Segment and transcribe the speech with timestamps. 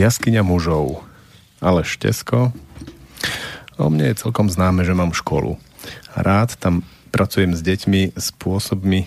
[0.00, 1.04] Jaskyňa mužov.
[1.60, 2.56] Ale Štesko.
[3.76, 5.60] O mne je celkom známe, že mám školu.
[6.16, 9.04] Rád tam pracujem s deťmi spôsobmi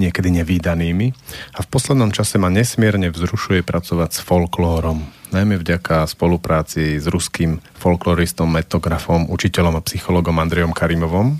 [0.00, 1.12] niekedy nevýdanými
[1.52, 5.04] a v poslednom čase ma nesmierne vzrušuje pracovať s folklórom.
[5.36, 11.36] Najmä vďaka spolupráci s ruským folkloristom, metografom, učiteľom a psychologom Andrejom Karimovom.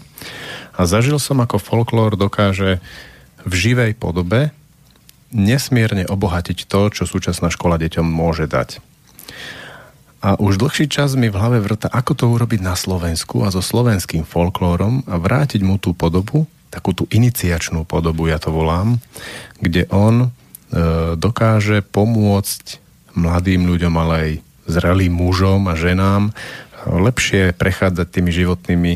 [0.76, 2.84] A zažil som, ako folklór dokáže
[3.48, 4.52] v živej podobe
[5.32, 8.78] nesmierne obohatiť to, čo súčasná škola deťom môže dať.
[10.22, 13.58] A už dlhší čas mi v hlave vrta, ako to urobiť na Slovensku a so
[13.58, 19.02] slovenským folklórom a vrátiť mu tú podobu, takú tú iniciačnú podobu, ja to volám,
[19.58, 20.28] kde on e,
[21.18, 22.78] dokáže pomôcť
[23.18, 24.30] mladým ľuďom, ale aj
[24.70, 26.30] zrelým mužom a ženám
[26.86, 28.92] lepšie prechádzať tými životnými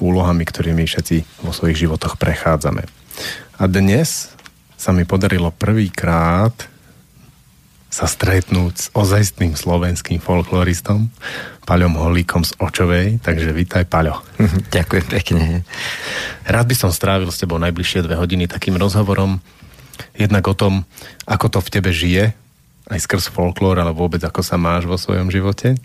[0.00, 2.88] úlohami, ktorými všetci vo svojich životoch prechádzame.
[3.60, 4.32] A dnes
[4.80, 6.56] sa mi podarilo prvýkrát
[7.92, 11.12] sa stretnúť s ozajstným slovenským folkloristom,
[11.68, 14.24] Paľom Holíkom z Očovej, takže vítaj Paľo.
[14.74, 15.68] Ďakujem pekne.
[16.48, 19.44] Rád by som strávil s tebou najbližšie dve hodiny takým rozhovorom,
[20.16, 20.88] jednak o tom,
[21.28, 22.32] ako to v tebe žije,
[22.88, 25.76] aj skrz folklór, ale vôbec ako sa máš vo svojom živote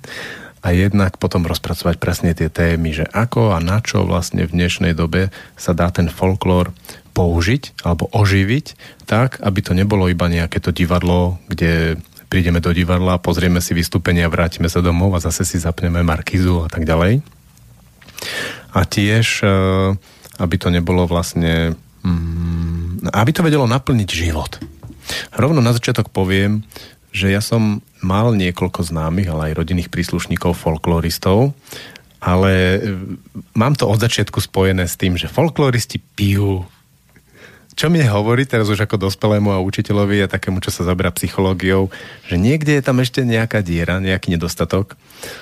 [0.65, 4.97] a jednak potom rozpracovať presne tie témy, že ako a na čo vlastne v dnešnej
[4.97, 6.73] dobe sa dá ten folklór
[7.13, 8.65] použiť alebo oživiť
[9.05, 12.01] tak, aby to nebolo iba nejaké to divadlo, kde
[12.33, 16.69] prídeme do divadla, pozrieme si vystúpenia, vrátime sa domov a zase si zapneme markizu a
[16.73, 17.21] tak ďalej.
[18.73, 19.47] A tiež, e,
[20.41, 24.57] aby to nebolo vlastne, mm, aby to vedelo naplniť život.
[25.37, 26.65] Rovno na začiatok poviem,
[27.15, 31.55] že ja som mal niekoľko známych, ale aj rodinných príslušníkov folkloristov,
[32.19, 32.79] ale e,
[33.55, 36.67] mám to od začiatku spojené s tým, že folkloristi pijú
[37.75, 41.91] čo mi hovorí teraz už ako dospelému a učiteľovi a takému, čo sa zabera psychológiou,
[42.23, 44.95] že niekde je tam ešte nejaká diera, nejaký nedostatok,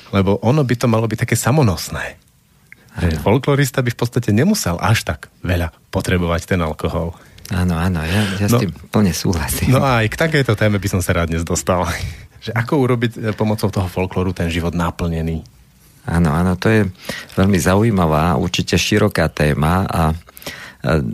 [0.10, 2.18] lebo ono by to malo byť také samonosné.
[2.98, 7.14] Že folklorista by v podstate nemusel až tak veľa potrebovať ten alkohol.
[7.52, 9.76] Áno, áno, ja, ja no, s tým plne súhlasím.
[9.76, 11.84] No a aj k takejto téme by som sa rád dnes dostal.
[12.44, 15.44] že ako urobiť e, pomocou toho folklóru ten život naplnený?
[16.04, 16.82] Áno, áno, to je
[17.40, 20.12] veľmi zaujímavá, určite široká téma a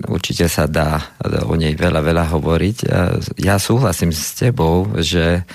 [0.10, 0.98] Určite sa dá
[1.46, 2.78] o nej veľa, veľa hovoriť.
[3.38, 5.46] Ja súhlasím s tebou, že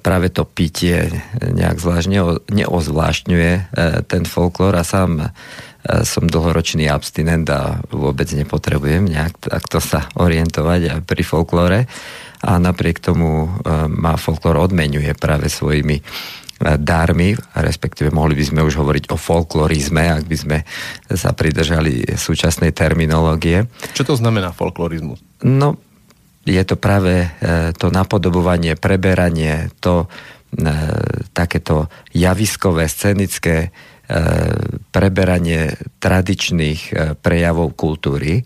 [0.00, 1.12] práve to pitie
[1.44, 2.08] nejak zvlášť
[2.48, 3.52] neozvláštňuje
[4.08, 5.28] ten folklór a sám
[5.80, 11.88] som dlhoročný abstinent a vôbec nepotrebujem nejak takto sa orientovať pri folklóre
[12.44, 13.48] a napriek tomu e,
[13.88, 16.00] ma folklór odmenuje práve svojimi
[16.60, 20.58] dármi, respektíve mohli by sme už hovoriť o folklorizme, ak by sme
[21.08, 23.64] sa pridržali súčasnej terminológie.
[23.96, 25.24] Čo to znamená folklorizmus?
[25.40, 25.80] No,
[26.44, 27.32] je to práve
[27.80, 30.04] to napodobovanie, preberanie, to
[31.32, 33.72] takéto javiskové, scenické
[34.90, 36.80] preberanie tradičných
[37.22, 38.42] prejavov kultúry,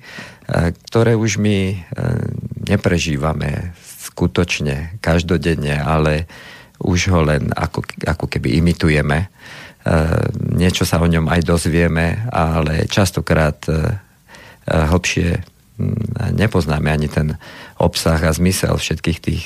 [0.90, 1.88] ktoré už my
[2.68, 6.28] neprežívame skutočne, každodenne, ale
[6.84, 9.32] už ho len ako, ako keby imitujeme.
[10.52, 13.64] Niečo sa o ňom aj dozvieme, ale častokrát
[14.68, 15.40] hlbšie
[16.36, 17.40] nepoznáme ani ten
[17.80, 19.44] obsah a zmysel všetkých tých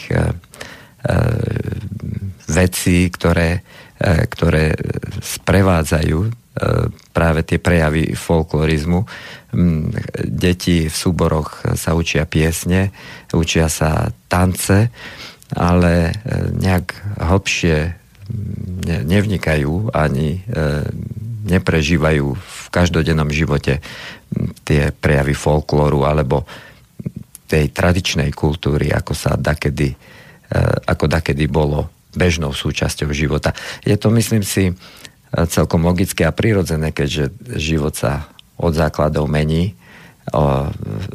[2.49, 3.63] vecí, ktoré,
[3.99, 4.79] ktoré
[5.19, 6.19] sprevádzajú
[7.15, 9.07] práve tie prejavy folklorizmu.
[10.27, 12.91] Deti v súboroch sa učia piesne,
[13.31, 14.91] učia sa tance,
[15.55, 16.13] ale e,
[16.53, 16.93] nejak
[17.25, 17.97] hlbšie
[19.09, 20.85] nevnikajú ani e,
[21.49, 23.81] neprežívajú v každodennom živote
[24.69, 26.45] tie prejavy folklóru alebo
[27.49, 29.97] tej tradičnej kultúry, ako sa dakedy, e,
[30.85, 33.53] ako dakedy bolo bežnou súčasťou života.
[33.85, 34.73] Je to, myslím si,
[35.29, 39.77] celkom logické a prirodzené, keďže život sa od základov mení.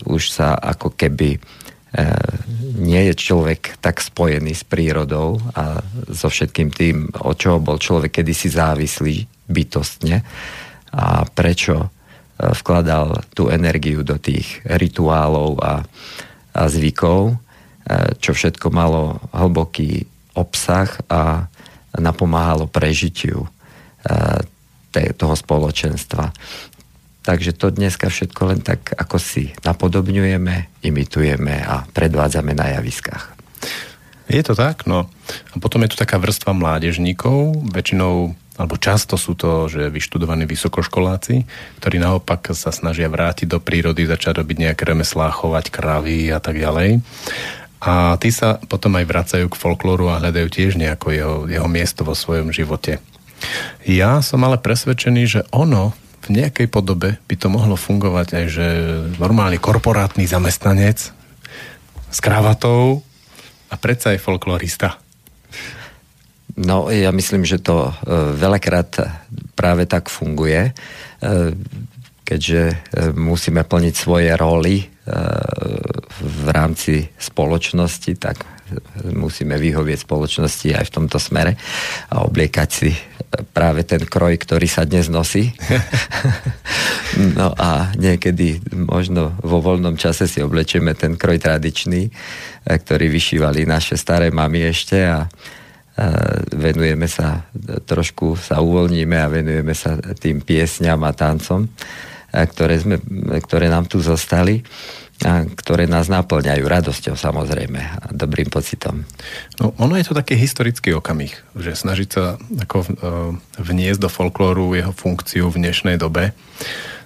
[0.06, 1.42] Už sa ako keby
[1.94, 2.10] E,
[2.74, 5.78] nie je človek tak spojený s prírodou a
[6.10, 10.26] so všetkým tým, od čoho bol človek kedysi závislý bytostne
[10.90, 11.88] a prečo e,
[12.50, 15.86] vkladal tú energiu do tých rituálov a,
[16.58, 17.36] a zvykov, e,
[18.18, 21.50] čo všetko malo hlboký obsah a
[21.94, 23.46] napomáhalo prežitiu
[24.94, 26.34] toho spoločenstva.
[27.24, 33.32] Takže to dneska všetko len tak ako si napodobňujeme, imitujeme a predvádzame na javiskách.
[34.28, 35.08] Je to tak, no.
[35.52, 41.48] A potom je tu taká vrstva mládežníkov, väčšinou, alebo často sú to, že vyštudovaní vysokoškoláci,
[41.80, 46.60] ktorí naopak sa snažia vrátiť do prírody, začať robiť nejaké remeslá, chovať kravy a tak
[46.60, 47.02] ďalej.
[47.84, 52.08] A tí sa potom aj vracajú k folklóru a hľadajú tiež nejako jeho, jeho miesto
[52.08, 53.04] vo svojom živote.
[53.84, 55.92] Ja som ale presvedčený, že ono
[56.24, 58.68] v nejakej podobe by to mohlo fungovať aj, že
[59.20, 61.12] normálny korporátny zamestnanec
[62.08, 63.04] s kravatou
[63.68, 64.96] a predsa je folklorista.
[66.54, 67.94] No, ja myslím, že to e,
[68.38, 69.20] veľakrát
[69.58, 70.72] práve tak funguje, e,
[72.22, 72.76] keďže e,
[73.18, 74.93] musíme plniť svoje roly
[76.24, 78.48] v rámci spoločnosti, tak
[79.12, 81.60] musíme vyhovieť spoločnosti aj v tomto smere
[82.10, 82.90] a obliekať si
[83.52, 85.52] práve ten kroj, ktorý sa dnes nosí.
[87.40, 92.08] no a niekedy možno vo voľnom čase si oblečieme ten kroj tradičný,
[92.64, 95.28] ktorý vyšívali naše staré mamy ešte a
[96.54, 97.46] venujeme sa,
[97.86, 101.70] trošku sa uvoľníme a venujeme sa tým piesňam a tancom,
[102.34, 102.98] ktoré, sme,
[103.46, 104.66] ktoré nám tu zostali
[105.22, 109.06] a ktoré nás naplňajú radosťou samozrejme a dobrým pocitom.
[109.62, 112.88] No, ono je to taký historický okamih, že snažiť sa ako e,
[113.62, 116.34] vniesť do folklóru jeho funkciu v dnešnej dobe.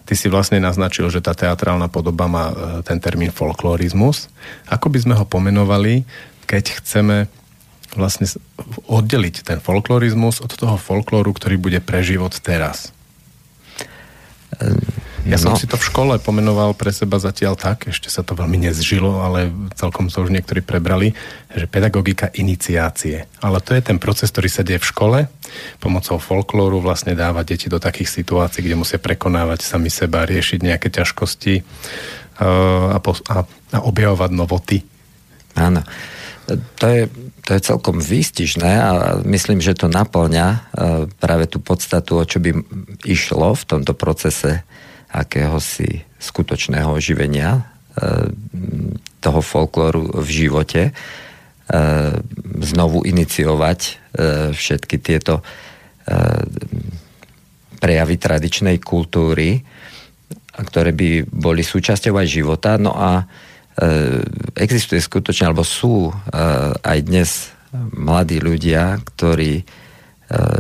[0.08, 2.56] Ty si vlastne naznačil, že tá teatrálna podoba má e,
[2.88, 4.32] ten termín folklorizmus.
[4.72, 6.08] Ako by sme ho pomenovali,
[6.48, 7.28] keď chceme
[7.94, 8.26] vlastne
[8.88, 12.96] oddeliť ten folklorizmus od toho folklóru, ktorý bude pre život teraz?
[15.26, 15.60] Ja som no.
[15.60, 19.50] si to v škole pomenoval pre seba zatiaľ tak, ešte sa to veľmi nezžilo, ale
[19.74, 21.18] celkom sa už niektorí prebrali,
[21.50, 23.26] že pedagogika iniciácie.
[23.42, 25.20] Ale to je ten proces, ktorý sa deje v škole.
[25.82, 30.94] Pomocou folklóru vlastne dáva deti do takých situácií, kde musia prekonávať sami seba, riešiť nejaké
[30.94, 33.44] ťažkosti uh, a, po, a,
[33.74, 34.78] a objavovať novoty.
[35.58, 35.82] Áno.
[36.48, 37.12] To je,
[37.44, 38.92] to je celkom výstižné a
[39.28, 40.60] myslím, že to naplňa uh,
[41.20, 42.56] práve tú podstatu, o čo by
[43.04, 44.64] išlo v tomto procese
[45.12, 47.62] akéhosi skutočného oživenia e,
[49.24, 50.92] toho folklóru v živote, e,
[52.64, 53.92] znovu iniciovať e,
[54.54, 55.42] všetky tieto
[57.84, 59.60] prejavy tradičnej kultúry,
[60.56, 62.80] ktoré by boli súčasťou aj života.
[62.80, 63.28] No a
[64.56, 66.08] existuje skutočne, alebo sú
[66.80, 69.68] aj dnes mladí ľudia, ktorí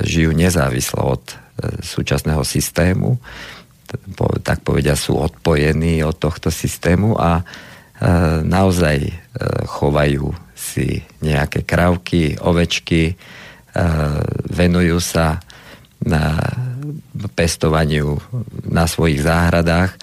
[0.04, 1.24] žijú nezávislo od
[1.80, 3.16] súčasného systému,
[4.44, 7.44] tak povedia, sú odpojení od tohto systému a e,
[8.44, 9.14] naozaj e,
[9.68, 13.16] chovajú si nejaké kravky, ovečky, e,
[14.52, 15.40] venujú sa
[15.98, 16.38] na
[17.34, 18.22] pestovaniu
[18.70, 19.98] na svojich záhradách,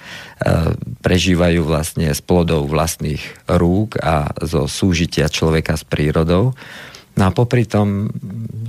[1.07, 6.51] prežívajú vlastne z plodov vlastných rúk a zo súžitia človeka s prírodou.
[7.15, 8.11] No a popri tom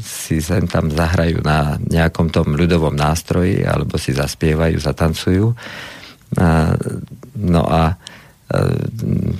[0.06, 5.50] si sem tam zahrajú na nejakom tom ľudovom nástroji alebo si zaspievajú, zatancujú.
[7.36, 7.96] No a e,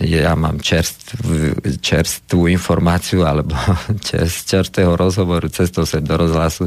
[0.10, 3.54] ja mám čerstvú, čerstvú informáciu alebo
[4.02, 6.66] z čerstvého rozhovoru cestou sem do rozhlasu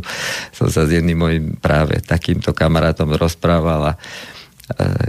[0.54, 3.98] som sa s jedným mojim práve takýmto kamarátom rozprával a e,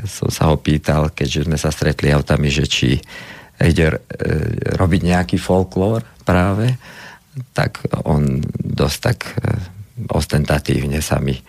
[0.10, 2.98] som sa ho pýtal, keďže sme sa stretli autami, že či
[3.60, 3.98] ide e,
[4.80, 6.74] robiť nejaký folklór práve
[7.54, 9.34] tak on dosť tak e,
[10.10, 11.44] ostentatívne sa mi e,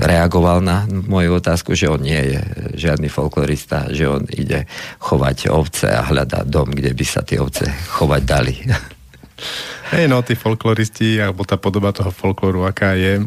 [0.00, 2.40] reagoval na moju otázku, že on nie je
[2.80, 4.64] žiadny folklorista, že on ide
[4.98, 8.54] chovať ovce a hľadá dom, kde by sa tie ovce chovať dali.
[9.90, 13.24] Hej, no, tí folkloristi, alebo tá podoba toho folklóru, aká je e,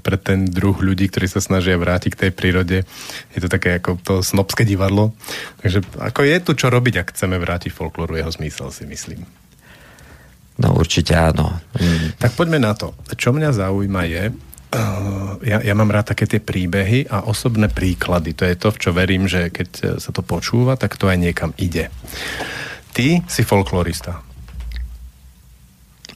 [0.00, 2.78] pre ten druh ľudí, ktorí sa snažia vrátiť k tej prírode,
[3.36, 5.12] je to také ako to snobské divadlo.
[5.60, 9.28] Takže ako je tu čo robiť, ak chceme vrátiť folklóru jeho zmysel, si myslím.
[10.64, 11.60] No určite áno.
[11.76, 12.16] Mm.
[12.16, 12.96] Tak poďme na to.
[13.12, 18.32] Čo mňa zaujíma je, uh, ja, ja mám rád také tie príbehy a osobné príklady.
[18.40, 21.52] To je to, v čo verím, že keď sa to počúva, tak to aj niekam
[21.60, 21.92] ide.
[22.96, 24.31] Ty si folklorista.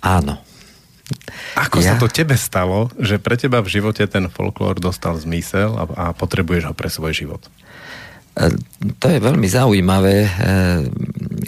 [0.07, 0.39] Áno.
[1.59, 1.95] Ako ja?
[1.95, 6.05] sa to tebe stalo, že pre teba v živote ten folklór dostal zmysel a, a
[6.15, 7.43] potrebuješ ho pre svoj život?
[8.37, 8.53] E,
[9.01, 10.31] to je veľmi zaujímavé, e,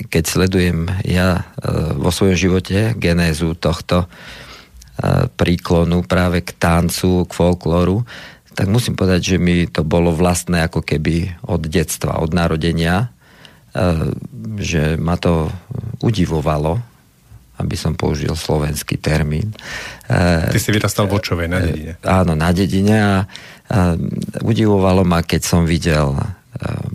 [0.09, 1.43] keď sledujem ja e,
[1.99, 4.11] vo svojom živote genézu tohto
[5.38, 8.03] príklonu práve k tancu, k folklóru,
[8.59, 13.07] tak musím povedať, že mi to bolo vlastné ako keby od detstva, od narodenia,
[14.59, 15.55] že ma to
[16.03, 16.83] udivovalo,
[17.59, 19.50] aby som použil slovenský termín.
[20.07, 21.93] Ty si vyrastal v Očovej, na dedine.
[22.07, 23.17] Áno, na dedine a,
[23.69, 23.99] a
[24.47, 26.38] udivovalo ma, keď som videl a,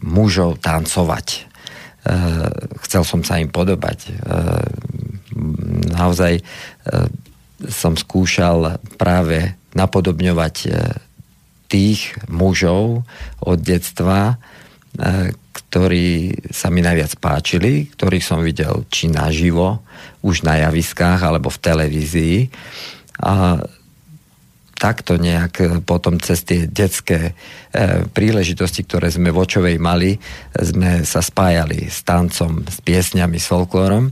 [0.04, 1.52] mužov tancovať.
[2.84, 4.12] Chcel som sa im podobať.
[5.96, 6.44] Naozaj
[7.72, 10.56] som skúšal práve napodobňovať
[11.72, 13.08] tých mužov
[13.40, 14.36] od detstva,
[15.56, 19.88] ktorí sa mi najviac páčili, ktorých som videl či naživo,
[20.24, 22.38] už na javiskách, alebo v televízii.
[23.20, 23.60] A
[24.80, 30.20] takto nejak potom cez tie detské e, príležitosti, ktoré sme v Očovej mali,
[30.52, 34.12] sme sa spájali s tancom, s piesňami, s folklórom.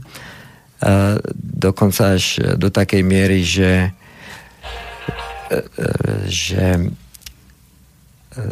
[1.36, 3.92] dokonca až do takej miery, že,
[5.52, 5.88] e, e
[6.32, 6.66] že,
[8.32, 8.44] e,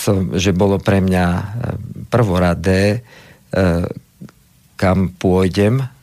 [0.00, 1.26] som, že bolo pre mňa
[2.08, 3.04] prvoradé,
[3.52, 3.84] e,
[4.80, 5.99] kam pôjdem, E,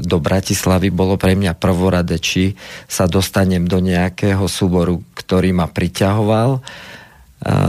[0.00, 2.56] do Bratislavy bolo pre mňa prvorade, či
[2.88, 6.60] sa dostanem do nejakého súboru, ktorý ma priťahoval e,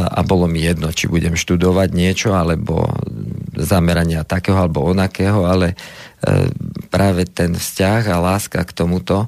[0.07, 2.87] a bolo mi jedno, či budem študovať niečo, alebo
[3.59, 6.47] zamerania takého alebo onakého, ale e,
[6.87, 9.27] práve ten vzťah a láska k tomuto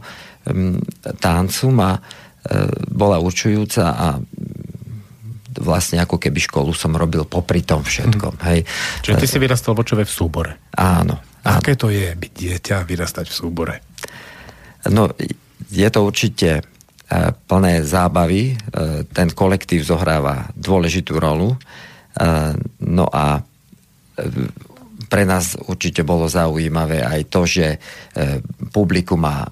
[1.17, 1.97] tancu ma
[2.93, 4.21] bola určujúca a
[5.57, 8.38] vlastne ako keby školu som robil popri tom všetkom.
[8.38, 8.45] Hmm.
[8.51, 8.59] Hej.
[9.01, 10.51] Čiže ty si vyrastal vočové v súbore.
[10.75, 11.35] Áno.
[11.46, 13.75] A aké to je byť dieťa, vyrastať v súbore?
[14.90, 15.10] No,
[15.70, 16.62] je to určite e,
[17.46, 18.54] plné zábavy.
[18.54, 18.56] E,
[19.10, 21.54] ten kolektív zohráva dôležitú rolu.
[21.54, 21.58] E,
[22.82, 23.46] no a
[25.06, 27.78] pre nás určite bolo zaujímavé aj to, že
[28.74, 29.46] publikum má,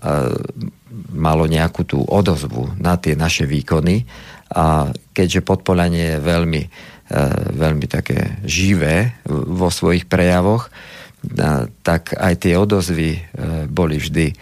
[1.14, 4.08] malo nejakú tú odozvu na tie naše výkony
[4.50, 6.64] a keďže podpolanie je veľmi,
[7.60, 10.74] veľmi také živé vo svojich prejavoch,
[11.82, 13.20] tak aj tie odozvy e,
[13.72, 14.36] boli vždy e,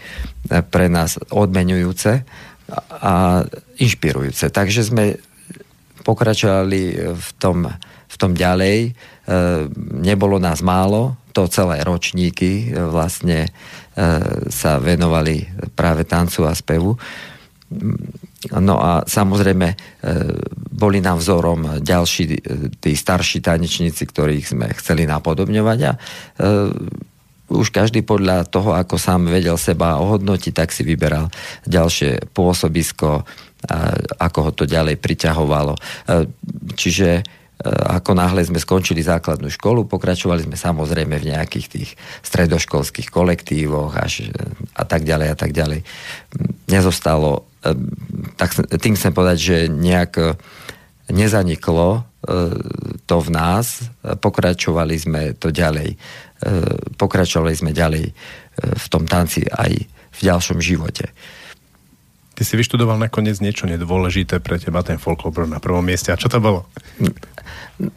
[0.66, 2.26] pre nás odmenujúce
[3.02, 3.44] a
[3.78, 4.50] inšpirujúce.
[4.50, 5.04] Takže sme
[6.02, 7.70] pokračovali v tom,
[8.10, 8.78] v tom ďalej.
[8.82, 8.90] E,
[10.02, 13.48] nebolo nás málo, to celé ročníky vlastne
[14.52, 16.96] sa venovali práve tancu a spevu.
[18.50, 19.76] No a samozrejme e,
[20.74, 22.38] boli nám vzorom ďalší e,
[22.82, 25.98] tí starší tanečníci, ktorých sme chceli napodobňovať a e,
[27.52, 31.28] už každý podľa toho, ako sám vedel seba ohodnotiť, tak si vyberal
[31.68, 33.28] ďalšie pôsobisko,
[34.16, 35.76] ako ho to ďalej priťahovalo.
[36.72, 37.20] Čiže
[37.68, 41.90] ako náhle sme skončili základnú školu, pokračovali sme samozrejme v nejakých tých
[42.24, 44.32] stredoškolských kolektívoch až
[44.72, 45.84] a tak ďalej a tak ďalej.
[46.72, 47.51] Nezostalo
[48.34, 50.24] tak tým chcem povedať, že nejak e,
[51.14, 52.00] nezaniklo e,
[53.06, 55.96] to v nás, pokračovali sme to ďalej, e,
[56.98, 58.10] pokračovali sme ďalej
[58.52, 61.08] v tom tanci aj v ďalšom živote.
[62.42, 66.10] Ty si vyštudoval nakoniec niečo nedôležité pre teba, ten folklór na prvom mieste.
[66.10, 66.66] A čo to bolo?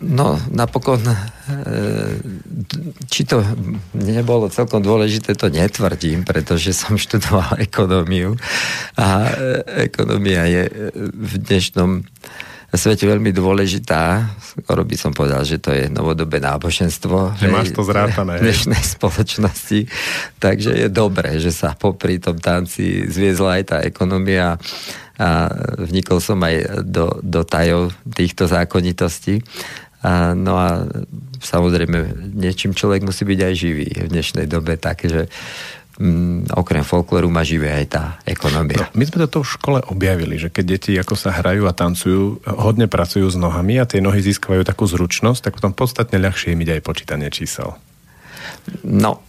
[0.06, 1.18] No, napokon, e,
[3.10, 3.42] či to
[3.98, 8.38] nebolo celkom dôležité, to netvrdím, pretože som študoval ekonómiu
[8.94, 10.64] a e, ekonomia je
[11.10, 12.06] v dnešnom
[12.78, 14.32] svete veľmi dôležitá.
[14.40, 17.36] Skoro by som povedal, že to je novodobé náboženstvo.
[17.40, 18.40] Že máš to zrátané.
[18.40, 19.90] V dnešnej spoločnosti.
[20.40, 24.56] Takže je dobré, že sa popri tom tanci zviezla aj tá ekonomia
[25.16, 25.48] a
[25.80, 29.40] vnikol som aj do, do tajov týchto zákonitostí.
[30.06, 30.86] A, no a
[31.42, 35.32] samozrejme, niečím človek musí byť aj živý v dnešnej dobe, takže
[36.00, 38.88] mm, okrem folklóru má živé aj tá ekonomia.
[38.88, 42.44] No, my sme to v škole objavili, že keď deti ako sa hrajú a tancujú,
[42.46, 46.62] hodne pracujú s nohami a tie nohy získavajú takú zručnosť, tak potom podstatne ľahšie im
[46.64, 47.76] ide aj počítanie čísel.
[48.86, 49.22] No,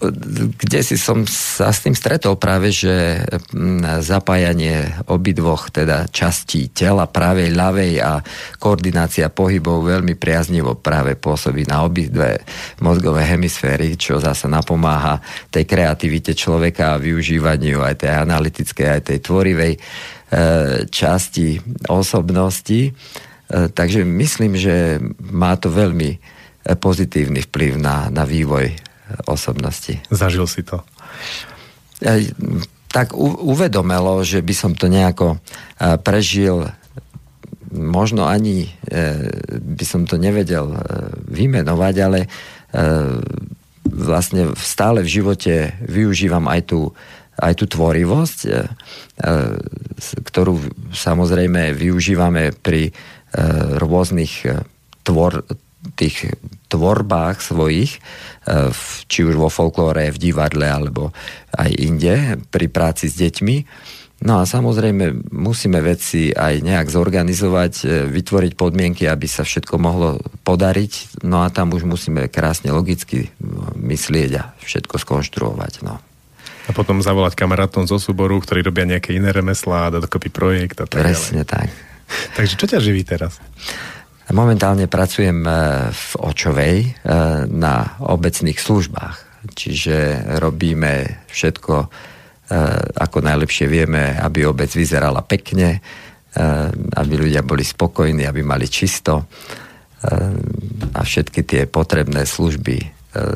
[0.57, 3.21] kde si som sa s tým stretol práve, že
[3.53, 8.21] mm, zapájanie obidvoch teda častí tela, pravej, ľavej a
[8.57, 12.45] koordinácia pohybov veľmi priaznivo práve pôsobí na obidve
[12.81, 15.21] mozgové hemisféry, čo zase napomáha
[15.53, 19.79] tej kreativite človeka a využívaniu aj tej analytickej, aj tej tvorivej e,
[20.89, 21.61] časti
[21.93, 22.81] osobnosti.
[22.89, 22.93] E,
[23.69, 25.01] takže myslím, že
[25.33, 26.19] má to veľmi e,
[26.77, 28.86] pozitívny vplyv na, na vývoj
[29.27, 30.03] osobnosti.
[30.11, 30.83] Zažil si to?
[32.93, 35.41] Tak uvedomelo, že by som to nejako
[36.05, 36.71] prežil
[37.73, 40.79] možno ani e, by som to nevedel e,
[41.29, 42.29] vymenovať, ale e,
[43.87, 46.91] vlastne stále v živote využívam aj tú,
[47.39, 48.39] aj tú tvorivosť,
[50.27, 50.55] ktorú
[50.91, 52.91] samozrejme využívame pri
[53.79, 54.43] rôznych
[55.07, 55.47] tvor,
[55.95, 56.35] tých
[56.67, 58.01] tvorbách svojich, e,
[59.07, 61.15] či už vo folklóre, v divadle alebo
[61.55, 63.57] aj inde, pri práci s deťmi.
[64.17, 70.19] No a samozrejme musíme veci aj nejak zorganizovať, e, vytvoriť podmienky, aby sa všetko mohlo
[70.43, 71.23] podariť.
[71.23, 73.29] No a tam už musíme krásne logicky
[73.77, 75.85] myslieť a všetko skonštruovať.
[75.85, 76.01] No.
[76.67, 80.89] A potom zavolať kamarátom zo súboru, ktorí robia nejaké iné remeslá a dokopy projekt a
[80.89, 81.53] tak Presne ďalej.
[81.53, 81.69] tak.
[82.35, 83.39] Takže čo ťa živí teraz?
[84.27, 85.47] Momentálne pracujem
[85.93, 86.75] v Očovej
[87.53, 91.75] na obecných službách, čiže robíme všetko,
[92.99, 95.79] ako najlepšie vieme, aby obec vyzerala pekne,
[96.99, 99.31] aby ľudia boli spokojní, aby mali čisto
[100.91, 103.29] a všetky tie potrebné služby E,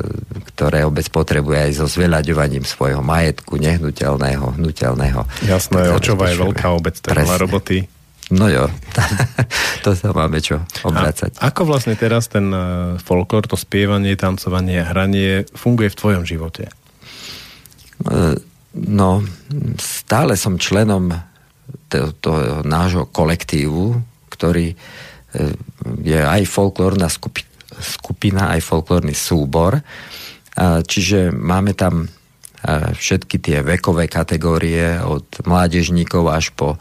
[0.53, 5.21] ktoré obec potrebuje aj so zveľaďovaním svojho majetku, nehnuteľného, hnuteľného.
[5.49, 7.89] Jasné, očová je veľká obec, veľa roboty.
[8.31, 8.71] No jo,
[9.85, 11.43] to sa máme čo obracať.
[11.43, 12.61] A ako vlastne teraz ten e,
[13.03, 16.71] folklór, to spievanie, tancovanie a hranie funguje v tvojom živote?
[16.71, 16.73] E,
[18.79, 19.11] no,
[19.83, 21.11] stále som členom
[21.91, 23.99] toho, toho nášho kolektívu,
[24.31, 24.79] ktorý
[26.03, 29.81] je aj folklórna skupina skupina, aj folklórny súbor.
[30.61, 32.07] Čiže máme tam
[32.93, 36.77] všetky tie vekové kategórie od mládežníkov až po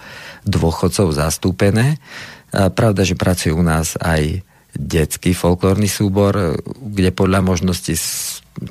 [0.50, 2.01] dôchodcov zastúpené.
[2.50, 4.41] Pravda, že pracuje u nás aj
[4.74, 7.94] detský folklórny súbor, kde podľa možnosti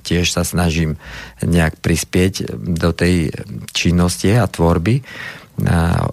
[0.02, 0.99] tiež sa snažím
[1.40, 3.32] nejak prispieť do tej
[3.73, 5.02] činnosti a tvorby,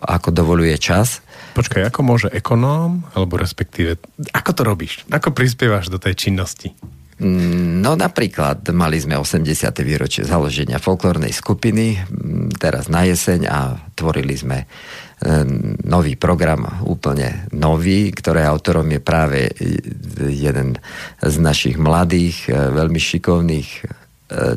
[0.01, 1.21] ako dovoluje čas.
[1.53, 4.01] Počkaj, ako môže ekonóm, alebo respektíve,
[4.33, 4.93] ako to robíš?
[5.07, 6.73] Ako prispievaš do tej činnosti?
[7.15, 9.47] Mm, no napríklad mali sme 80.
[9.87, 14.67] výročie založenia folklórnej skupiny mm, teraz na jeseň a tvorili sme
[15.85, 19.49] nový program, úplne nový, ktoré autorom je práve
[20.21, 20.77] jeden
[21.17, 23.69] z našich mladých, e, veľmi šikovných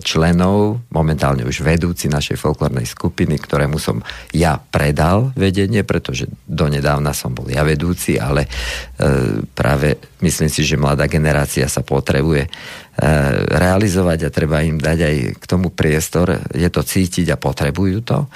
[0.00, 4.00] členov, momentálne už vedúci našej folklórnej skupiny, ktorému som
[4.32, 10.80] ja predal vedenie, pretože donedávna som bol ja vedúci, ale e, práve myslím si, že
[10.80, 12.48] mladá generácia sa potrebuje
[12.98, 16.42] realizovať a treba im dať aj k tomu priestor.
[16.50, 18.26] Je to cítiť a potrebujú to.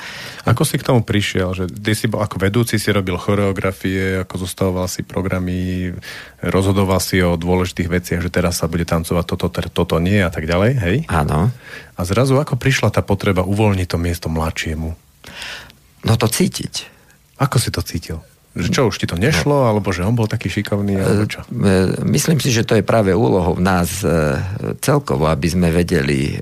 [0.46, 1.50] Ako si k tomu prišiel?
[1.50, 5.90] Že ty si bol ako vedúci, si robil choreografie, ako zostavoval si programy,
[6.38, 10.46] rozhodoval si o dôležitých veciach, že teraz sa bude tancovať toto, toto nie a tak
[10.46, 10.96] ďalej, hej?
[11.10, 11.50] Áno.
[11.98, 14.94] A zrazu ako prišla tá potreba uvoľniť to miesto mladšiemu?
[16.06, 16.86] No to cítiť.
[17.42, 18.22] Ako si to cítil?
[18.52, 21.40] Že čo, už ti to nešlo, alebo že on bol taký šikovný, alebo čo?
[21.40, 24.36] E, e, myslím si, že to je práve úlohou nás e,
[24.84, 26.36] celkovo, aby sme vedeli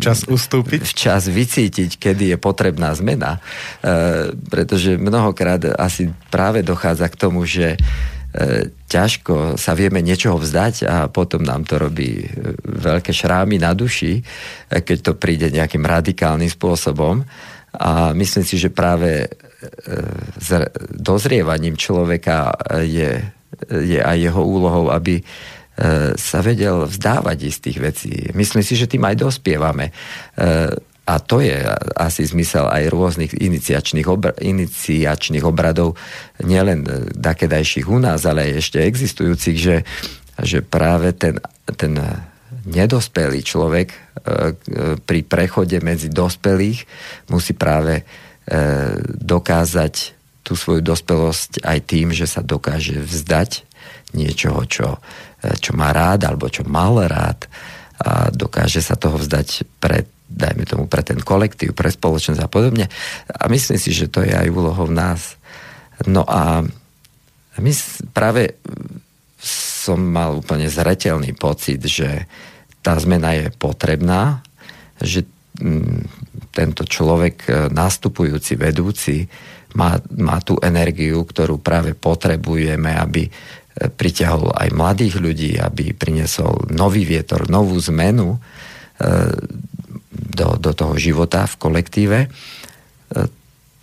[0.00, 0.80] včas ustúpiť?
[0.80, 3.38] Včas vycítiť, kedy je potrebná zmena.
[4.48, 7.76] Pretože mnohokrát asi práve dochádza k tomu, že
[8.88, 12.28] ťažko sa vieme niečoho vzdať a potom nám to robí
[12.64, 14.20] veľké šrámy na duši,
[14.68, 17.24] keď to príde nejakým radikálnym spôsobom.
[17.76, 19.28] A myslím si, že práve
[20.92, 22.52] dozrievaním človeka
[22.82, 23.20] je,
[23.70, 25.24] je aj jeho úlohou, aby e,
[26.16, 28.12] sa vedel vzdávať istých vecí.
[28.34, 29.90] Myslím si, že tým aj dospievame.
[29.90, 29.92] E,
[31.06, 31.54] a to je
[31.94, 35.94] asi zmysel aj rôznych iniciačných, obr- iniciačných obradov,
[36.42, 36.82] nielen
[37.14, 39.76] dakedajších u nás, ale aj ešte existujúcich, že,
[40.42, 41.38] že práve ten,
[41.78, 41.94] ten
[42.66, 43.98] nedospelý človek e,
[44.98, 46.82] pri prechode medzi dospelých
[47.30, 48.25] musí práve E,
[49.18, 53.66] dokázať tú svoju dospelosť aj tým, že sa dokáže vzdať
[54.14, 55.02] niečoho, čo,
[55.42, 57.50] e, čo má rád alebo čo mal rád
[57.96, 62.86] a dokáže sa toho vzdať pre, dajme tomu, pre ten kolektív, pre spoločnosť a podobne.
[63.26, 65.40] A myslím si, že to je aj úlohou nás.
[66.04, 66.60] No a
[67.56, 67.72] my
[68.12, 68.60] práve
[69.40, 72.28] som mal úplne zretelný pocit, že
[72.84, 74.44] tá zmena je potrebná,
[75.00, 75.24] že
[76.52, 79.28] tento človek, e, nastupujúci vedúci,
[79.76, 83.30] má, má tú energiu, ktorú práve potrebujeme, aby e,
[83.92, 88.38] priťahol aj mladých ľudí, aby priniesol nový vietor, novú zmenu e,
[90.16, 92.18] do, do toho života v kolektíve,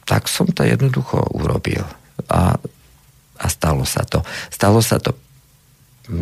[0.03, 1.85] tak som to jednoducho urobil.
[2.27, 2.57] A,
[3.39, 4.19] a stalo sa to.
[4.51, 5.15] Stalo sa to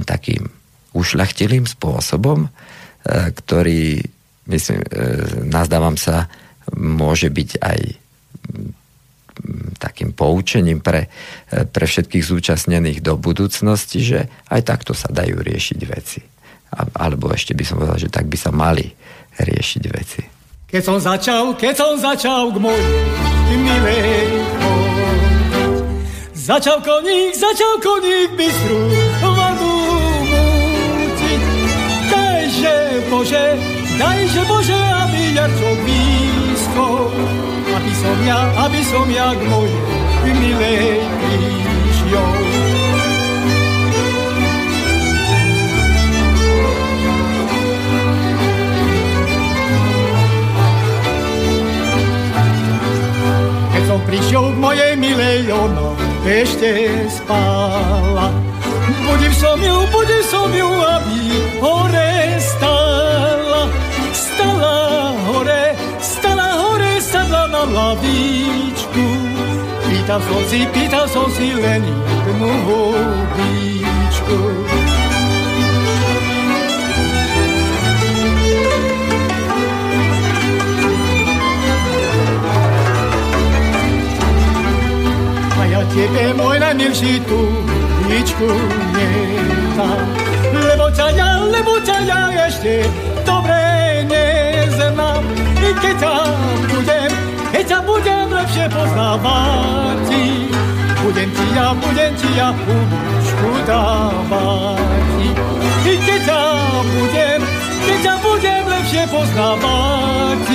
[0.05, 0.45] takým
[0.93, 2.45] ušľachtilým spôsobom,
[3.09, 4.05] ktorý,
[4.47, 4.79] myslím,
[5.49, 6.31] nazdávam sa,
[6.77, 7.79] môže byť aj
[9.81, 11.09] takým poučením pre,
[11.49, 14.19] pre všetkých zúčastnených do budúcnosti, že
[14.53, 16.21] aj takto sa dajú riešiť veci.
[16.71, 18.85] A, alebo ešte by som povedal, že tak by sa mali
[19.41, 20.21] riešiť veci.
[20.71, 24.29] Keď som začal, keď som začal k mojej milej
[26.41, 28.81] Začal koník, začal koník bystru
[29.21, 29.73] vodu
[30.25, 31.41] mútiť.
[32.09, 32.75] Dajže
[33.13, 33.45] Bože,
[33.99, 37.11] dajže Bože, aby jarčok víc blízko,
[37.75, 42.29] aby som ja, aby som ja k mojej milej prišiel.
[53.71, 55.87] Keď som prišiel k mojej milej, ona
[56.27, 56.69] ešte
[57.09, 58.29] spala.
[59.07, 61.19] Budím som ju, budím som ju, aby
[61.63, 62.80] hore stala.
[64.41, 65.63] Stala hore,
[66.01, 69.05] stala hore, sadla na lavičku.
[69.85, 74.39] Pýtal som si, pýtal som si len jednu hobíčku.
[85.91, 87.39] tebe môj najmilší tu
[88.07, 88.47] ničku
[88.95, 90.07] nedám.
[90.55, 92.87] Lebo ťa ja, lebo ťa ja ešte
[94.11, 95.23] neznám.
[95.61, 96.15] I keď ťa
[96.67, 97.11] budem,
[97.51, 100.07] keď ťa budem lepšie poznávať,
[101.01, 105.21] budem ti ja, budem ti ja uličku dávať.
[105.87, 106.41] I keď ťa
[106.91, 107.39] budem,
[107.87, 110.47] keď ťa budem lepšie poznávať,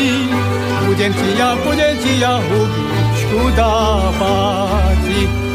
[0.86, 5.45] budem ti ja, budem ti ja uličku dávať.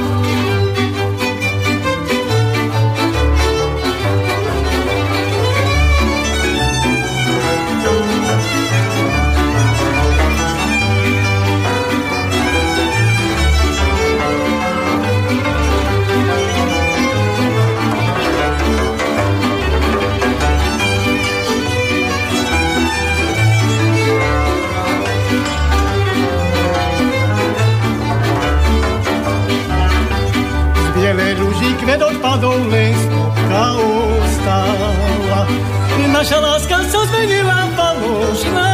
[36.21, 38.69] Naša láska sa zmenila, falošná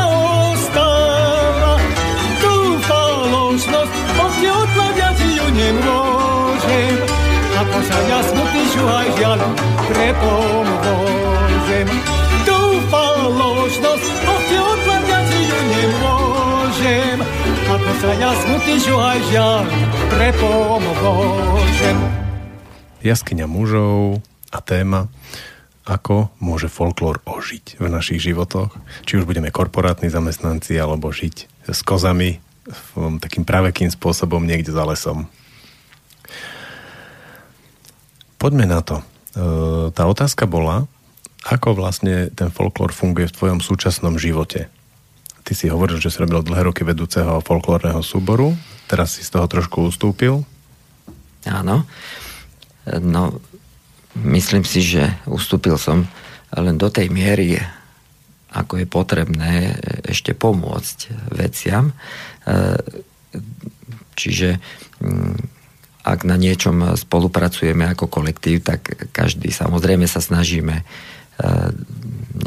[0.52, 1.80] ostala.
[2.44, 3.94] Tu falošnosť,
[4.44, 7.08] ti odkladať ju nemôžem.
[7.56, 9.40] Ako sa ja smutný šuhaj žiaľ
[9.88, 11.88] prepomôžem.
[12.44, 12.60] Tu
[12.92, 14.06] falošnosť,
[14.52, 17.18] ti odkladať ju nemôžem.
[17.64, 19.64] Ako sa ja smutný šuhaj žiaľ
[20.12, 21.96] prepomôžem
[23.08, 24.20] jaskyňa mužov
[24.52, 25.08] a téma,
[25.88, 28.76] ako môže folklór ožiť v našich životoch.
[29.08, 32.44] Či už budeme korporátni zamestnanci, alebo žiť s kozami
[33.24, 35.32] takým pravekým spôsobom niekde za lesom.
[38.36, 39.00] Poďme na to.
[39.00, 39.04] E,
[39.96, 40.86] tá otázka bola,
[41.48, 44.68] ako vlastne ten folklór funguje v tvojom súčasnom živote.
[45.48, 48.52] Ty si hovoril, že si robil dlhé roky vedúceho folklórneho súboru,
[48.92, 50.44] teraz si z toho trošku ustúpil.
[51.48, 51.88] Áno.
[52.88, 53.40] No,
[54.26, 56.08] myslím si, že ustúpil som
[56.54, 57.60] len do tej miery,
[58.56, 59.76] ako je potrebné
[60.08, 60.98] ešte pomôcť
[61.36, 61.92] veciam.
[61.92, 61.94] E,
[64.16, 64.58] čiže
[65.04, 65.36] mm,
[66.08, 70.84] ak na niečom spolupracujeme ako kolektív, tak každý samozrejme sa snažíme e,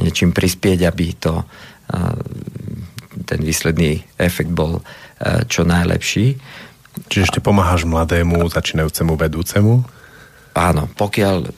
[0.01, 1.45] niečím prispieť, aby to e,
[3.29, 4.81] ten výsledný efekt bol
[5.53, 6.41] čo najlepší.
[7.13, 10.00] Čiže ešte pomáhaš mladému, začínajúcemu vedúcemu?
[10.61, 11.51] Áno, pokiaľ, e,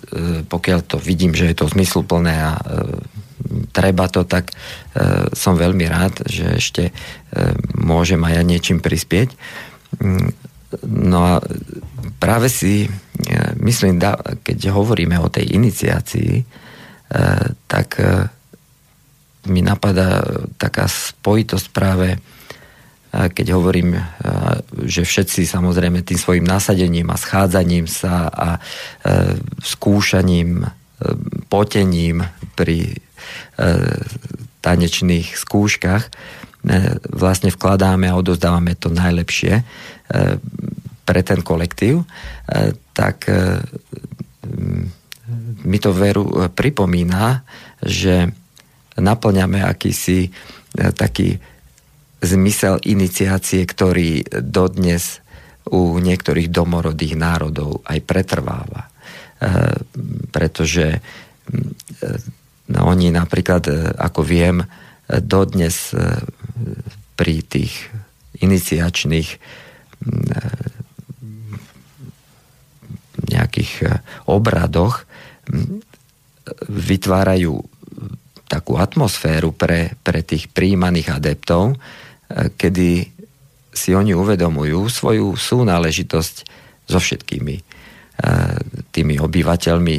[0.47, 2.62] pokiaľ to vidím, že je to zmysluplné a e,
[3.75, 4.55] treba to, tak e,
[5.35, 6.83] som veľmi rád, že ešte
[7.81, 9.35] môžem aj ja niečím prispieť.
[9.99, 10.31] Mm,
[10.87, 11.35] no a
[12.21, 12.85] práve si
[13.57, 13.97] myslím,
[14.45, 16.45] keď hovoríme o tej iniciácii,
[17.69, 17.88] tak
[19.49, 20.25] mi napadá
[20.57, 22.21] taká spojitosť práve
[23.12, 24.01] keď hovorím,
[24.88, 28.48] že všetci samozrejme tým svojim nasadením a schádzaním sa a
[29.61, 30.64] skúšaním,
[31.53, 32.25] potením
[32.57, 32.96] pri
[34.64, 36.09] tanečných skúškach
[37.12, 39.61] vlastne vkladáme a odozdávame to najlepšie
[41.05, 42.09] pre ten kolektív,
[42.96, 43.29] tak
[45.62, 47.44] mi to veru pripomína,
[47.83, 48.31] že
[48.96, 50.33] naplňame akýsi
[50.96, 51.37] taký
[52.23, 55.19] zmysel iniciácie, ktorý dodnes
[55.67, 58.87] u niektorých domorodých národov aj pretrváva.
[58.87, 58.91] E,
[60.31, 61.03] pretože
[62.71, 64.63] no, oni napríklad, e, ako viem,
[65.07, 66.23] dodnes e,
[67.19, 67.91] pri tých
[68.43, 69.29] iniciačných
[73.23, 75.07] nejakých obradoch
[76.67, 77.55] vytvárajú
[78.51, 81.79] takú atmosféru pre, pre tých príjmaných adeptov,
[82.33, 83.12] kedy
[83.73, 86.35] si oni uvedomujú svoju súnáležitosť
[86.85, 87.62] so všetkými e,
[88.92, 89.99] tými obyvateľmi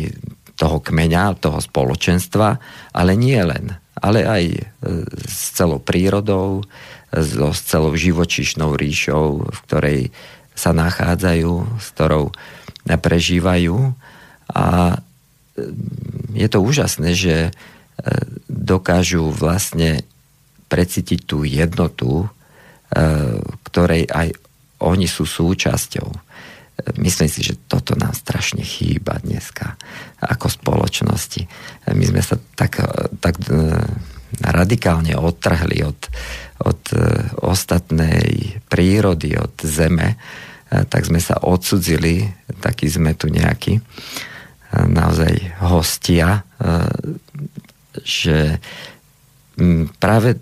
[0.54, 2.62] toho kmeňa, toho spoločenstva,
[2.94, 4.62] ale nie len, ale aj e,
[5.26, 6.62] s celou prírodou,
[7.10, 10.00] so, s celou živočíšnou ríšou, v ktorej
[10.54, 12.30] sa nachádzajú, s ktorou
[12.86, 13.98] prežívajú.
[14.54, 14.98] A e,
[16.38, 17.36] je to úžasné, že
[18.50, 20.02] dokážu vlastne
[20.74, 22.28] precítiť tú jednotu, e,
[23.70, 24.34] ktorej aj
[24.82, 26.10] oni sú súčasťou.
[26.98, 29.78] myslím si, že toto nám strašne chýba dneska
[30.20, 31.46] ako spoločnosti.
[31.94, 32.82] My sme sa tak,
[33.22, 33.40] tak
[34.42, 36.02] radikálne odtrhli od,
[36.66, 36.82] od
[37.46, 40.18] ostatnej prírody, od zeme,
[40.68, 42.26] tak sme sa odsudzili,
[42.60, 43.78] taký sme tu nejaký,
[44.74, 46.42] naozaj hostia,
[48.02, 48.58] že
[50.02, 50.40] práve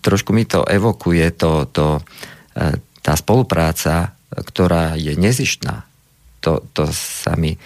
[0.00, 2.00] trošku mi to evokuje to, to,
[3.02, 5.84] tá spolupráca, ktorá je nezištná.
[6.44, 7.56] To, to sa mi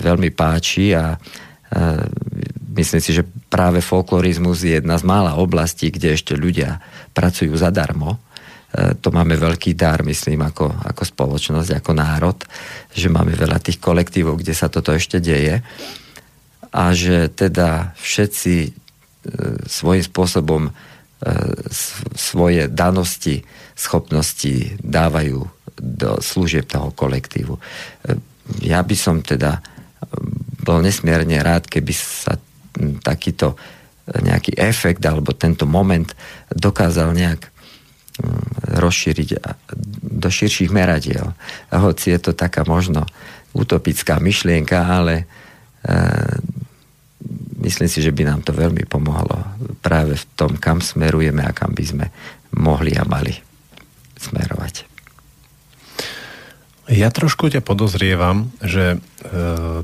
[0.00, 1.18] veľmi páči a
[2.72, 6.80] myslím si, že práve folklorizmus je jedna z mála oblastí, kde ešte ľudia
[7.12, 8.16] pracujú zadarmo
[8.68, 12.38] E, to máme veľký dar, myslím, ako, ako spoločnosť, ako národ,
[12.92, 15.64] že máme veľa tých kolektívov, kde sa toto ešte deje
[16.68, 18.70] a že teda všetci e,
[19.66, 20.72] svojím spôsobom e,
[22.14, 23.44] svoje danosti,
[23.78, 25.46] schopnosti dávajú
[25.78, 27.54] do služieb toho kolektívu.
[28.64, 29.62] Ja by som teda
[30.64, 32.34] bol nesmierne rád, keby sa
[33.02, 33.54] takýto
[34.08, 36.08] nejaký efekt alebo tento moment
[36.50, 37.52] dokázal nejak
[38.74, 39.28] rozšíriť
[40.02, 41.30] do širších meradiel.
[41.70, 43.06] Hoci je to taká možno
[43.54, 45.24] utopická myšlienka, ale e,
[47.68, 49.44] myslím si, že by nám to veľmi pomohlo
[49.84, 52.06] práve v tom, kam smerujeme a kam by sme
[52.56, 53.36] mohli a mali
[54.16, 54.88] smerovať.
[56.88, 58.98] Ja trošku ťa podozrievam, že e,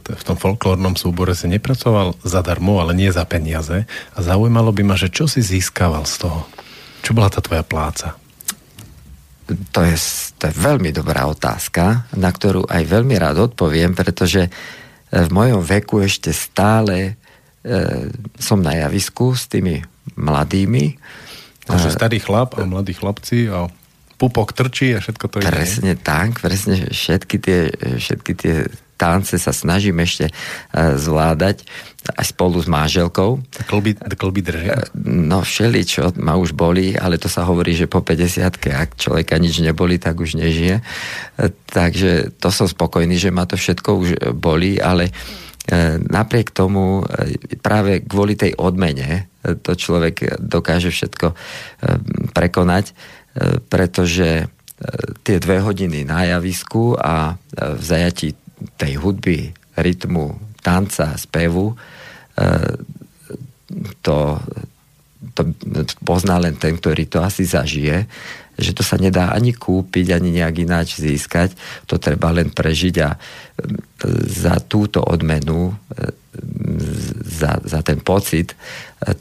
[0.00, 3.84] v tom folklórnom súbore si nepracoval zadarmo, ale nie za peniaze.
[4.16, 6.48] A zaujímalo by ma, že čo si získaval z toho?
[7.04, 8.16] Čo bola tá tvoja pláca?
[9.76, 9.96] To je,
[10.40, 14.50] to je veľmi dobrá otázka, na ktorú aj veľmi rád odpoviem, pretože e,
[15.12, 17.20] v mojom veku ešte stále
[18.36, 19.80] som na javisku s tými
[20.20, 21.00] mladými.
[21.64, 23.72] Takže starý chlap a mladí chlapci a
[24.20, 25.36] pupok trčí a všetko to.
[25.40, 27.60] Presne tak, presne všetky tie,
[27.98, 28.54] všetky tie
[28.94, 31.66] tance sa snažím ešte uh, zvládať
[32.04, 33.40] aj spolu s máželkou.
[33.64, 34.76] Klby, klby držia?
[35.08, 39.64] No všeličo ma už boli, ale to sa hovorí, že po 50 ak človeka nič
[39.64, 40.84] neboli, tak už nežije.
[41.72, 45.16] Takže to som spokojný, že ma to všetko už boli, ale
[46.12, 47.00] napriek tomu
[47.64, 49.32] práve kvôli tej odmene
[49.64, 51.32] to človek dokáže všetko
[52.32, 52.92] prekonať,
[53.68, 54.48] pretože
[55.24, 58.36] tie dve hodiny na javisku a v zajatí
[58.76, 61.76] tej hudby, rytmu, tanca, spevu
[64.04, 64.16] to,
[65.32, 65.40] to
[66.04, 68.04] pozná len ten, ktorý to asi zažije,
[68.58, 71.54] že to sa nedá ani kúpiť, ani nejak ináč získať,
[71.90, 73.18] to treba len prežiť a
[74.26, 75.74] za túto odmenu,
[77.22, 78.58] za, za ten pocit,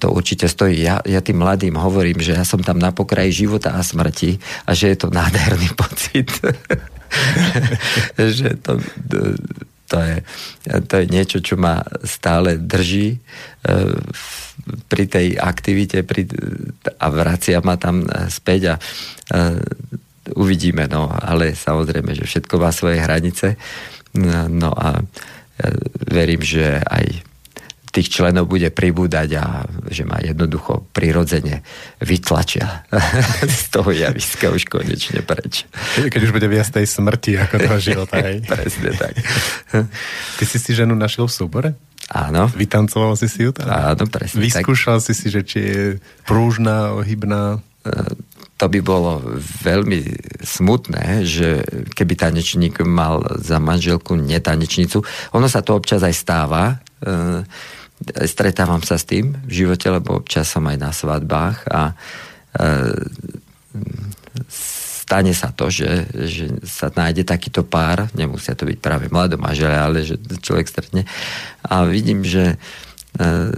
[0.01, 0.81] to určite stojí.
[0.81, 4.73] Ja, ja tým mladým hovorím, že ja som tam na pokraji života a smrti a
[4.73, 6.29] že je to nádherný pocit.
[8.17, 8.81] že to,
[9.85, 10.17] to je,
[10.89, 13.19] to je niečo, čo ma stále drží e,
[14.88, 16.28] pri tej aktivite pri,
[16.99, 19.60] a vracia ma tam späť a uh,
[20.38, 23.60] uvidíme, no, ale samozrejme, že všetko má svoje hranice.
[24.47, 25.69] No a ja
[26.10, 27.06] verím, že aj
[27.93, 31.62] tých členov bude pribúdať a že ma jednoducho prirodzene
[32.02, 32.89] vytlačia
[33.45, 35.69] z toho javiska už konečne preč.
[36.02, 38.17] Keď už bude viac tej smrti ako toho života.
[38.17, 38.41] Hej.
[38.49, 39.13] Presne tak.
[40.41, 41.69] Ty si si ženu našiel v súbore?
[42.11, 42.51] Áno.
[42.51, 43.71] Vytancoval si si ju tam?
[43.71, 45.05] Áno, presne Vyskúšal tak.
[45.07, 45.83] si si, že či je
[46.27, 47.63] prúžna, ohybná?
[47.83, 47.89] E,
[48.59, 49.23] to by bolo
[49.63, 50.03] veľmi
[50.43, 51.63] smutné, že
[51.95, 55.03] keby tanečník mal za manželku netanečnicu.
[55.35, 56.63] Ono sa to občas aj stáva.
[56.99, 57.43] E,
[58.27, 61.93] stretávam sa s tým v živote, lebo občas som aj na svadbách a e,
[65.03, 70.07] stane sa to, že, že sa nájde takýto pár, nemusia to byť práve mladomážele, ale
[70.07, 71.03] že človek stretne
[71.67, 72.55] a vidím, že
[73.13, 73.53] E,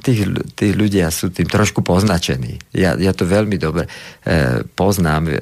[0.00, 0.24] tí,
[0.56, 2.56] tí ľudia sú tým trošku poznačení.
[2.72, 5.36] Ja, ja to veľmi dobre e, poznám, e,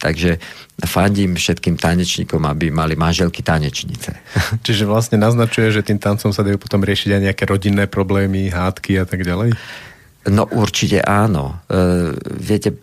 [0.00, 0.40] takže
[0.88, 4.16] fandím všetkým tanečníkom, aby mali manželky tanečnice.
[4.64, 8.96] Čiže vlastne naznačuje, že tým tancom sa dajú potom riešiť aj nejaké rodinné problémy, hádky
[8.96, 9.52] a tak ďalej?
[10.32, 11.60] No určite áno.
[11.68, 12.80] E, viete,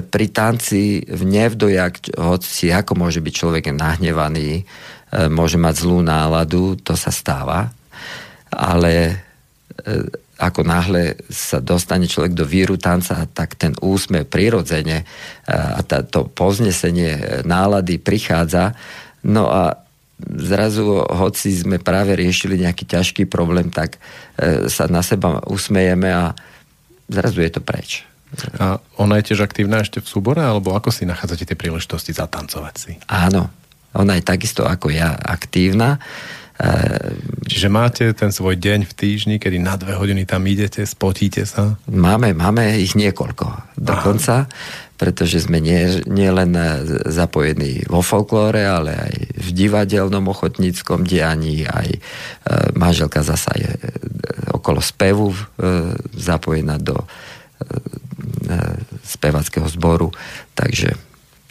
[0.00, 4.62] pri tanci v nevdojak, hoci ako môže byť človek nahnevaný, e,
[5.28, 7.68] môže mať zlú náladu, to sa stáva,
[8.48, 9.20] ale
[9.72, 15.04] E, ako náhle sa dostane človek do víru tanca, tak ten úsmev prirodzene e,
[15.54, 18.74] a tá, to povznesenie nálady prichádza.
[19.22, 19.78] No a
[20.18, 24.02] zrazu, hoci sme práve riešili nejaký ťažký problém, tak
[24.34, 26.34] e, sa na seba usmejeme a
[27.06, 28.02] zrazu je to preč.
[28.56, 32.74] A ona je tiež aktívna ešte v súbore, alebo ako si nachádzate tie príležitosti zatancovať
[32.76, 32.92] si?
[33.12, 33.52] Áno,
[33.92, 36.00] Ona je takisto ako ja aktívna.
[37.48, 41.76] Čiže máte ten svoj deň v týždni, kedy na dve hodiny tam idete, spotíte sa?
[41.90, 44.50] Máme, máme ich niekoľko dokonca, Aha.
[44.94, 46.54] pretože sme nie, nie len
[47.08, 52.00] zapojení vo folklóre, ale aj v divadelnom ochotníckom dianí, aj e,
[52.78, 53.80] manželka zasa je e,
[54.54, 55.38] okolo spevu e,
[56.14, 56.94] zapojená do
[59.04, 60.10] spevackého zboru,
[60.56, 60.96] takže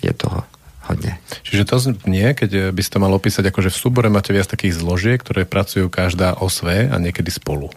[0.01, 0.43] je toho
[0.89, 1.21] hodne.
[1.45, 1.75] Čiže to
[2.09, 5.45] nie, keď by ste to mal opísať, akože v súbore máte viac takých zložiek, ktoré
[5.45, 7.69] pracujú každá o sve a niekedy spolu.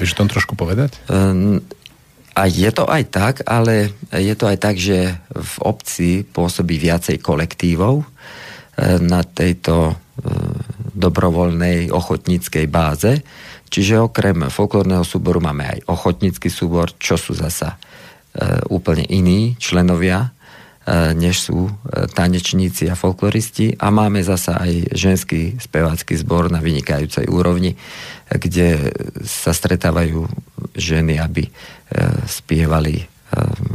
[0.00, 0.96] Vieš tom trošku povedať?
[1.12, 1.60] Um,
[2.40, 7.18] a je to aj tak, ale je to aj tak, že v obci pôsobí viacej
[7.18, 8.06] kolektívov e,
[9.02, 9.94] na tejto e,
[10.94, 13.20] dobrovoľnej ochotníckej báze.
[13.70, 17.78] Čiže okrem folklórneho súboru máme aj ochotnícky súbor, čo sú zasa e,
[18.70, 20.30] úplne iní členovia
[20.90, 21.72] E, než sú e,
[22.10, 23.78] tanečníci a folkloristi.
[23.78, 27.78] A máme zasa aj ženský spevácky zbor na vynikajúcej úrovni,
[28.26, 28.90] kde
[29.22, 30.26] sa stretávajú
[30.74, 31.50] ženy, aby e,
[32.26, 33.06] spievali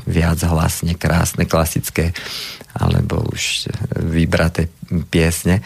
[0.04, 2.12] viac hlasne, krásne, klasické
[2.76, 3.72] alebo už
[4.04, 4.68] vybraté
[5.08, 5.64] piesne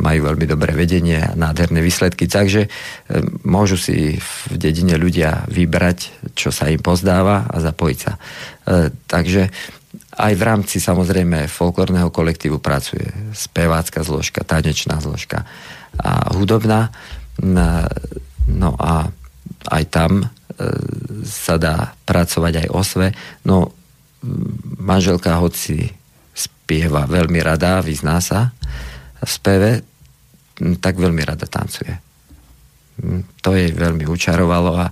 [0.00, 2.72] majú veľmi dobré vedenie a nádherné výsledky, takže
[3.44, 8.16] môžu si v dedine ľudia vybrať, čo sa im pozdáva a zapojiť sa.
[9.04, 9.42] Takže
[10.16, 13.04] aj v rámci samozrejme folklórneho kolektívu pracuje
[13.36, 15.44] spevácka zložka, tanečná zložka
[16.00, 16.88] a hudobná.
[18.48, 19.12] No a
[19.66, 20.26] aj tam e,
[21.26, 23.06] sa dá pracovať aj osve.
[23.44, 23.76] No
[24.80, 25.90] manželka hoci
[26.32, 28.56] spieva veľmi rada, vyzná sa
[29.24, 29.84] speve,
[30.80, 31.92] tak veľmi rada tancuje.
[33.44, 34.86] To jej veľmi učarovalo a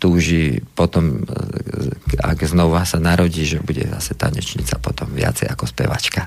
[0.00, 6.26] túži potom, e, ak znova sa narodí, že bude zase tanečnica potom viacej ako spevačka.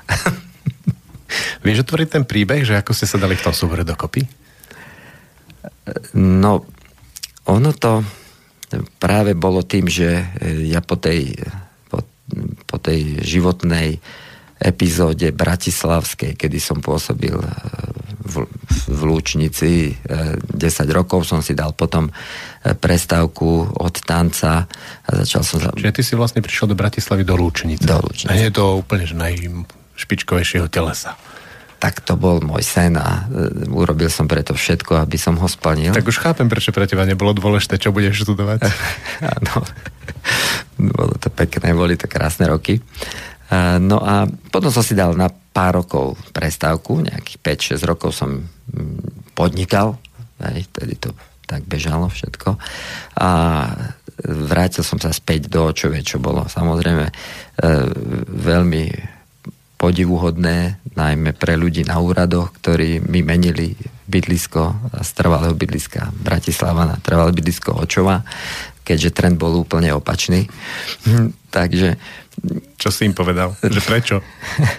[1.65, 4.23] Vieš otvoriť ten príbeh, že ako ste sa dali v tom súbore dokopy?
[6.15, 6.63] No,
[7.49, 8.05] ono to
[9.01, 10.23] práve bolo tým, že
[10.65, 11.35] ja po tej,
[11.91, 11.99] po,
[12.65, 13.99] po tej životnej
[14.59, 17.35] epizóde bratislavskej, kedy som pôsobil
[18.25, 18.35] v,
[18.89, 22.11] v Lúčnici 10 e, rokov, som si dal potom e,
[22.73, 24.65] prestávku od tanca
[25.05, 25.57] a začal som...
[25.61, 27.85] Čiže ty si vlastne prišiel do Bratislavy do Lúčnice.
[27.85, 28.33] Do Lúčnice.
[28.33, 31.13] A je to úplne že najšpičkovejšieho telesa.
[31.77, 33.29] Tak to bol môj sen a
[33.69, 35.93] urobil som preto všetko, aby som ho splnil.
[35.93, 38.63] Tak už chápem, prečo pre teba nebolo dôležité, čo budeš študovať.
[39.37, 39.61] Áno.
[40.81, 42.81] bolo to pekné, boli to krásne roky.
[43.81, 49.31] No a potom som si dal na pár rokov prestávku, nejakých 5-6 rokov som mm,
[49.37, 50.01] podnikal,
[50.41, 51.13] aj, tedy to
[51.45, 52.57] tak bežalo všetko.
[53.21, 53.29] A
[54.25, 57.13] vrátil som sa späť do vie, čo bolo samozrejme e,
[58.25, 58.83] veľmi
[59.75, 63.75] podivuhodné, najmä pre ľudí na úradoch, ktorí mi menili
[64.07, 68.23] bydlisko z trvalého bydliska Bratislava na trvalé bydlisko Očova,
[68.87, 70.47] keďže trend bol úplne opačný.
[71.55, 71.99] Takže
[72.77, 73.55] čo si im povedal?
[73.63, 74.15] Že prečo?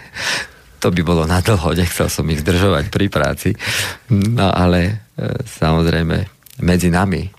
[0.83, 3.51] to by bolo na dlho, nechcel som ich zdržovať pri práci.
[4.13, 4.95] No ale e,
[5.43, 6.17] samozrejme
[6.63, 7.31] medzi nami e,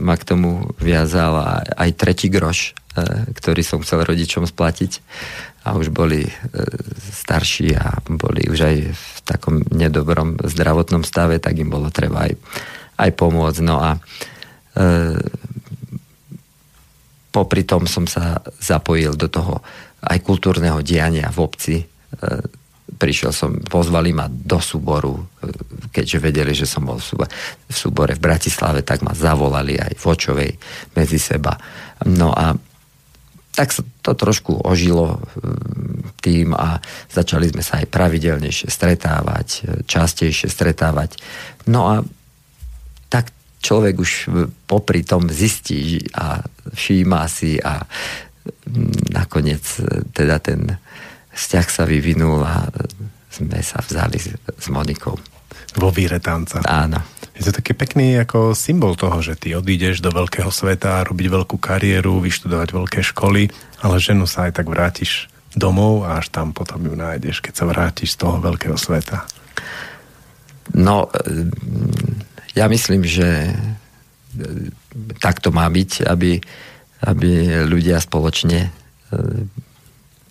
[0.00, 4.92] ma k tomu viazal aj tretí groš, e, ktorý som chcel rodičom splatiť
[5.64, 6.32] a už boli e,
[7.12, 12.36] starší a boli už aj v takom nedobrom zdravotnom stave, tak im bolo treba aj,
[13.00, 13.60] aj pomôcť.
[13.64, 14.00] No a e,
[17.34, 19.58] popri tom som sa zapojil do toho
[20.06, 21.76] aj kultúrneho diania v obci.
[21.82, 21.86] E,
[22.94, 25.50] prišiel som, pozvali ma do súboru, e,
[25.90, 30.52] keďže vedeli, že som bol v súbore, v Bratislave, tak ma zavolali aj v Očovej
[30.94, 31.58] medzi seba.
[32.06, 32.54] No a
[33.54, 35.18] tak sa to trošku ožilo e,
[36.22, 36.78] tým a
[37.10, 41.18] začali sme sa aj pravidelnejšie stretávať, častejšie stretávať.
[41.66, 41.94] No a
[43.10, 44.12] tak človek už
[44.68, 46.44] popri tom zistí a
[46.76, 50.76] všíma si a mm, nakoniec e, teda ten
[51.32, 52.68] vzťah sa vyvinul a
[53.32, 55.16] sme sa vzali s, Monikou.
[55.74, 56.62] Vo víre tanca.
[56.62, 57.02] Áno.
[57.34, 61.58] Je to taký pekný ako symbol toho, že ty odídeš do veľkého sveta robiť veľkú
[61.58, 63.50] kariéru, vyštudovať veľké školy,
[63.82, 67.64] ale ženu sa aj tak vrátiš domov a až tam potom ju nájdeš, keď sa
[67.66, 69.26] vrátiš z toho veľkého sveta.
[70.78, 71.50] No, e,
[72.54, 73.54] ja myslím, že e,
[75.18, 76.38] tak to má byť, aby,
[77.06, 77.30] aby
[77.66, 78.70] ľudia spoločne e,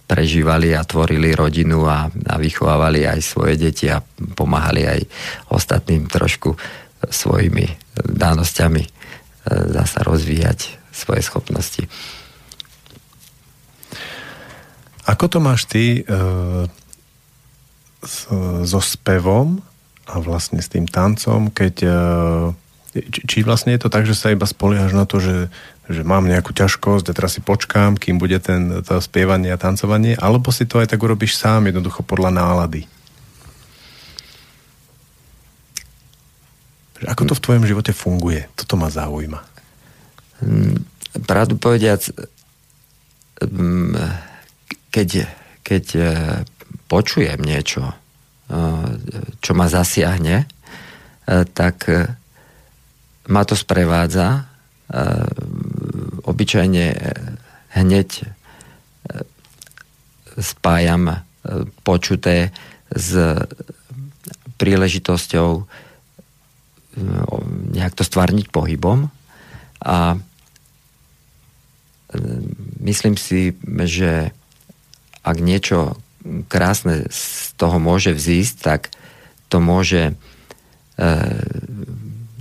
[0.04, 4.04] prežívali a tvorili rodinu a, a vychovávali aj svoje deti a
[4.36, 5.00] pomáhali aj
[5.52, 6.56] ostatným trošku
[7.04, 7.66] svojimi
[8.00, 8.90] dánosťami e,
[9.74, 11.84] zasa rozvíjať svoje schopnosti.
[15.04, 16.02] Ako to máš ty e,
[18.04, 18.28] s,
[18.64, 19.60] so spevom
[20.04, 21.92] a vlastne s tým tancom, keď e,
[23.10, 25.50] či, vlastne je to tak, že sa iba spoliehaš na to, že,
[25.90, 30.14] že mám nejakú ťažkosť a teraz si počkám, kým bude ten, to spievanie a tancovanie,
[30.20, 32.86] alebo si to aj tak urobíš sám, jednoducho podľa nálady?
[37.04, 38.48] Ako to v tvojom živote funguje?
[38.56, 39.42] Toto ma zaujíma.
[40.40, 40.88] Mm,
[41.28, 42.00] pravdu povediac,
[43.44, 43.96] mm,
[44.88, 45.10] keď,
[45.66, 46.04] keď e,
[46.88, 47.92] počujem niečo,
[49.40, 50.48] čo ma zasiahne, e,
[51.52, 51.88] tak
[53.24, 54.52] ma to sprevádza.
[56.28, 56.86] Obyčajne
[57.72, 58.10] hneď
[60.38, 61.24] spájam
[61.82, 62.52] počuté
[62.92, 63.16] s
[64.60, 65.50] príležitosťou
[67.74, 69.10] nejak to stvárniť pohybom
[69.82, 70.20] a
[72.84, 73.58] myslím si,
[73.90, 74.30] že
[75.26, 75.98] ak niečo
[76.48, 78.82] krásne z toho môže vzísť, tak
[79.52, 80.14] to môže e,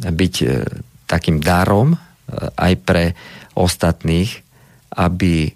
[0.01, 0.49] byť e,
[1.05, 1.99] takým darom e,
[2.57, 3.05] aj pre
[3.53, 4.30] ostatných,
[4.97, 5.53] aby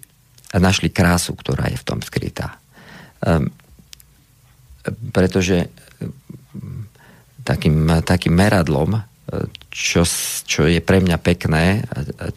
[0.53, 2.61] našli krásu, ktorá je v tom skrytá.
[5.11, 5.69] Pretože
[7.41, 9.01] takým, takým meradlom,
[9.73, 10.05] čo,
[10.45, 11.83] čo je pre mňa pekné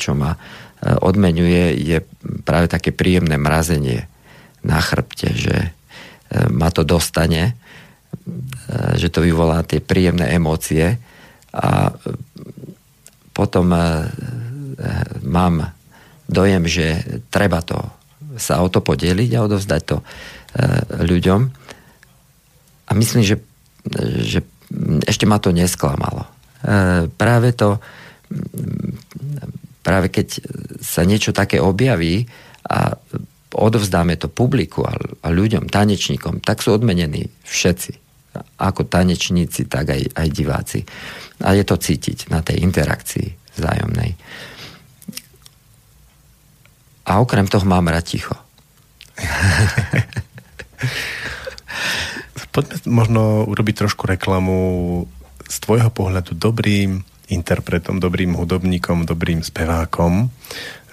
[0.01, 0.33] čo ma
[0.81, 1.99] odmenuje, je
[2.45, 4.09] práve také príjemné mrazenie
[4.65, 5.57] na chrbte, že
[6.51, 7.53] ma to dostane, e,
[8.97, 10.99] že to vyvolá tie príjemné emócie
[11.51, 11.93] a e,
[13.31, 13.73] potom
[15.25, 15.55] mám
[16.29, 16.87] dojem, že
[17.33, 17.79] treba to
[18.37, 19.97] sa o to podeliť a odovzdať to
[21.09, 21.41] ľuďom.
[22.85, 23.41] A myslím, že,
[24.21, 24.45] že
[25.09, 26.27] ešte ma to nesklamalo.
[27.17, 27.81] Práve to,
[29.81, 30.43] práve keď
[30.85, 32.29] sa niečo také objaví
[32.67, 32.95] a
[33.55, 37.93] odovzdáme to publiku a, a ľuďom, tanečníkom, tak sú odmenení všetci.
[38.63, 40.87] Ako tanečníci, tak aj, aj diváci.
[41.43, 44.15] A je to cítiť na tej interakcii vzájomnej.
[47.11, 48.39] A okrem toho mám rád ticho.
[52.55, 54.59] Poďme možno urobiť trošku reklamu
[55.47, 60.31] z tvojho pohľadu dobrým interpretom, dobrým hudobníkom, dobrým spevákom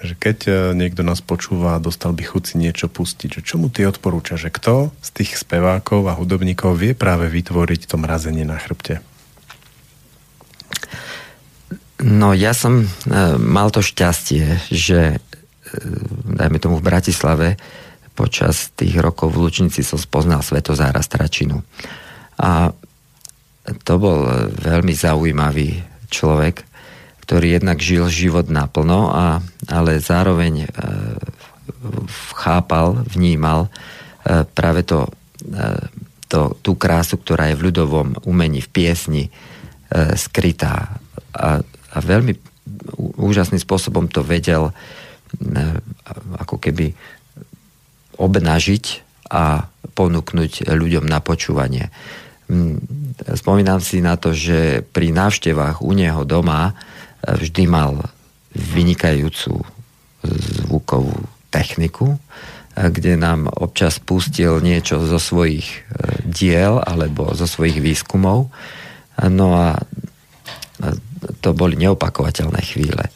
[0.01, 3.57] že keď e, niekto nás počúva a dostal by chuť si niečo pustiť, že čo
[3.57, 8.45] mu ty odporúča, že kto z tých spevákov a hudobníkov vie práve vytvoriť to mrazenie
[8.45, 9.01] na chrbte?
[11.97, 12.87] No ja som e,
[13.41, 15.17] mal to šťastie, že e,
[16.37, 17.47] dajme tomu v Bratislave
[18.13, 21.61] počas tých rokov v Lučnici som spoznal Svetozára Stračinu.
[22.41, 22.73] A
[23.85, 24.25] to bol
[24.57, 26.65] veľmi zaujímavý človek,
[27.27, 30.67] ktorý jednak žil život naplno, a, ale zároveň e,
[32.31, 33.69] chápal, vnímal e,
[34.47, 35.11] práve to,
[35.43, 35.91] e,
[36.31, 39.23] to, tú krásu, ktorá je v ľudovom umení, v piesni
[39.91, 40.99] skrytá.
[41.31, 42.35] A, a veľmi
[43.15, 44.75] úžasným spôsobom to vedel
[46.35, 46.91] ako keby
[48.19, 48.85] obnažiť
[49.31, 49.63] a
[49.95, 51.87] ponúknuť ľuďom na počúvanie.
[52.51, 52.79] Mm,
[53.35, 56.75] spomínam si na to, že pri návštevách u neho doma
[57.27, 58.07] vždy mal
[58.55, 59.59] vynikajúcu
[60.23, 61.13] zvukovú
[61.51, 62.15] techniku,
[62.77, 65.79] kde nám občas pustil niečo zo svojich e,
[66.21, 68.53] diel alebo zo svojich výskumov.
[69.17, 69.81] No a
[71.41, 73.09] to boli neopakovateľné chvíle.
[73.09, 73.11] E,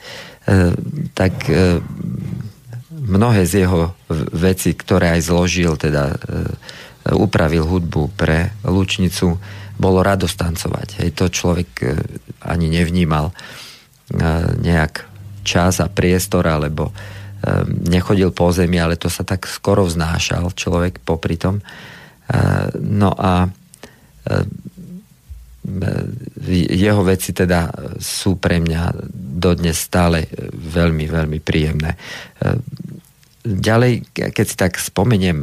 [1.14, 1.78] tak e,
[2.90, 3.94] mnohé z jeho
[4.34, 6.18] veci, ktoré aj zložil, teda
[7.18, 9.42] upravil hudbu pre Lučnicu,
[9.82, 10.90] bolo radosť tancovať.
[11.02, 11.70] Hej, to človek
[12.46, 13.34] ani nevnímal
[14.62, 15.08] nejak
[15.42, 16.94] čas a priestor, alebo
[17.90, 21.58] nechodil po zemi, ale to sa tak skoro vznášal človek popri tom.
[22.78, 23.50] No a
[26.46, 28.94] jeho veci teda sú pre mňa
[29.42, 31.98] dodnes stále veľmi, veľmi príjemné.
[33.42, 35.42] Ďalej, keď si tak spomeniem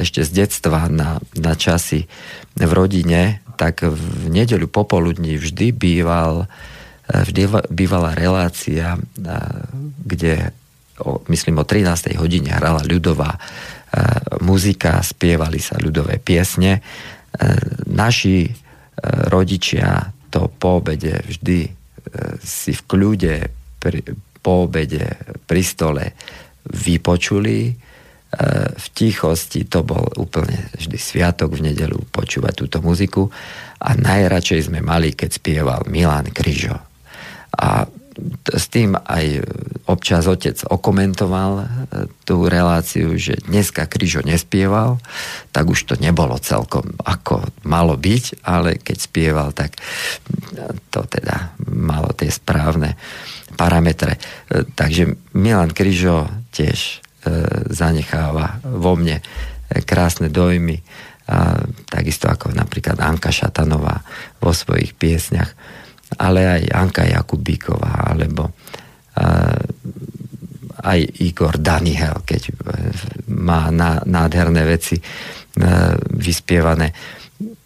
[0.00, 2.08] ešte z detstva na, na časy
[2.56, 6.75] v rodine, tak v nedeľu popoludní vždy býval uh,
[7.06, 8.98] vždy bývala relácia,
[10.02, 10.50] kde
[10.98, 12.18] o, myslím o 13.
[12.18, 13.38] hodine hrala ľudová
[14.42, 16.82] muzika, spievali sa ľudové piesne.
[17.86, 18.50] Naši
[19.30, 21.60] rodičia to po obede vždy
[22.42, 23.34] si v kľude
[23.80, 24.02] pri,
[24.42, 26.04] po obede pri stole
[26.68, 27.72] vypočuli.
[28.76, 33.30] V tichosti to bol úplne vždy sviatok v nedelu počúvať túto muziku
[33.80, 36.95] a najradšej sme mali, keď spieval Milan Kryžo
[37.56, 37.88] a
[38.48, 39.44] s tým aj
[39.84, 41.64] občas otec okomentoval e,
[42.24, 44.96] tú reláciu, že dneska Kryžo nespieval,
[45.52, 49.76] tak už to nebolo celkom ako malo byť, ale keď spieval, tak
[50.88, 52.96] to teda malo tie správne
[53.60, 54.16] parametre.
[54.16, 57.04] E, takže Milan Kryžo tiež
[57.74, 59.18] zanecháva vo mne
[59.82, 60.78] krásne dojmy,
[61.90, 64.06] takisto ako napríklad Anka Šatanová
[64.38, 65.50] vo svojich piesňach
[66.14, 68.54] ale aj Anka Jakubíková, alebo
[70.86, 72.52] aj Igor Danihel, keď e,
[73.34, 73.72] má
[74.06, 75.02] nádherné veci e,
[76.14, 76.94] vyspievané.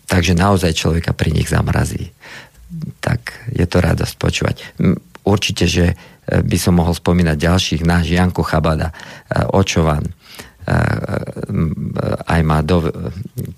[0.09, 2.09] Takže naozaj človeka pri nich zamrazí.
[3.03, 4.57] Tak je to radosť počúvať.
[5.27, 5.95] Určite, že e,
[6.41, 8.95] by som mohol spomínať ďalších, náš Janko Chabada,
[9.51, 10.07] Očovan,
[12.31, 12.95] aj má do,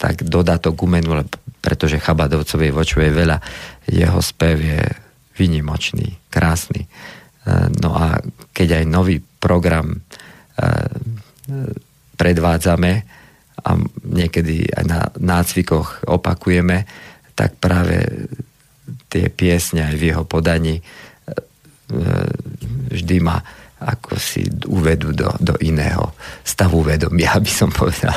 [0.00, 1.20] tak dodatok umenu,
[1.60, 3.36] pretože Chabadovcovej vočuje veľa
[3.88, 4.82] jeho spev je
[5.38, 6.86] vynimočný, krásny.
[6.86, 6.88] E,
[7.82, 8.20] no a
[8.52, 9.98] keď aj nový program e,
[12.14, 12.92] predvádzame
[13.62, 13.70] a
[14.06, 16.86] niekedy aj na nácvikoch opakujeme,
[17.34, 18.28] tak práve
[19.08, 20.82] tie piesne aj v jeho podaní e,
[22.92, 23.40] vždy ma
[23.82, 26.14] ako si uvedú do, do iného
[26.46, 28.14] stavu vedomia, aby som povedal.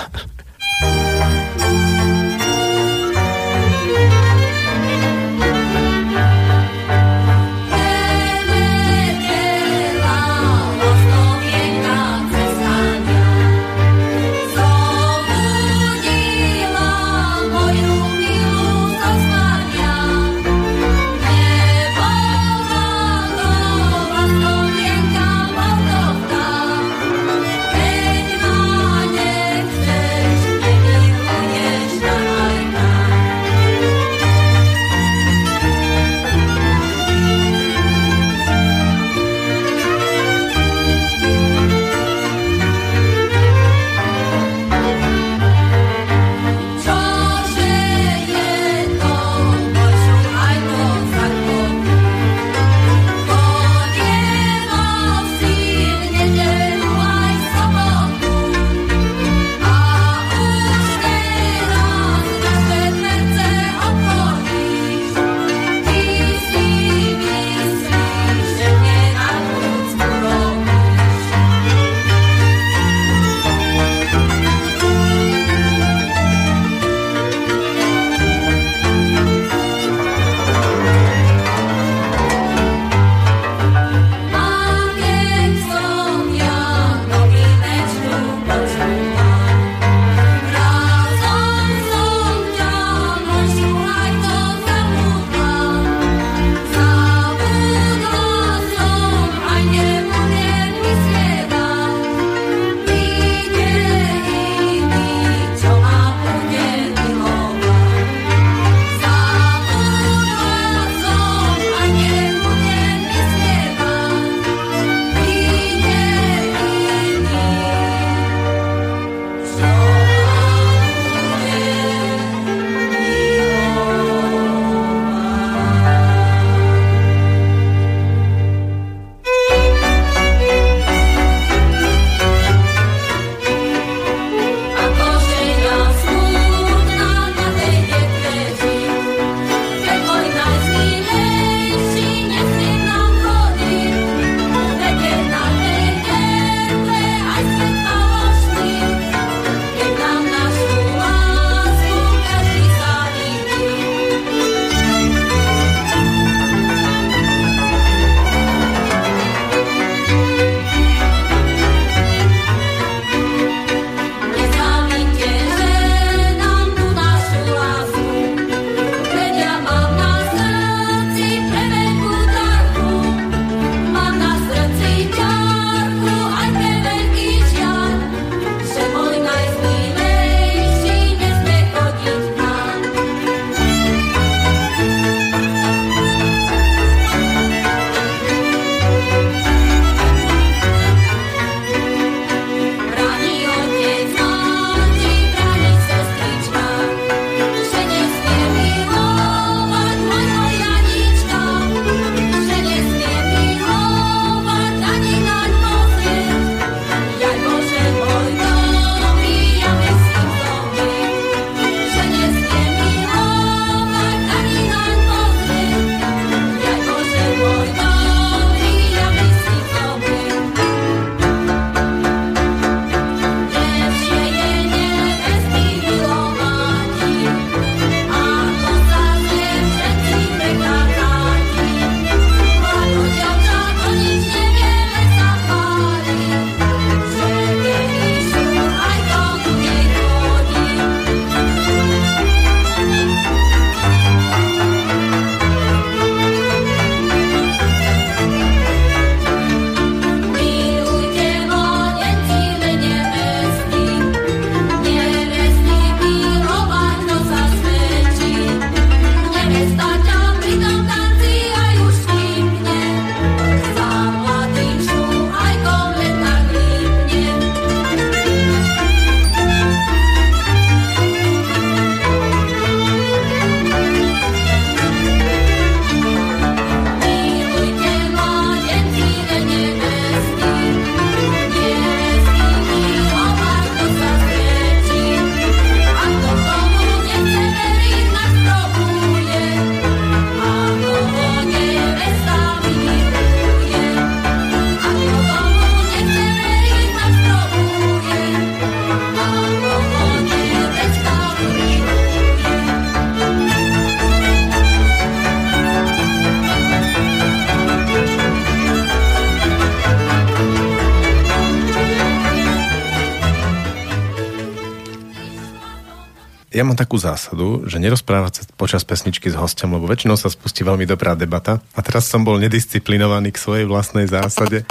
[316.76, 320.84] Mám takú zásadu, že nerozprávať sa počas pesničky s hostom, lebo väčšinou sa spustí veľmi
[320.84, 321.64] dobrá debata.
[321.72, 324.68] A teraz som bol nedisciplinovaný k svojej vlastnej zásade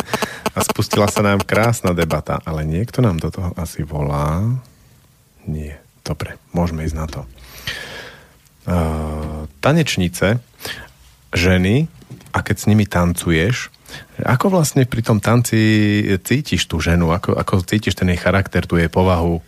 [0.52, 2.44] a spustila sa nám krásna debata.
[2.44, 4.44] Ale niekto nám do toho asi volá.
[5.48, 5.80] Nie.
[6.04, 7.20] Dobre, môžeme ísť na to.
[8.68, 10.44] Uh, tanečnice,
[11.32, 11.88] ženy,
[12.36, 13.72] a keď s nimi tancuješ,
[14.20, 15.56] ako vlastne pri tom tanci
[16.20, 17.16] cítiš tú ženu?
[17.16, 19.40] Ako, ako cítiš ten jej charakter, tú jej povahu?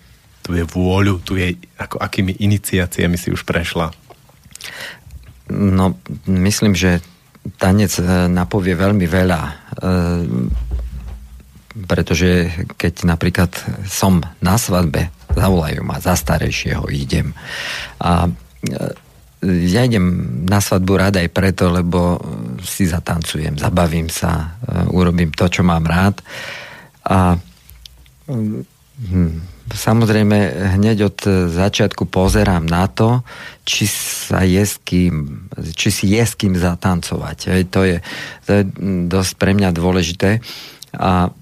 [0.47, 3.91] Tu je vôľu, tu je ako akými iniciáciami si už prešla?
[5.51, 5.99] No,
[6.31, 7.03] myslím, že
[7.59, 9.41] tanec e, napovie veľmi veľa.
[9.43, 9.53] E,
[11.83, 12.31] pretože
[12.79, 13.51] keď napríklad
[13.91, 17.35] som na svadbe, zavolajú ma za starejšieho, idem.
[17.99, 18.31] A e,
[19.67, 20.07] ja idem
[20.47, 22.23] na svadbu rád aj preto, lebo
[22.63, 24.59] si zatancujem, zabavím sa,
[24.91, 26.19] urobím to, čo mám rád.
[27.07, 27.37] A
[28.27, 30.37] hm, samozrejme
[30.79, 31.19] hneď od
[31.51, 33.27] začiatku pozerám na to,
[33.67, 37.67] či sa je s kým, či si je s kým zatancovať.
[37.71, 37.97] To, je,
[38.47, 38.63] to je
[39.11, 40.39] dosť pre mňa dôležité.
[40.95, 41.35] A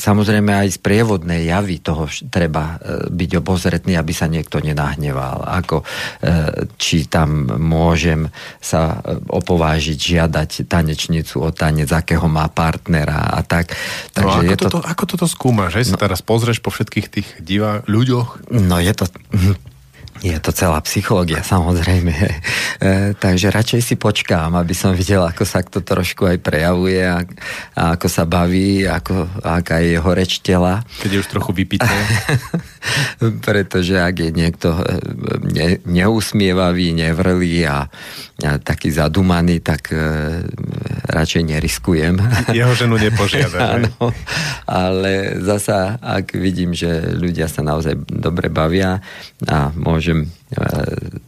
[0.00, 5.44] samozrejme aj z prievodnej javy toho treba e, byť obozretný, aby sa niekto nenahneval.
[5.44, 5.86] Ako, e,
[6.80, 13.76] či tam môžem sa e, opovážiť, žiadať tanečnicu o tanec, akého má partnera a tak.
[14.16, 14.88] Takže no, ako, je toto, to...
[14.88, 15.76] ako toto skúmaš?
[15.76, 18.48] Že no, si teraz pozrieš po všetkých tých divá ľuďoch?
[18.48, 19.04] No je to
[20.20, 22.12] je to celá psychológia, samozrejme.
[22.80, 27.20] E, takže radšej si počkám, aby som videl, ako sa to trošku aj prejavuje a,
[27.76, 30.80] a ako sa baví, ako, aká je jeho reč tela.
[31.04, 31.84] Keď je už trochu vypité.
[33.44, 34.84] Pretože ak je niekto e,
[35.52, 37.84] ne, neusmievavý, nevrlý a,
[38.40, 40.00] a taký zadumaný, tak e,
[41.12, 42.16] radšej neriskujem.
[42.56, 43.76] Jeho ženu nepožiada.
[43.76, 43.92] Áno,
[44.64, 49.04] ale zasa, ak vidím, že ľudia sa naozaj dobre bavia
[49.44, 50.28] a môžu môžem e,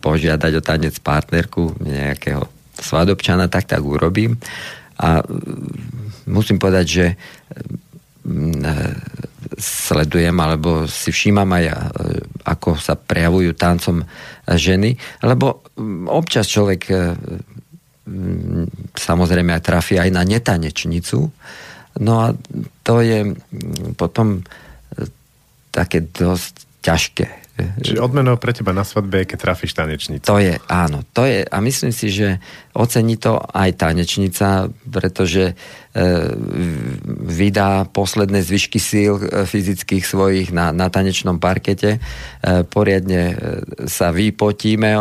[0.02, 2.42] požiadať o tanec partnerku nejakého
[2.74, 4.34] svadobčana, tak tak urobím.
[4.98, 5.22] A
[6.26, 7.16] musím povedať, že e,
[9.58, 11.74] sledujem alebo si všímam aj, e,
[12.42, 14.02] ako sa prejavujú tancom
[14.50, 15.62] ženy, lebo
[16.10, 16.90] občas človek
[18.98, 21.30] samozrejme aj trafí aj na netanečnicu.
[22.02, 22.34] No a
[22.82, 23.30] to je
[23.94, 24.42] potom
[25.70, 30.24] také dosť ťažké Čiže odmenou pre teba na svadbe je, keď trafíš tanečnicu.
[30.24, 31.04] To je, áno.
[31.12, 32.40] To je, a myslím si, že
[32.72, 35.54] ocení to aj tanečnica, pretože e,
[37.28, 42.00] vydá posledné zvyšky síl e, fyzických svojich na, na tanečnom parkete.
[42.00, 42.00] E,
[42.64, 43.34] poriadne e,
[43.84, 45.00] sa vypotíme, e,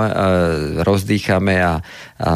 [0.84, 1.80] rozdýchame a,
[2.20, 2.32] a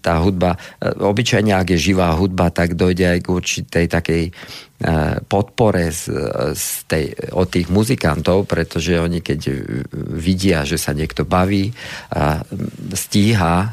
[0.00, 4.24] tá hudba, e, obyčajne ak je živá hudba, tak dojde aj k určitej takej
[4.75, 4.75] E,
[5.26, 6.12] podpore z,
[6.52, 9.40] z tej, od tých muzikantov, pretože oni keď
[10.12, 11.72] vidia, že sa niekto baví
[12.12, 12.44] a
[12.92, 13.72] stíha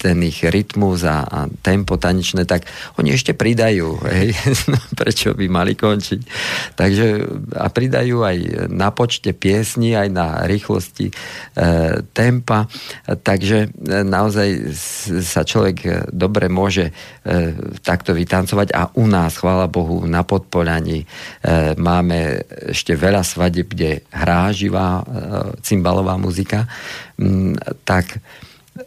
[0.00, 2.66] ten ich rytmus a, a tempo tanečné, tak
[2.98, 3.88] oni ešte pridajú.
[4.10, 4.28] Hej?
[4.70, 6.20] No, prečo by mali končiť?
[6.78, 7.06] Takže
[7.58, 11.14] a pridajú aj na počte piesni, aj na rýchlosti e,
[12.14, 12.70] tempa.
[13.08, 13.68] Takže e,
[14.06, 14.70] naozaj
[15.24, 16.92] sa človek dobre môže e,
[17.82, 21.04] takto vytancovať a u nás, chvála Bohu, na pod Podpolaní.
[21.04, 21.06] E,
[21.76, 22.40] máme
[22.72, 25.02] ešte veľa svadeb, kde hrá živá e,
[25.60, 26.64] cymbalová muzika.
[27.20, 28.18] Mm, tak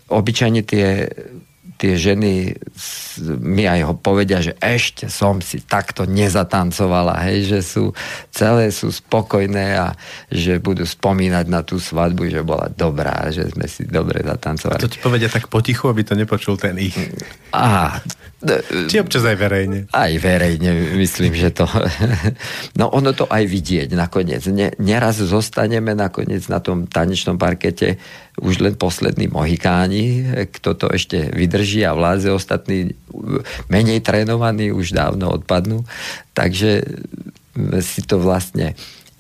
[0.10, 1.08] obyčajne tie
[1.84, 2.56] tie ženy
[3.44, 7.92] mi aj ho povedia, že ešte som si takto nezatancovala, hej, že sú
[8.32, 9.92] celé sú spokojné a
[10.32, 14.80] že budú spomínať na tú svadbu, že bola dobrá, že sme si dobre zatancovali.
[14.80, 16.96] To ti povedia tak potichu, aby to nepočul ten ich.
[17.52, 18.00] Á,
[18.92, 19.80] či občas aj verejne?
[19.90, 21.66] Aj verejne, myslím, že to...
[22.80, 24.44] No ono to aj vidieť nakoniec.
[24.52, 28.02] Ne, neraz zostaneme nakoniec na tom tanečnom parkete
[28.42, 32.98] už len poslední mohikáni, kto to ešte vydrží a vláze ostatní
[33.70, 35.86] menej trénovaní už dávno odpadnú.
[36.34, 36.82] Takže
[37.86, 38.74] si to vlastne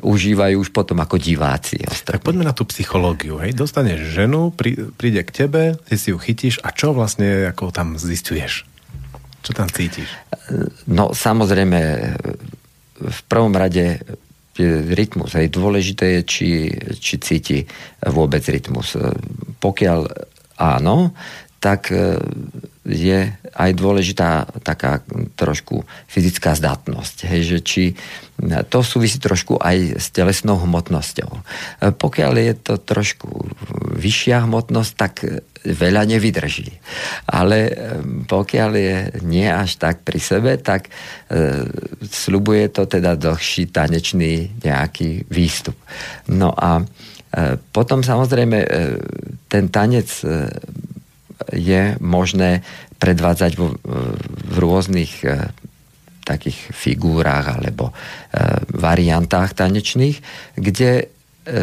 [0.03, 1.80] užívajú už potom ako diváci.
[1.86, 2.19] Ostatní.
[2.19, 3.39] Tak poďme na tú psychológiu.
[3.39, 3.55] Hej?
[3.55, 4.51] Dostaneš ženu,
[4.99, 8.72] príde k tebe, ty si ju chytíš a čo vlastne ako tam zistuješ?
[9.43, 10.07] Čo tam cítiš?
[10.87, 11.79] No samozrejme,
[13.03, 13.99] v prvom rade
[14.93, 15.33] rytmus.
[15.33, 15.49] Hej.
[15.49, 16.49] Dôležité je, či,
[17.01, 17.57] či cíti
[18.05, 18.95] vôbec rytmus.
[19.59, 19.99] Pokiaľ
[20.61, 21.11] áno,
[21.57, 21.89] tak
[22.84, 24.99] je aj dôležitá taká
[25.39, 27.15] trošku fyzická zdatnosť.
[27.31, 27.84] Hej, že či
[28.67, 31.31] to súvisí trošku aj s telesnou hmotnosťou.
[31.31, 31.41] E,
[31.95, 33.29] pokiaľ je to trošku
[33.95, 35.23] vyššia hmotnosť, tak
[35.63, 36.75] veľa nevydrží.
[37.31, 37.73] Ale e,
[38.27, 41.69] pokiaľ je nie až tak pri sebe, tak e,
[42.03, 45.77] slubuje to teda dlhší tanečný nejaký výstup.
[46.27, 46.84] No a
[47.73, 48.61] Potom samozrejme
[49.49, 50.05] ten tanec
[51.51, 52.63] je možné
[53.01, 53.75] predvádzať v,
[54.47, 55.25] v rôznych
[56.23, 57.91] takých figúrach alebo
[58.71, 60.23] variantách tanečných,
[60.55, 61.11] kde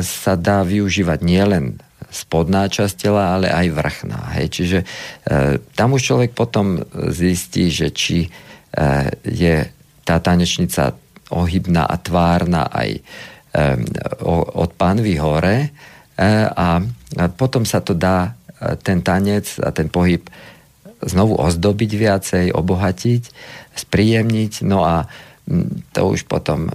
[0.04, 4.20] sa dá využívať nielen spodná časť tela, ale aj vrchná.
[4.36, 4.46] Hej.
[4.50, 4.86] Čiže e,
[5.78, 6.82] tam už človek potom
[7.14, 8.28] zistí, že či e,
[9.22, 9.56] je
[10.02, 10.98] tá tanečnica
[11.30, 13.00] ohybná a tvárna aj e,
[14.58, 15.68] od pánvy hore e,
[16.50, 16.82] a,
[17.38, 18.30] potom sa to dá e,
[18.84, 20.24] ten tanec a ten pohyb
[21.00, 23.22] znovu ozdobiť viacej, obohatiť,
[23.72, 25.08] spríjemniť, no a
[25.96, 26.72] to už potom e,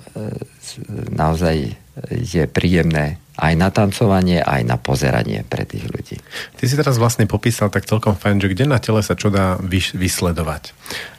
[1.14, 1.78] naozaj
[2.12, 6.18] je príjemné aj na tancovanie, aj na pozeranie pre tých ľudí.
[6.56, 9.60] Ty si teraz vlastne popísal tak celkom fajn, že kde na tele sa čo dá
[9.96, 10.72] vysledovať.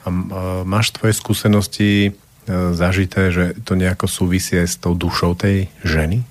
[0.04, 0.12] A
[0.64, 2.10] máš tvoje skúsenosti e,
[2.72, 6.24] zažité, že to nejako súvisie s tou dušou tej ženy?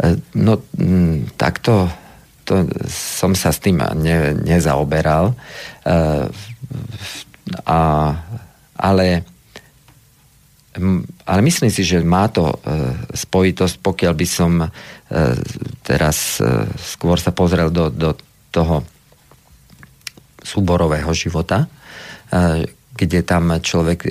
[0.00, 0.60] E, no,
[1.36, 1.92] takto
[2.50, 5.30] to som sa s tým ne, nezaoberal.
[5.30, 5.34] E,
[7.62, 7.80] a,
[8.74, 9.22] ale
[11.26, 12.56] ale myslím si, že má to e,
[13.10, 14.68] spojitosť, pokiaľ by som e,
[15.82, 16.38] teraz
[16.78, 18.14] skôr sa pozrel do, do
[18.54, 18.82] toho
[20.40, 21.68] súborového života,
[22.96, 24.08] kde tam človek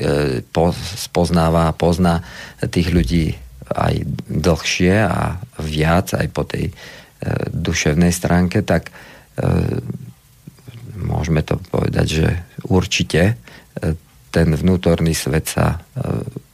[1.00, 2.22] spoznáva a pozná
[2.70, 3.34] tých ľudí
[3.66, 6.70] aj dlhšie a viac aj po tej
[7.52, 8.96] duševnej stránke, tak
[10.96, 12.28] môžeme to povedať, že
[12.68, 13.40] určite
[14.30, 15.84] ten vnútorný svet sa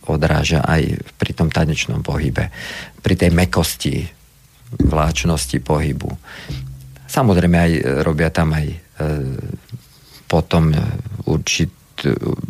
[0.05, 2.53] odráža aj pri tom tanečnom pohybe,
[3.01, 4.05] pri tej mekosti,
[4.78, 6.09] vláčnosti pohybu.
[7.05, 7.72] Samozrejme aj
[8.03, 8.78] robia tam aj e,
[10.26, 10.74] potom
[11.30, 11.72] určit,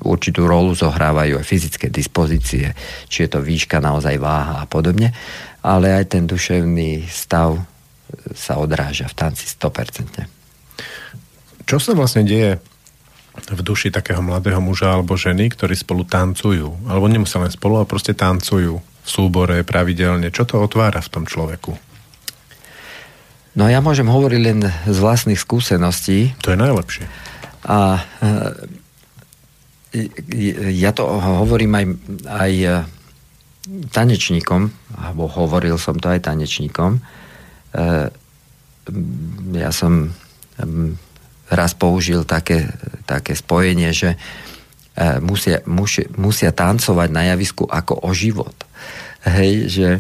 [0.01, 2.72] určitú rolu zohrávajú aj fyzické dispozície,
[3.11, 5.13] či je to výška, naozaj váha a podobne,
[5.61, 7.59] ale aj ten duševný stav
[8.36, 11.66] sa odráža v tanci 100%.
[11.66, 12.59] Čo sa vlastne deje
[13.36, 16.88] v duši takého mladého muža alebo ženy, ktorí spolu tancujú.
[16.88, 20.32] Alebo nemusia len spolu, ale proste tancujú v súbore pravidelne.
[20.32, 21.76] Čo to otvára v tom človeku?
[23.55, 26.36] No ja môžem hovoriť len z vlastných skúseností.
[26.43, 27.07] To je najlepšie.
[27.68, 28.32] A e,
[30.76, 31.86] ja to hovorím aj,
[32.28, 32.84] aj e,
[33.95, 34.68] tanečníkom,
[34.99, 36.99] alebo hovoril som to aj tanečníkom.
[37.76, 38.07] E,
[39.55, 40.13] ja som
[41.49, 42.69] raz použil také,
[43.05, 44.17] také spojenie, že e,
[45.21, 48.55] musia, musia, musia tancovať na javisku ako o život.
[49.26, 49.99] Hej, že e,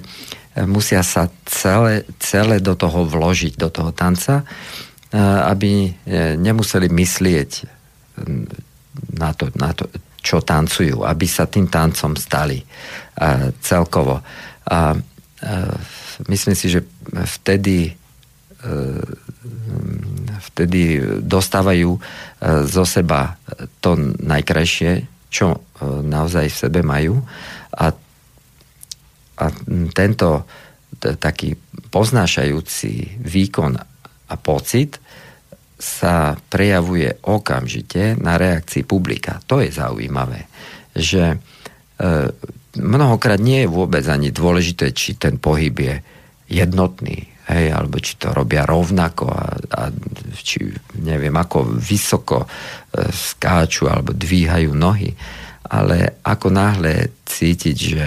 [0.65, 4.45] musia sa celé, celé do toho vložiť, do toho tanca, e,
[5.45, 5.93] aby
[6.39, 7.51] nemuseli myslieť
[9.19, 9.91] na to, na to,
[10.23, 12.63] čo tancujú, aby sa tým tancom stali
[13.59, 14.23] celkovo.
[14.71, 14.95] A
[16.25, 16.81] myslím si, že
[17.39, 17.93] vtedy
[20.41, 21.99] vtedy dostávajú e,
[22.65, 23.37] zo seba
[23.81, 25.59] to najkrajšie, čo e,
[26.05, 27.19] naozaj v sebe majú.
[27.75, 27.91] A,
[29.35, 29.45] a
[29.91, 30.47] tento
[30.95, 31.53] taký
[31.91, 33.75] poznášajúci výkon
[34.25, 34.97] a pocit
[35.75, 39.43] sa prejavuje okamžite na reakcii publika.
[39.45, 40.47] To je zaujímavé,
[40.95, 41.37] že e,
[42.79, 45.95] mnohokrát nie je vôbec ani dôležité, či ten pohyb je
[46.51, 49.81] jednotný, hej, alebo či to robia rovnako a, a
[50.37, 50.69] či
[51.01, 52.47] neviem, ako vysoko e,
[53.09, 55.09] skáču alebo dvíhajú nohy.
[55.65, 58.05] Ale ako náhle cítiť, že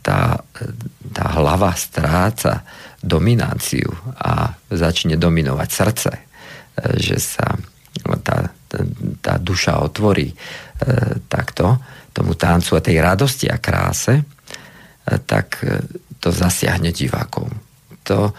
[0.00, 0.40] tá,
[1.12, 2.64] tá hlava stráca
[3.04, 6.22] dominanciu a začne dominovať srdce, e,
[6.96, 7.52] že sa
[8.24, 8.50] tá,
[9.22, 10.36] tá duša otvorí e,
[11.28, 11.78] takto
[12.14, 14.24] tomu tancu a tej radosti a kráse, e,
[15.26, 15.82] tak e,
[16.22, 17.50] to zasiahne divákov
[18.04, 18.30] to,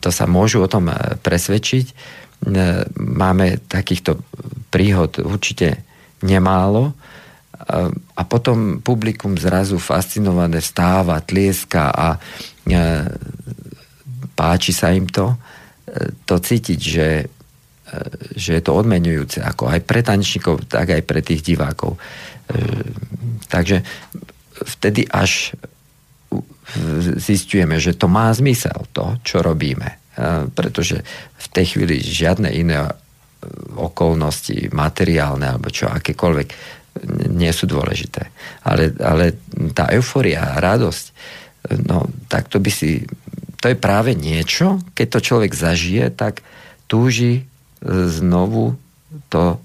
[0.00, 1.86] to sa môžu o tom e, presvedčiť.
[1.86, 1.94] E,
[2.96, 4.18] máme takýchto
[4.72, 5.84] príhod určite
[6.24, 6.92] nemálo e,
[7.92, 12.08] a potom publikum zrazu fascinované vstáva, tlieska a
[14.34, 15.36] páči sa im to.
[16.24, 17.08] To cítiť, že,
[18.34, 22.00] že je to odmenujúce ako aj pre tanečníkov, tak aj pre tých divákov.
[23.48, 23.84] Takže
[24.64, 25.52] vtedy až
[27.20, 30.00] zistujeme, že to má zmysel, to, čo robíme.
[30.54, 31.02] Pretože
[31.38, 32.90] v tej chvíli žiadne iné e,
[33.74, 36.48] okolnosti, materiálne alebo čo, akékoľvek,
[37.34, 38.30] nie sú dôležité.
[38.62, 39.42] Ale, ale
[39.74, 41.12] tá euforia, radosť, e,
[41.90, 43.02] no tak to by si,
[43.58, 46.46] to je práve niečo, keď to človek zažije, tak
[46.86, 47.44] túži e,
[48.08, 48.74] znovu
[49.28, 49.60] to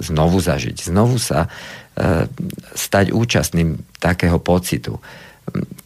[0.00, 1.52] znovu zažiť, znovu sa
[2.72, 4.96] stať účastným takého pocitu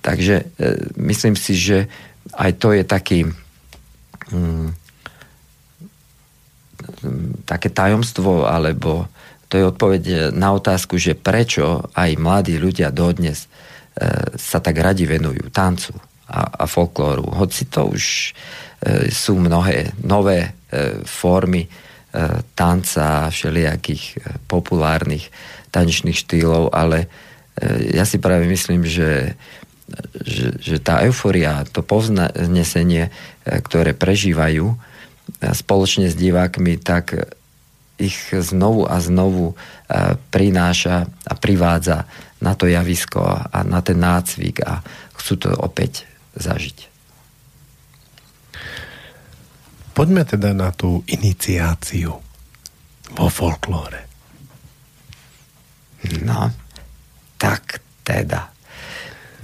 [0.00, 0.48] takže
[0.96, 1.88] myslím si, že
[2.36, 3.20] aj to je taký
[4.32, 4.68] mm,
[7.44, 9.08] také tajomstvo, alebo
[9.50, 10.02] to je odpoveď
[10.32, 13.48] na otázku, že prečo aj mladí ľudia dodnes e,
[14.38, 15.92] sa tak radi venujú tancu
[16.30, 17.26] a, a folklóru.
[17.34, 18.04] Hoci to už
[18.80, 20.50] e, sú mnohé nové e,
[21.04, 21.68] formy e,
[22.54, 24.16] tanca všelijakých e,
[24.46, 25.30] populárnych
[25.70, 27.06] tanečných štýlov, ale
[27.58, 29.34] e, ja si práve myslím, že
[30.22, 34.78] že, že tá euforia, to povznesenie, e, ktoré prežívajú,
[35.54, 37.34] spoločne s divákmi, tak
[38.00, 39.54] ich znovu a znovu e,
[40.32, 42.08] prináša a privádza
[42.40, 44.80] na to javisko a na ten nácvik a
[45.20, 46.89] chcú to opäť zažiť.
[49.92, 52.12] Poďme teda na tú iniciáciu
[53.10, 54.06] vo folklóre.
[56.24, 56.48] No,
[57.36, 58.48] tak teda.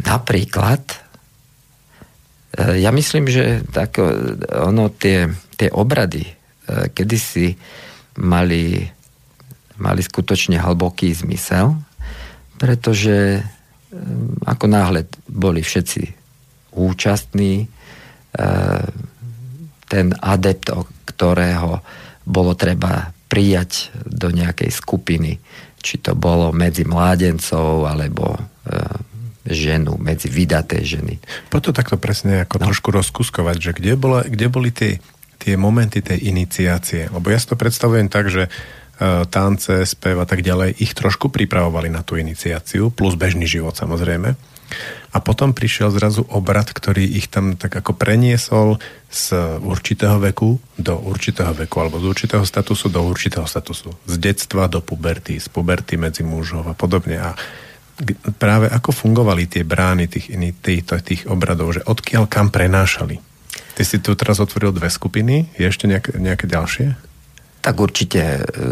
[0.01, 0.83] Napríklad,
[2.57, 4.01] e, ja myslím, že tak,
[4.53, 6.33] ono tie tie obrady e,
[6.93, 7.57] kedysi
[8.21, 8.85] mali,
[9.81, 11.81] mali skutočne hlboký zmysel,
[12.61, 13.43] pretože e,
[14.45, 16.03] ako náhle boli všetci
[16.77, 17.67] účastní, e,
[19.87, 20.71] ten adept,
[21.07, 21.81] ktorého
[22.27, 25.39] bolo treba prijať do nejakej skupiny,
[25.83, 28.39] či to bolo medzi mládencov alebo
[29.47, 31.23] ženu, medzi vydaté ženy.
[31.51, 32.65] Poďme takto presne ako no.
[32.71, 34.99] trošku rozkuskovať, že kde, bola, kde boli tie
[35.47, 37.13] tie momenty tej iniciácie.
[37.13, 41.29] Lebo ja si to predstavujem tak, že uh, tance, spev a tak ďalej ich trošku
[41.29, 44.35] pripravovali na tú iniciáciu, plus bežný život samozrejme.
[45.15, 50.95] A potom prišiel zrazu obrad, ktorý ich tam tak ako preniesol z určitého veku do
[50.99, 53.95] určitého veku, alebo z určitého statusu do určitého statusu.
[54.05, 57.17] Z detstva do puberty, z puberty medzi mužov a podobne.
[57.17, 57.33] A
[58.37, 60.29] práve ako fungovali tie brány tých,
[60.61, 63.37] tých, tých obradov, že odkiaľ kam prenášali
[63.77, 65.53] Ty si tu teraz otvoril dve skupiny.
[65.61, 66.97] Je ešte nejaké, nejaké ďalšie?
[67.61, 68.65] Tak určite, e,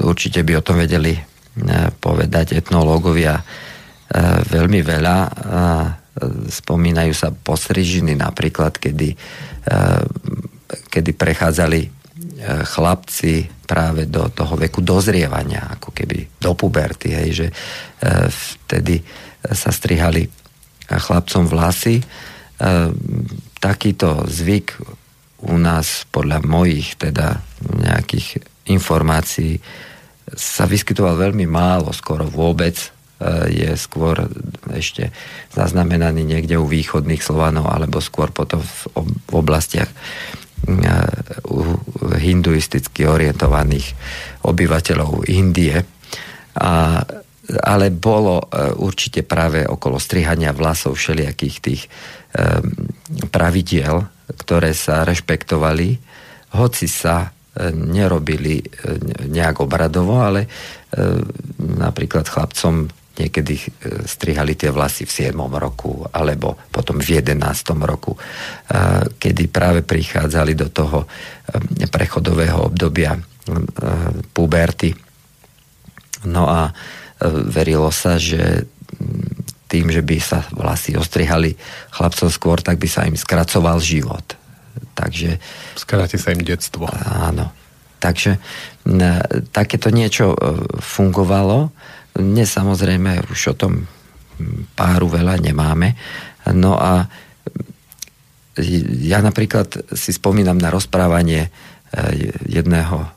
[0.00, 1.22] určite by o tom vedeli e,
[2.00, 3.44] povedať etnológovia
[4.48, 5.16] veľmi veľa.
[6.52, 9.16] Spomínajú sa postrižiny napríklad, kedy,
[10.92, 11.88] kedy prechádzali
[12.68, 17.46] chlapci práve do toho veku dozrievania, ako keby do puberty, hej, že
[18.28, 19.00] vtedy
[19.48, 20.28] sa strihali
[20.86, 22.04] chlapcom vlasy
[23.58, 24.78] takýto zvyk
[25.42, 29.58] u nás podľa mojich teda nejakých informácií
[30.32, 32.88] sa vyskytoval veľmi málo, skoro vôbec e,
[33.50, 34.26] je skôr
[34.74, 35.14] ešte
[35.54, 39.96] zaznamenaný niekde u východných Slovanov alebo skôr potom v oblastiach e,
[41.46, 41.78] u
[42.18, 43.94] hinduisticky orientovaných
[44.42, 45.76] obyvateľov Indie.
[46.58, 47.02] A,
[47.62, 48.46] ale bolo e,
[48.80, 51.84] určite práve okolo strihania vlasov všelijakých tých
[53.28, 54.08] pravidiel,
[54.40, 56.00] ktoré sa rešpektovali,
[56.56, 57.28] hoci sa
[57.76, 58.64] nerobili
[59.28, 60.48] nejak obradovo, ale
[61.60, 63.60] napríklad chlapcom niekedy
[64.08, 65.36] strihali tie vlasy v 7.
[65.60, 67.42] roku alebo potom v 11.
[67.84, 68.16] roku,
[69.20, 71.04] kedy práve prichádzali do toho
[71.92, 73.16] prechodového obdobia
[74.32, 74.96] puberty.
[76.24, 76.72] No a
[77.50, 78.64] verilo sa, že
[79.68, 81.56] tým, že by sa vlasy ostrihali
[81.92, 84.36] chlapcov skôr, tak by sa im skracoval život.
[84.92, 85.40] Takže...
[85.76, 86.88] Skráti sa im detstvo.
[87.08, 87.52] Áno.
[88.02, 88.36] Takže
[89.54, 90.34] takéto niečo
[90.76, 91.70] fungovalo.
[92.12, 93.72] Dnes samozrejme už o tom
[94.76, 95.96] páru veľa nemáme.
[96.52, 97.06] No a
[99.02, 101.50] ja napríklad si spomínam na rozprávanie e,
[102.52, 103.08] jedného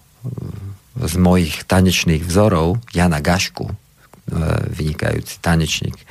[0.96, 3.68] z mojich tanečných vzorov, Jana Gašku,
[4.26, 4.42] E,
[4.74, 6.06] vynikajúci tanečník, e,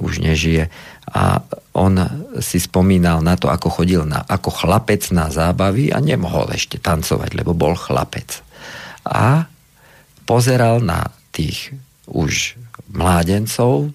[0.00, 0.72] už nežije.
[1.12, 1.44] A
[1.76, 2.00] on
[2.40, 7.36] si spomínal na to, ako chodil na, ako chlapec na zábavy a nemohol ešte tancovať,
[7.36, 8.40] lebo bol chlapec.
[9.04, 9.51] A
[10.32, 11.76] pozeral na tých
[12.08, 12.56] už
[12.88, 13.92] mládencov,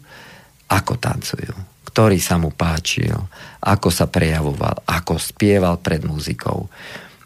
[0.70, 1.54] ako tancujú,
[1.90, 3.18] ktorý sa mu páčil,
[3.66, 6.70] ako sa prejavoval, ako spieval pred muzikou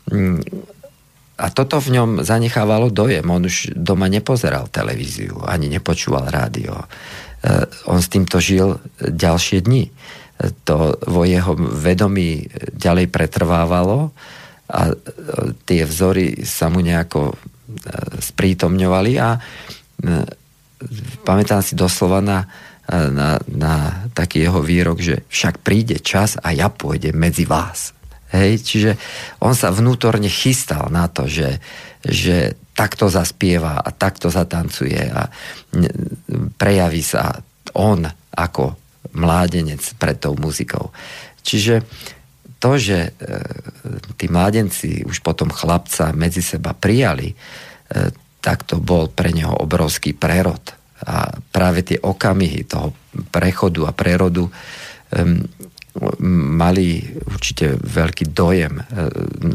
[0.08, 0.40] mm,
[1.42, 3.26] a toto v ňom zanechávalo dojem.
[3.26, 6.78] On už doma nepozeral televíziu, ani nepočúval rádio.
[6.78, 6.86] E,
[7.90, 9.90] on s týmto žil ďalšie dni.
[10.70, 12.46] To vo jeho vedomí
[12.78, 14.14] ďalej pretrvávalo
[14.70, 14.96] a e,
[15.66, 17.34] tie vzory sa mu nejako
[18.20, 19.38] sprítomňovali a
[21.22, 22.46] pamätám si doslova na,
[22.90, 23.74] na, na
[24.12, 27.94] taký jeho výrok, že však príde čas a ja pôjdem medzi vás.
[28.32, 28.92] Hej, čiže
[29.44, 31.60] on sa vnútorne chystal na to, že,
[32.00, 35.28] že takto zaspieva a takto zatancuje a
[36.56, 37.36] prejaví sa
[37.76, 38.80] on ako
[39.12, 40.96] mládenec pred tou muzikou.
[41.44, 41.84] Čiže
[42.62, 43.12] to, že e,
[44.22, 47.36] tí mládenci už potom chlapca medzi seba prijali, e,
[48.38, 50.62] tak to bol pre neho obrovský prerod.
[51.02, 52.94] A práve tie okamihy toho
[53.34, 54.52] prechodu a prerodu e,
[56.62, 58.84] mali určite veľký dojem, e,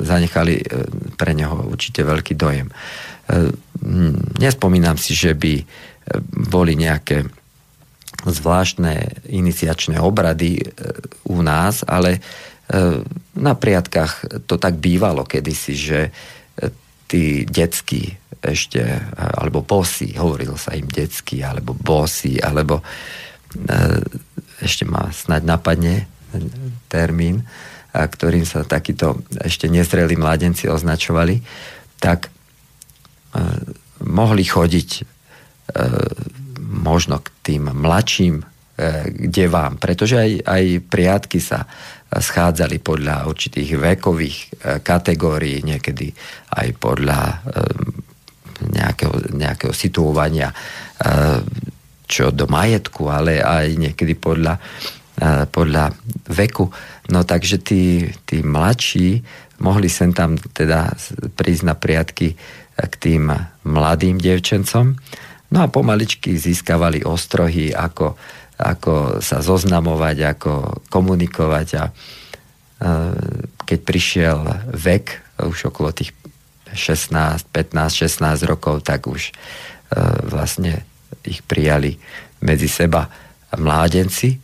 [0.03, 0.67] zanechali
[1.15, 2.69] pre neho určite veľký dojem.
[4.39, 5.59] Nespomínam si, že by
[6.47, 7.27] boli nejaké
[8.23, 10.63] zvláštne iniciačné obrady
[11.27, 12.23] u nás, ale
[13.37, 16.01] na priatkách to tak bývalo kedysi, že
[17.07, 18.83] tí detskí ešte,
[19.15, 22.83] alebo bosy, hovorilo sa im detský, alebo bosy, alebo
[24.59, 25.95] ešte ma snaď napadne
[26.91, 27.47] termín,
[27.95, 31.43] ktorým sa takíto ešte nezrelí mladenci označovali,
[32.03, 32.31] tak
[34.03, 34.91] mohli chodiť
[36.61, 38.43] možno k tým mladším
[39.33, 41.65] devám, pretože aj, aj priatky sa
[42.11, 44.47] schádzali podľa určitých vekových e,
[44.79, 46.15] kategórií, niekedy
[46.55, 47.37] aj podľa e,
[48.73, 50.57] nejakého, nejakého situovania e,
[52.07, 54.63] čo do majetku, ale aj niekedy podľa,
[55.51, 55.91] podľa
[56.31, 56.71] veku.
[57.11, 59.27] No takže tí, tí mladší
[59.59, 60.95] mohli sem tam teda
[61.35, 62.39] prísť na priatky
[62.79, 63.35] k tým
[63.67, 64.95] mladým devčencom.
[65.51, 68.15] No a pomaličky získavali ostrohy, ako
[68.57, 70.53] ako sa zoznamovať, ako
[70.89, 71.85] komunikovať a
[73.65, 74.39] keď prišiel
[74.73, 75.05] vek,
[75.45, 76.13] už okolo tých
[76.73, 79.33] 16, 15, 16 rokov, tak už
[80.29, 80.85] vlastne
[81.25, 81.97] ich prijali
[82.45, 83.09] medzi seba
[83.57, 84.37] mládenci,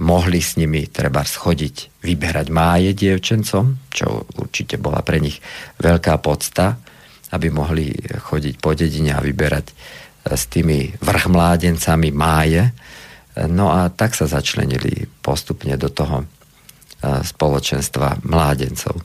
[0.00, 5.38] mohli s nimi treba schodiť, vyberať máje dievčencom, čo určite bola pre nich
[5.78, 6.74] veľká podsta,
[7.30, 9.66] aby mohli chodiť po dedine a vyberať
[10.26, 12.66] s tými vrchmládencami máje,
[13.48, 16.26] No a tak sa začlenili postupne do toho e,
[17.24, 19.00] spoločenstva mládencov.
[19.00, 19.04] E,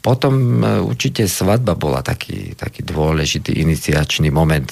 [0.00, 4.70] potom e, určite svadba bola taký, taký dôležitý iniciačný moment,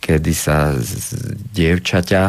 [0.00, 1.12] kedy sa z
[1.52, 2.22] dievčaťa,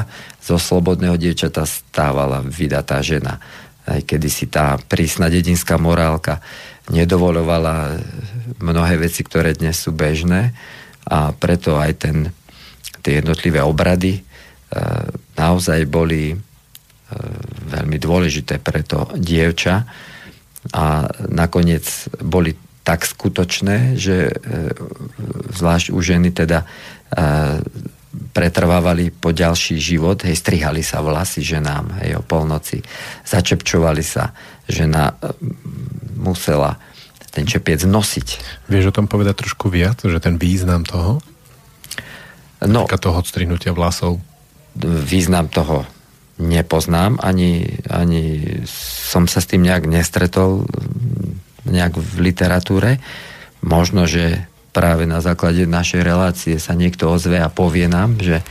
[0.43, 3.39] zo slobodného dievčata stávala vydatá žena.
[3.87, 6.43] Aj kedy si tá prísna dedinská morálka
[6.91, 7.95] nedovolovala
[8.59, 10.51] mnohé veci, ktoré dnes sú bežné
[11.07, 12.17] a preto aj ten
[13.01, 14.21] tie jednotlivé obrady
[15.35, 16.37] naozaj boli e,
[17.67, 19.83] veľmi dôležité pre to dievča
[20.71, 20.85] a
[21.27, 21.83] nakoniec
[22.21, 24.33] boli tak skutočné, že e,
[25.51, 26.63] zvlášť u ženy teda
[28.31, 32.79] pretrvávali po ďalší život, hej, strihali sa vlasy ženám, hej, o polnoci,
[33.27, 34.31] začepčovali sa,
[34.67, 35.11] žena
[36.15, 36.79] musela
[37.31, 38.27] ten čepiec nosiť.
[38.67, 41.23] Vieš o tom povedať trošku viac, že ten význam toho?
[42.67, 44.21] No, Týka toho odstrihnutia vlasov.
[44.79, 45.83] Význam toho
[46.41, 50.65] nepoznám, ani, ani som sa s tým nejak nestretol
[51.67, 52.97] nejak v literatúre.
[53.61, 58.41] Možno, že práve na základe našej relácie sa niekto ozve a povie nám, že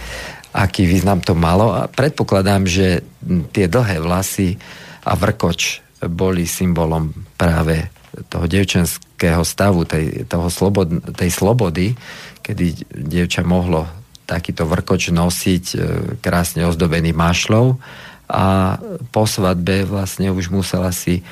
[0.54, 1.74] aký význam to malo.
[1.74, 3.02] A predpokladám, že
[3.50, 4.54] tie dlhé vlasy
[5.02, 7.90] a vrkoč boli symbolom práve
[8.30, 11.94] toho devčenského stavu, tej, toho slobod, tej slobody,
[12.42, 13.99] kedy dievča mohlo
[14.30, 15.76] takýto vrkoč nosiť e,
[16.22, 17.82] krásne ozdobený mašlov.
[18.30, 18.78] A
[19.10, 21.22] po svadbe vlastne už musela si e,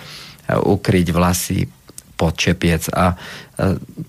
[0.59, 1.71] ukryť vlasy
[2.19, 2.91] pod čepiec.
[2.91, 3.17] A e,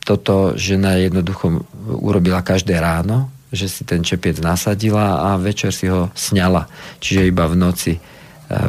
[0.01, 6.09] toto žena jednoducho urobila každé ráno, že si ten čepiec nasadila a večer si ho
[6.17, 6.65] sňala,
[6.97, 7.93] čiže iba v noci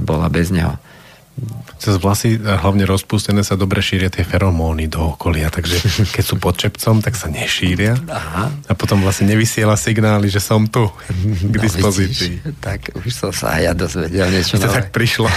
[0.05, 0.77] bola bez neho
[1.81, 5.81] cez vlasy hlavne rozpustené sa dobre šíria tie feromóny do okolia, takže
[6.15, 8.53] keď sú pod čepcom, tak sa nešíria Aha.
[8.69, 12.45] a potom vlastne nevysiela signály, že som tu k no, dispozícii.
[12.45, 15.27] Vidíš, tak už som sa aj ja dozvedel niečo to tak prišlo.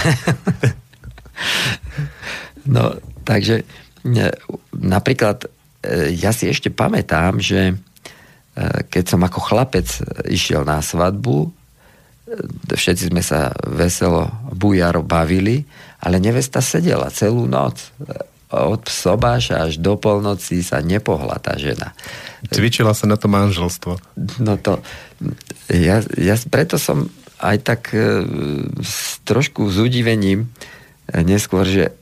[2.74, 3.64] no, takže
[4.76, 5.48] napríklad
[5.80, 7.74] e, ja si ešte pamätám, že e,
[8.92, 9.88] keď som ako chlapec
[10.28, 11.50] išiel na svadbu, e,
[12.76, 15.64] všetci sme sa veselo bujaro bavili
[16.04, 17.80] ale nevesta sedela celú noc.
[18.52, 21.96] Od sobáša až do polnoci sa nepohla tá žena.
[22.52, 23.98] Cvičila sa na to manželstvo.
[24.44, 24.84] No to...
[25.72, 27.08] Ja, ja preto som
[27.40, 28.22] aj tak e,
[28.84, 31.92] s trošku s udivením e, neskôr, že e,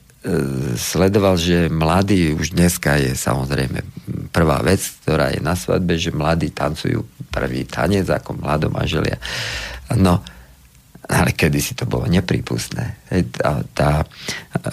[0.74, 3.80] sledoval, že mladí už dneska je samozrejme
[4.34, 9.16] prvá vec, ktorá je na svadbe, že mladí tancujú prvý tanec ako mladomaželia.
[9.96, 10.20] No,
[11.12, 12.96] ale kedy si to bolo neprípustné.
[13.36, 13.90] Tá, tá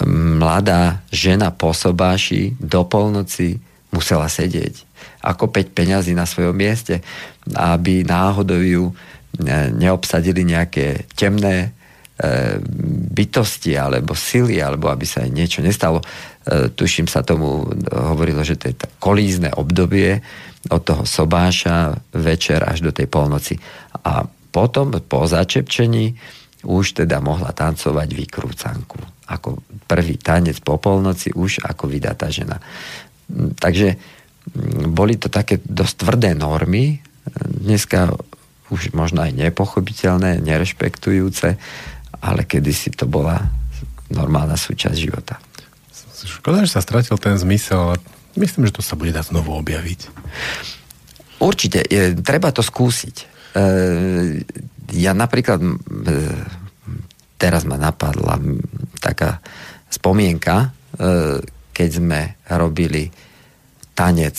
[0.07, 3.59] mladá žena po sobáši do polnoci
[3.91, 4.87] musela sedieť
[5.19, 7.03] ako 5 peňazí na svojom mieste,
[7.51, 8.83] aby náhodou ju
[9.75, 11.75] neobsadili nejaké temné
[13.15, 15.99] bytosti alebo sily, alebo aby sa niečo nestalo.
[16.47, 20.19] Tuším sa tomu hovorilo, že to je kolízne obdobie
[20.67, 23.55] od toho sobáša večer až do tej polnoci.
[24.03, 26.17] A potom po začepčení
[26.65, 28.99] už teda mohla tancovať vykrúcanku.
[29.29, 32.59] Ako prvý tanec po polnoci už ako vydatá žena.
[33.55, 33.95] Takže
[34.89, 36.99] boli to také dosť tvrdé normy.
[37.39, 38.11] Dneska
[38.69, 41.57] už možno aj nepochopiteľné, nerešpektujúce,
[42.19, 43.39] ale kedysi to bola
[44.09, 45.37] normálna súčasť života.
[46.19, 47.95] Škoda, že sa stratil ten zmysel, ale
[48.35, 49.99] myslím, že to sa bude dať znovu objaviť.
[51.39, 53.38] Určite, je, treba to skúsiť.
[53.53, 53.65] E,
[54.93, 55.69] ja napríklad e,
[57.41, 58.37] teraz ma napadla
[59.01, 59.41] taká
[59.89, 60.67] spomienka, e,
[61.73, 62.19] keď sme
[62.53, 63.09] robili
[63.97, 64.37] tanec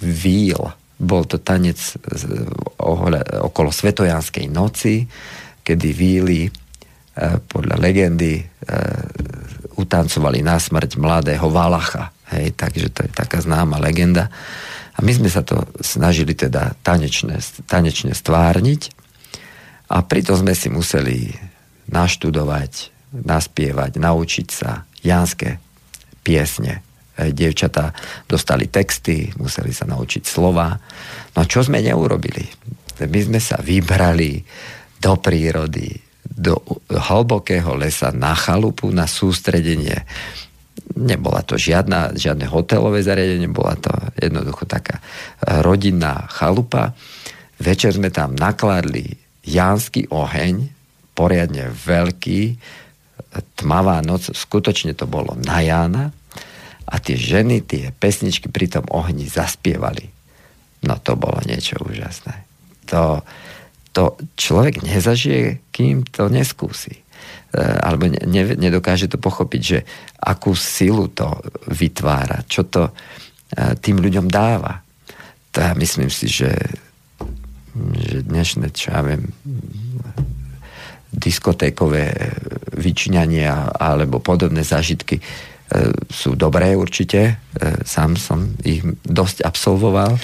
[0.00, 0.60] víl.
[0.94, 1.76] Bol to tanec
[3.42, 5.02] okolo Svetojanskej noci,
[5.66, 6.46] kedy víly
[7.50, 8.38] podľa legendy
[9.74, 12.14] utancovali na smrť mladého Valacha.
[12.30, 14.30] Hej, takže to je taká známa legenda.
[14.94, 18.94] A my sme sa to snažili teda tanečne, tanečne stvárniť
[19.90, 21.34] a pritom sme si museli
[21.90, 22.72] naštudovať,
[23.14, 25.58] naspievať, naučiť sa janské
[26.22, 26.80] piesne.
[27.14, 27.94] Dievčatá
[28.26, 30.74] dostali texty, museli sa naučiť slova.
[31.34, 32.42] No a čo sme neurobili?
[32.98, 34.42] My sme sa vybrali
[34.98, 36.58] do prírody, do
[36.90, 40.02] hlbokého lesa na chalupu, na sústredenie
[40.94, 45.02] nebola to žiadna, žiadne hotelové zariadenie, bola to jednoducho taká
[45.62, 46.94] rodinná chalupa.
[47.58, 50.70] Večer sme tam nakladli jánsky oheň,
[51.14, 52.58] poriadne veľký,
[53.58, 56.04] tmavá noc, skutočne to bolo na Jána
[56.86, 60.10] a tie ženy tie pesničky pri tom ohni zaspievali.
[60.84, 62.44] No to bolo niečo úžasné.
[62.92, 63.24] To,
[63.96, 67.03] to človek nezažije, kým to neskúsi.
[67.54, 69.78] E, alebo ne, nedokáže to pochopiť, že
[70.18, 71.38] akú silu to
[71.70, 72.92] vytvára, čo to e,
[73.78, 74.82] tým ľuďom dáva.
[75.54, 76.50] To ja myslím si, že,
[77.94, 79.30] že dnešné, čo ja viem,
[81.14, 82.34] diskotékové
[82.74, 85.22] vyčňania alebo podobné zážitky
[86.12, 87.40] sú dobré určite.
[87.56, 90.14] E, sám som ich dosť absolvoval.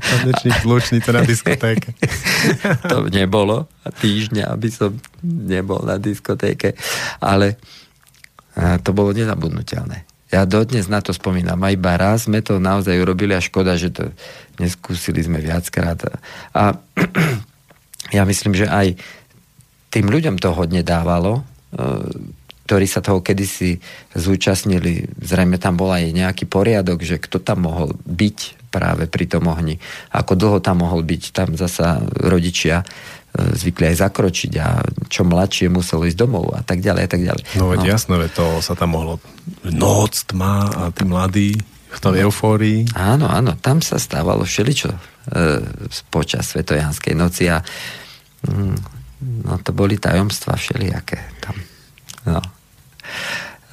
[0.00, 1.98] Tanečník zlučnica na diskotéke.
[2.92, 4.96] to nebolo týždňa, aby som
[5.26, 6.78] nebol na diskotéke.
[7.18, 7.58] Ale
[8.54, 10.06] e, to bolo nezabudnutelné.
[10.30, 11.58] Ja dodnes na to spomínam.
[11.60, 14.14] A iba raz sme to naozaj urobili a škoda, že to
[14.62, 16.00] neskúsili sme viackrát.
[16.54, 16.78] A
[18.16, 18.94] ja myslím, že aj
[19.90, 21.42] tým ľuďom to hodne dávalo
[22.64, 23.76] ktorí sa toho kedysi
[24.16, 25.04] zúčastnili.
[25.20, 29.78] Zrejme tam bol aj nejaký poriadok, že kto tam mohol byť práve pri tom ohni.
[30.10, 31.22] Ako dlho tam mohol byť.
[31.30, 32.84] Tam zasa rodičia e,
[33.54, 37.42] zvykli aj zakročiť a čo mladšie muselo ísť domov a tak ďalej a tak ďalej.
[37.60, 37.86] No veď no.
[37.86, 39.22] jasné, to sa tam mohlo
[39.62, 41.54] noc, tma a tí mladí
[41.94, 42.82] v tej eufórii.
[42.98, 44.98] Áno, áno, tam sa stávalo všeličo e,
[46.10, 47.62] počas Svetojanskej noci a
[48.42, 48.76] mm,
[49.46, 51.54] no to boli tajomstva všelijaké tam.
[52.24, 52.40] No.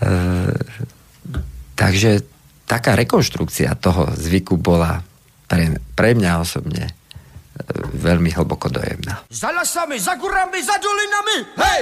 [0.01, 0.09] E,
[1.77, 2.26] takže
[2.65, 5.03] taká rekonštrukcia toho zvyku bola
[5.45, 6.93] pre, pre mňa osobne e,
[7.99, 9.27] veľmi hlboko dojemná.
[9.30, 11.81] Za lasami, za gurami, za dolinami, hej!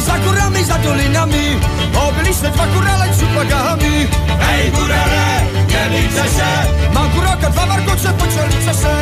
[0.00, 1.60] Za górami, za dolinami.
[2.08, 3.06] Obyliśmy dwa górale
[4.52, 5.24] Ej górale,
[5.68, 6.50] nie liczę się.
[6.94, 8.94] Ma góraka, dwa warkocze, poczolice się.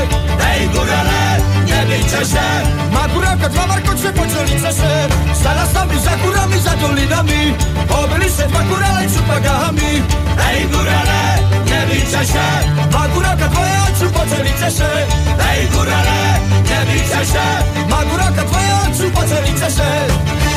[0.51, 1.21] Ej górale,
[1.67, 2.47] nie liczę się.
[2.93, 4.93] Ma góraka, dwa warkocze, poczolice się.
[5.43, 7.55] Za lasami, za górami, za dolinami.
[8.05, 9.09] Obyliśmy dwa górale
[10.51, 11.21] Ej górale,
[11.67, 12.47] nie liczę się.
[12.93, 14.91] Ma góraka, dwoje oczu, poczolice się.
[15.51, 17.45] Ej górale, nie liczę się.
[17.91, 20.48] Ma góraka, dwoje oczu, poczolice się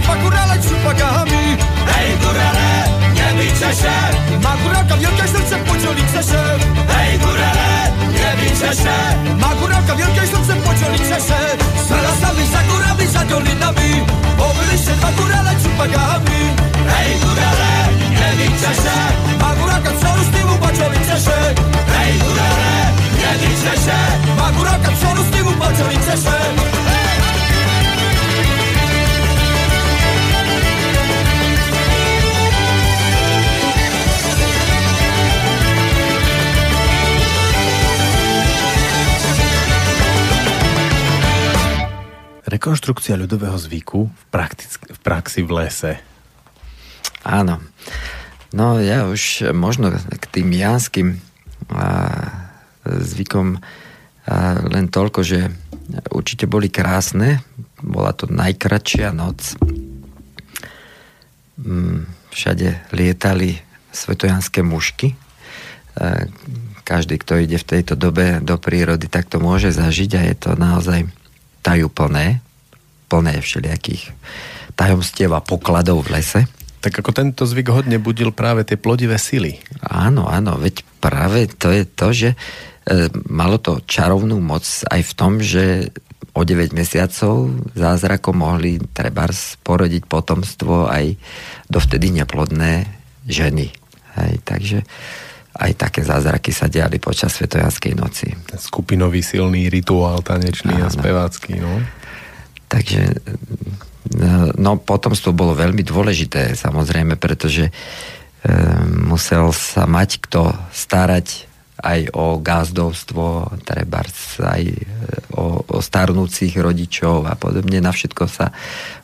[0.00, 1.56] dwa górale ciupakami
[1.90, 2.68] Hej górale,
[3.16, 3.94] nie bicie się.
[4.42, 6.42] Ma góralka wielkie serce, podzielicie się.
[6.92, 7.70] Hej górale,
[8.18, 8.96] nie bicie się.
[9.42, 11.40] Ma góralka wielkie serce, podzielicie się.
[11.88, 13.90] Za lasami, za górami, za dolinami.
[14.38, 16.40] Pobyliście dwa górale ciupakami
[16.90, 17.72] Hej górale,
[18.20, 18.96] nie bicie się.
[19.40, 21.38] Ma góralka co z tyłu, podzielicie się.
[21.94, 22.72] Hej górale,
[23.20, 23.98] nie bicie się.
[24.38, 26.99] Ma góralka co z tyłu, podzielicie się.
[42.50, 45.92] Rekonštrukcia ľudového zvyku v, praktic- v praxi v lese.
[47.22, 47.62] Áno.
[48.50, 51.22] No ja už možno k tým janským
[52.82, 53.62] zvykom
[54.66, 55.54] len toľko, že
[56.10, 57.38] určite boli krásne.
[57.78, 59.54] Bola to najkračšia noc.
[61.62, 63.62] Mm, všade lietali
[63.94, 65.14] svetojanské mušky.
[66.82, 70.50] Každý, kto ide v tejto dobe do prírody, tak to môže zažiť a je to
[70.58, 71.06] naozaj
[71.60, 72.40] tajúplné,
[73.10, 74.14] plné všelijakých
[74.78, 76.40] tajomstiev a pokladov v lese.
[76.80, 79.60] Tak ako tento zvyk hodne budil práve tie plodivé sily.
[79.84, 82.36] Áno, áno, veď práve to je to, že e,
[83.28, 85.92] malo to čarovnú moc aj v tom, že
[86.32, 91.20] o 9 mesiacov zázrakom mohli trebárs porodiť potomstvo aj
[91.68, 92.88] dovtedy neplodné
[93.28, 93.68] ženy.
[94.16, 94.78] Hej, takže
[95.60, 98.32] aj také zázraky sa diali počas Svetojanskej noci.
[98.56, 100.88] Skupinový silný rituál tanečný Áno.
[100.88, 101.84] a spevácky, no.
[102.70, 103.20] Takže
[104.56, 107.72] no potomstvo bolo veľmi dôležité, samozrejme, pretože e,
[109.04, 111.50] musel sa mať kto starať
[111.80, 114.04] aj o gázdovstvo, treba
[114.40, 114.76] aj e,
[115.36, 117.80] o, o starnúcich rodičov a podobne.
[117.80, 118.52] Na všetko sa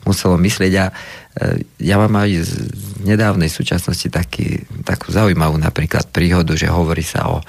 [0.04, 0.86] muselo myslieť a
[1.76, 2.52] ja mám aj z
[3.04, 7.44] nedávnej súčasnosti taký, takú zaujímavú napríklad príhodu, že hovorí sa o,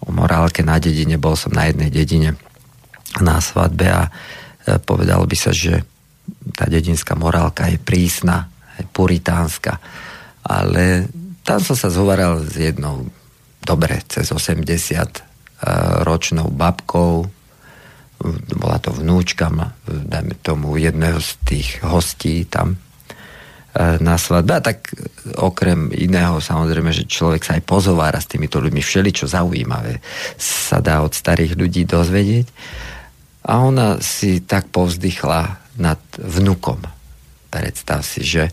[0.00, 1.20] o morálke na dedine.
[1.20, 2.40] Bol som na jednej dedine
[3.20, 4.08] na svadbe a
[4.68, 5.80] E, povedalo by sa, že
[6.52, 9.80] tá dedinská morálka je prísna, je puritánska.
[10.44, 11.08] Ale
[11.40, 13.08] tam som sa zhovaral s jednou
[13.64, 15.22] dobre, cez 80 e,
[16.04, 17.24] ročnou babkou,
[18.58, 19.46] bola to vnúčka,
[19.86, 22.74] dajme tomu jedného z tých hostí tam
[23.76, 24.58] na svadbe.
[24.58, 24.90] A tak
[25.38, 30.00] okrem iného, samozrejme, že človek sa aj pozovára s týmito ľuďmi, všeli čo zaujímavé
[30.40, 32.46] sa dá od starých ľudí dozvedieť.
[33.48, 36.82] A ona si tak povzdychla nad vnukom.
[37.48, 38.52] Predstav si, že,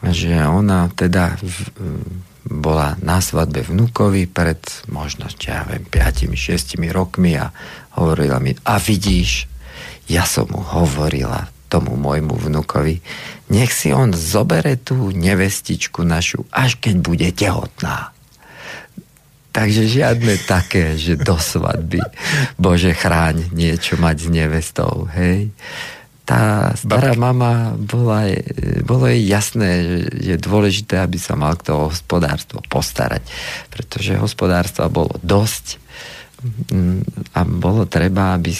[0.00, 1.58] že ona teda v,
[2.46, 7.50] bola na svadbe vnukovi pred možno, ja viem, 5-6 rokmi a
[7.98, 9.50] hovorila mi, a vidíš,
[10.06, 13.02] ja som mu hovorila tomu môjmu vnukovi,
[13.50, 18.16] nech si on zobere tú nevestičku našu, až keď bude tehotná.
[19.56, 22.04] Takže žiadne také, že do svadby,
[22.60, 25.48] Bože chráň, niečo mať s nevestou, hej.
[26.26, 28.26] Tá stará mama, bola,
[28.82, 33.24] bolo jej jasné, že je dôležité, aby sa mal k toho hospodárstvo postarať,
[33.70, 35.78] pretože hospodárstva bolo dosť
[36.68, 38.52] mm, a bolo treba, aby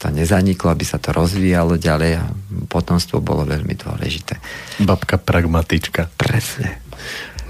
[0.00, 2.24] to nezaniklo, aby sa to rozvíjalo ďalej a
[2.72, 4.40] potomstvo bolo veľmi dôležité.
[4.80, 6.08] Babka pragmatička.
[6.16, 6.80] Presne.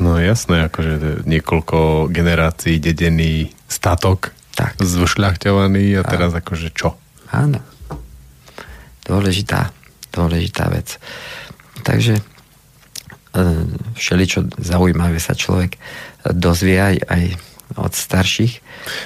[0.03, 4.75] No jasné, akože niekoľko generácií dedený statok tak.
[4.83, 6.43] zvošľachťovaný a teraz a...
[6.43, 6.99] akože čo?
[7.31, 7.63] Áno.
[9.07, 9.71] Dôležitá,
[10.11, 10.99] dôležitá vec.
[11.87, 12.23] Takže e,
[13.95, 15.79] všeličo zaujímavé sa človek
[16.35, 17.23] dozvie aj, aj
[17.77, 18.63] od starších.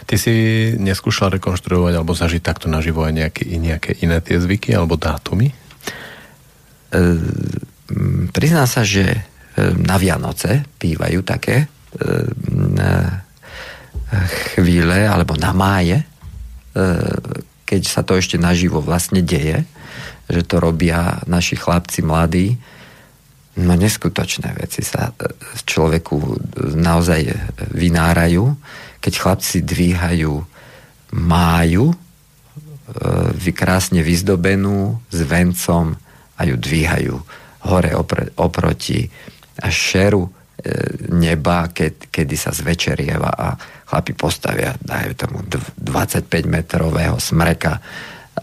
[0.09, 0.35] Ty si
[0.79, 5.51] neskúšal rekonštruovať alebo zažiť takto naživo aj nejaké, nejaké iné tie zvyky alebo dátumy?
[5.51, 5.57] E,
[8.33, 11.67] priznám sa, že na Vianoce bývajú také e,
[14.55, 16.07] chvíle, alebo na máje, e,
[17.65, 19.63] keď sa to ešte naživo vlastne deje,
[20.27, 22.57] že to robia naši chlapci mladí,
[23.61, 25.31] no neskutočné veci sa e,
[25.63, 26.17] človeku
[26.75, 27.21] naozaj
[27.75, 28.45] vynárajú,
[28.99, 30.33] keď chlapci dvíhajú
[31.15, 31.95] máju,
[33.55, 35.97] krásne vyzdobenú s vencom
[36.35, 37.15] a ju dvíhajú
[37.71, 39.09] hore opr- oproti
[39.71, 40.31] šeru e,
[41.15, 43.57] neba, keď, kedy sa zvečerieva a
[43.89, 47.79] chlapi postavia, dajú tomu 25 metrového smreka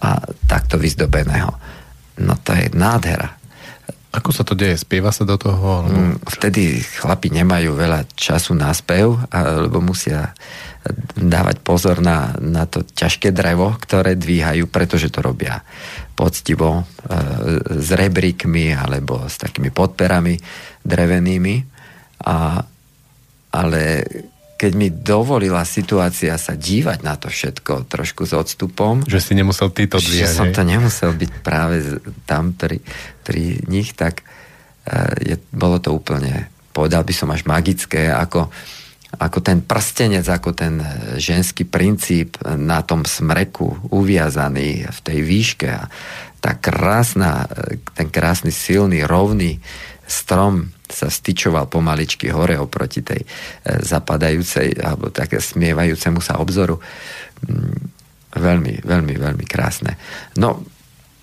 [0.02, 0.10] a
[0.48, 1.52] takto vyzdobeného.
[2.24, 3.41] No to je nádhera.
[4.12, 4.76] Ako sa to deje?
[4.76, 5.84] Spieva sa do toho?
[5.84, 5.96] Alebo...
[5.96, 10.36] Mm, vtedy chlapi nemajú veľa času na spev, lebo musia
[11.16, 15.62] dávať pozor na, na to ťažké drevo, ktoré dvíhajú, pretože to robia
[16.18, 16.84] poctivo e,
[17.78, 20.36] s rebríkmi alebo s takými podperami
[20.82, 21.56] drevenými.
[22.26, 22.66] A,
[23.54, 23.84] ale
[24.62, 29.02] keď mi dovolila situácia sa dívať na to všetko trošku s odstupom.
[29.10, 30.30] Že si nemusel ty to dvíjať.
[30.30, 31.98] Že som to nemusel byť práve
[32.30, 32.78] tam pri,
[33.26, 36.46] pri nich, tak uh, je, bolo to úplne,
[36.78, 38.54] povedal by som až magické, ako,
[39.18, 40.78] ako ten prstenec, ako ten
[41.18, 45.90] ženský princíp na tom smreku uviazaný v tej výške a
[46.38, 47.50] tá krásna,
[47.98, 49.58] ten krásny, silný, rovný
[50.06, 53.28] strom sa styčoval pomaličky hore oproti tej e,
[53.82, 56.78] zapadajúcej alebo také smievajúcemu sa obzoru.
[57.48, 57.82] Mm,
[58.36, 59.98] veľmi, veľmi, veľmi krásne.
[60.38, 60.64] No,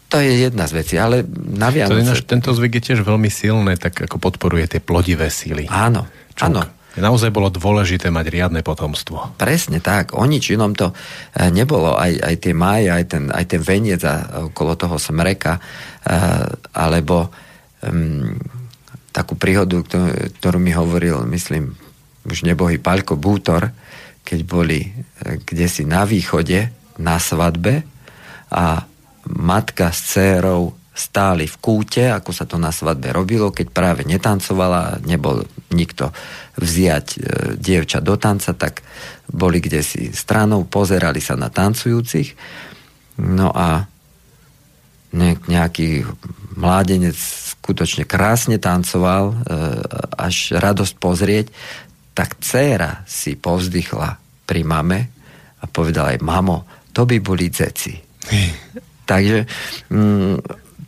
[0.08, 1.20] to je jedna z vecí, ale
[1.52, 2.00] na Vianoce...
[2.00, 5.68] To je tento zvyk je tiež veľmi silné, tak ako podporuje tie plodivé síly.
[5.68, 6.64] Áno, Čo áno.
[6.98, 9.38] Naozaj bolo dôležité mať riadne potomstvo.
[9.38, 10.18] Presne tak.
[10.18, 11.94] O nič inom to eh, nebolo.
[11.94, 17.30] Aj, aj tie máje, aj ten, aj ten veniec a okolo toho smreka, uh, alebo
[17.86, 18.34] um,
[19.12, 19.82] takú príhodu,
[20.40, 21.74] ktorú mi hovoril, myslím,
[22.28, 23.72] už nebohý Paľko Bútor,
[24.22, 26.68] keď boli eh, kde si na východe,
[26.98, 27.86] na svadbe
[28.50, 28.84] a
[29.28, 34.98] matka s dcérou stáli v kúte, ako sa to na svadbe robilo, keď práve netancovala,
[35.06, 36.10] nebol nikto
[36.58, 37.18] vziať e,
[37.54, 38.82] dievča do tanca, tak
[39.30, 42.34] boli kde si stranou, pozerali sa na tancujúcich.
[43.22, 43.86] No a
[45.14, 46.02] ne, nejaký
[46.58, 47.14] mládenec
[47.68, 49.36] skutočne krásne tancoval, e,
[50.16, 51.52] až radosť pozrieť,
[52.16, 54.16] tak dcéra si povzdychla
[54.48, 55.12] pri mame
[55.60, 56.64] a povedala aj, mamo,
[56.96, 57.92] to by boli dzeci.
[59.04, 59.44] Takže
[59.92, 60.36] mm,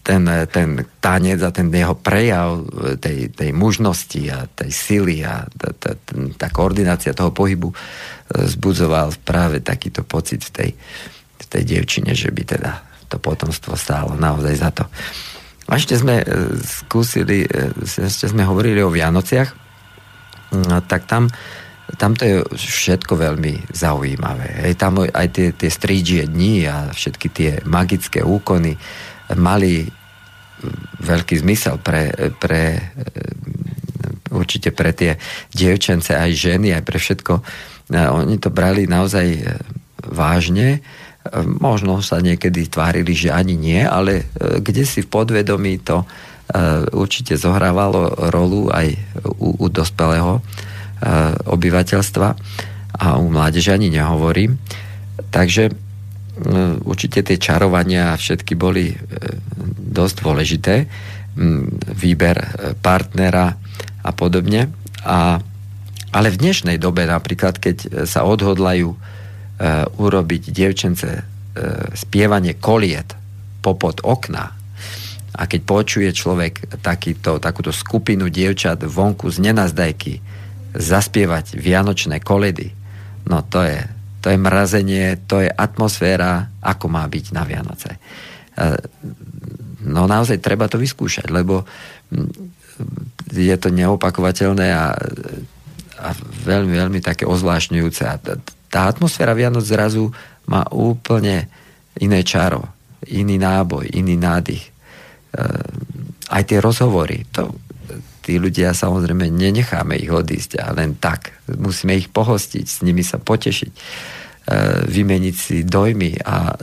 [0.01, 0.69] ten, ten
[1.05, 2.65] tanec a ten jeho prejav
[2.97, 5.93] tej, tej mužnosti a tej sily a tá, tá,
[6.41, 7.77] tá koordinácia toho pohybu e,
[8.49, 10.71] zbudzoval práve takýto pocit v tej,
[11.37, 12.73] v tej dievčine, že by teda
[13.13, 14.89] to potomstvo stálo naozaj za to.
[15.71, 16.27] A ešte sme e,
[16.61, 19.51] skúsili, e, ešte sme hovorili o Vianociach,
[20.67, 21.31] no, tak tam
[21.99, 24.63] tam to je všetko veľmi zaujímavé.
[24.63, 28.79] Hej, tam aj tie, tie strídžie dni a všetky tie magické úkony
[29.35, 29.91] mali
[31.03, 32.79] veľký zmysel pre, pre
[34.31, 35.19] určite pre tie
[35.51, 37.33] dievčence, aj ženy, aj pre všetko.
[37.91, 39.43] Oni to brali naozaj
[40.07, 40.85] vážne.
[41.61, 46.09] Možno sa niekedy tvárili, že ani nie, ale kde si v podvedomí to
[46.97, 48.89] určite zohrávalo rolu aj
[49.39, 50.41] u, u dospelého
[51.01, 52.29] Eh, obyvateľstva
[53.01, 54.61] a u mládeže ani nehovorím.
[55.33, 55.73] Takže
[56.85, 58.93] určite tie čarovania všetky boli
[59.81, 60.75] dosť dôležité.
[61.41, 62.37] Mm, výber
[62.85, 63.57] partnera
[64.05, 64.69] a podobne.
[65.01, 65.41] A,
[66.13, 68.93] ale v dnešnej dobe napríklad, keď sa odhodlajú
[70.01, 71.09] urobiť dievčence
[71.93, 73.13] spievanie koliet
[73.61, 74.61] popod okna
[75.41, 80.21] a keď počuje človek takýto, takúto skupinu dievčat vonku z nenazdajky,
[80.77, 82.75] zaspievať vianočné koledy,
[83.25, 83.81] no to je,
[84.21, 87.97] to je mrazenie, to je atmosféra, ako má byť na Vianoce.
[87.97, 87.99] E,
[89.89, 91.65] no naozaj treba to vyskúšať, lebo
[93.33, 94.93] je to neopakovateľné a,
[96.05, 96.09] a
[96.45, 98.03] veľmi, veľmi také ozvlášňujúce.
[98.05, 98.15] A
[98.71, 100.15] tá atmosféra Vianoc zrazu
[100.47, 101.51] má úplne
[101.99, 102.63] iné čaro,
[103.11, 104.65] iný náboj, iný nádych.
[104.65, 104.71] E,
[106.31, 107.51] aj tie rozhovory, to,
[108.23, 111.35] tí ľudia samozrejme nenecháme ich odísť a len tak.
[111.51, 113.81] Musíme ich pohostiť, s nimi sa potešiť, e,
[114.87, 116.57] vymeniť si dojmy a e,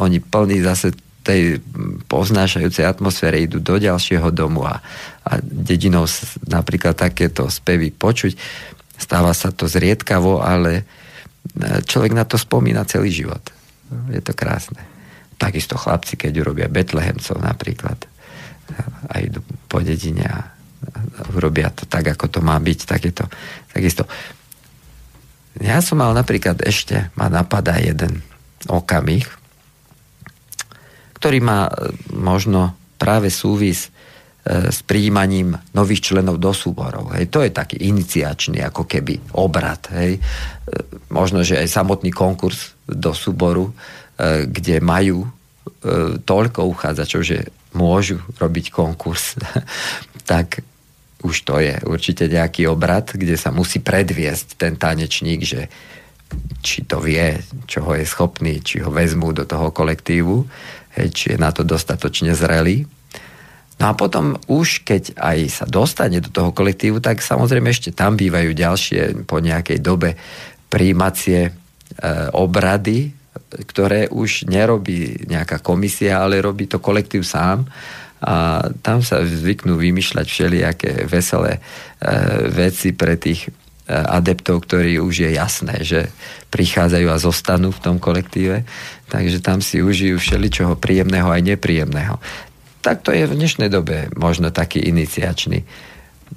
[0.00, 0.96] oni plní zase
[1.26, 1.58] tej
[2.06, 4.78] poznášajúcej atmosfére idú do ďalšieho domu a,
[5.26, 6.06] a dedinou
[6.46, 8.38] napríklad takéto spevy počuť.
[8.94, 10.86] Stáva sa to zriedkavo, ale
[11.86, 13.42] človek na to spomína celý život.
[14.10, 14.82] Je to krásne.
[15.36, 18.08] Takisto chlapci, keď urobia Betlehemcov napríklad
[19.06, 20.38] a idú po dedine a
[21.34, 23.24] urobia to tak, ako to má byť, tak je to
[23.70, 24.02] takisto.
[25.62, 28.20] Ja som mal napríklad ešte, ma napadá jeden
[28.68, 29.24] okamih,
[31.16, 33.88] ktorý má e, možno práve súvis
[34.46, 37.10] s príjmaním nových členov do súborov.
[37.18, 37.34] Hej.
[37.34, 39.90] To je taký iniciačný ako keby obrad.
[39.90, 40.16] Hej.
[40.16, 40.20] E,
[41.10, 43.74] možno, že aj samotný konkurs do súboru,
[44.46, 45.28] kde majú
[46.24, 49.36] toľko uchádzačov, že môžu robiť konkurs,
[50.30, 50.64] tak
[51.20, 55.68] už to je určite nejaký obrad, kde sa musí predviesť ten tanečník, že
[56.60, 57.38] či to vie,
[57.70, 60.42] čo ho je schopný, či ho vezmú do toho kolektívu,
[60.98, 62.86] hej, či je na to dostatočne zrelý.
[63.76, 68.16] No a potom už, keď aj sa dostane do toho kolektívu, tak samozrejme ešte tam
[68.16, 70.16] bývajú ďalšie po nejakej dobe
[70.72, 71.50] príjmacie e,
[72.32, 73.12] obrady,
[73.68, 77.68] ktoré už nerobí nejaká komisia, ale robí to kolektív sám
[78.24, 81.60] a tam sa zvyknú vymýšľať všelijaké veselé e,
[82.48, 83.50] veci pre tých e,
[83.92, 86.08] adeptov, ktorí už je jasné, že
[86.48, 88.64] prichádzajú a zostanú v tom kolektíve,
[89.12, 92.16] takže tam si užijú všeličoho príjemného aj nepríjemného.
[92.86, 95.58] Tak to je v dnešnej dobe možno taký iniciačný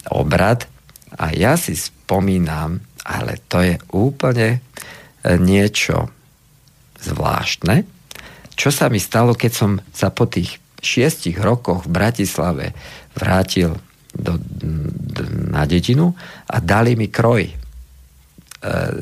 [0.09, 0.65] obrad
[1.13, 4.59] a ja si spomínam, ale to je úplne e,
[5.37, 6.09] niečo
[7.05, 7.85] zvláštne,
[8.57, 12.73] čo sa mi stalo, keď som sa po tých šiestich rokoch v Bratislave
[13.13, 13.77] vrátil
[14.17, 14.41] do,
[15.53, 16.17] na dedinu
[16.49, 17.45] a dali mi kroj.
[17.45, 17.55] E,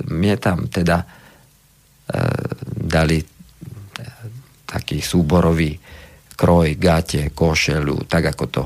[0.04, 1.06] mne tam teda e,
[2.92, 3.28] dali e,
[4.68, 5.87] taký súborový
[6.38, 8.64] kroj, gate, košelu, tak ako to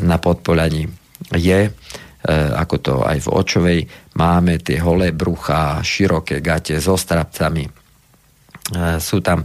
[0.00, 0.88] na podpolaní
[1.36, 1.70] je, e,
[2.32, 3.80] ako to aj v očovej
[4.16, 7.68] máme tie holé brucha, široké gate so strapcami.
[7.68, 7.70] E,
[8.98, 9.44] sú tam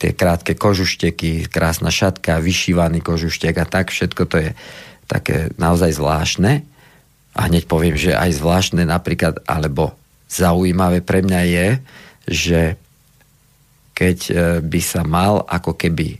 [0.00, 4.50] tie krátke kožušteky, krásna šatka, vyšívaný kožuštek a tak, všetko to je
[5.04, 6.64] také naozaj zvláštne.
[7.36, 9.94] A hneď poviem, že aj zvláštne napríklad, alebo
[10.26, 11.68] zaujímavé pre mňa je,
[12.26, 12.60] že
[13.92, 14.32] keď e,
[14.64, 16.19] by sa mal ako keby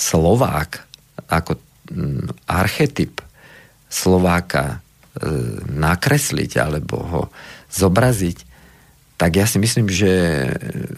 [0.00, 0.80] Slovák,
[1.28, 1.60] ako
[1.92, 3.20] mm, archetyp
[3.90, 4.80] Slováka
[5.20, 5.28] e,
[5.68, 7.22] nakresliť alebo ho
[7.68, 8.48] zobraziť,
[9.20, 10.08] tak ja si myslím, že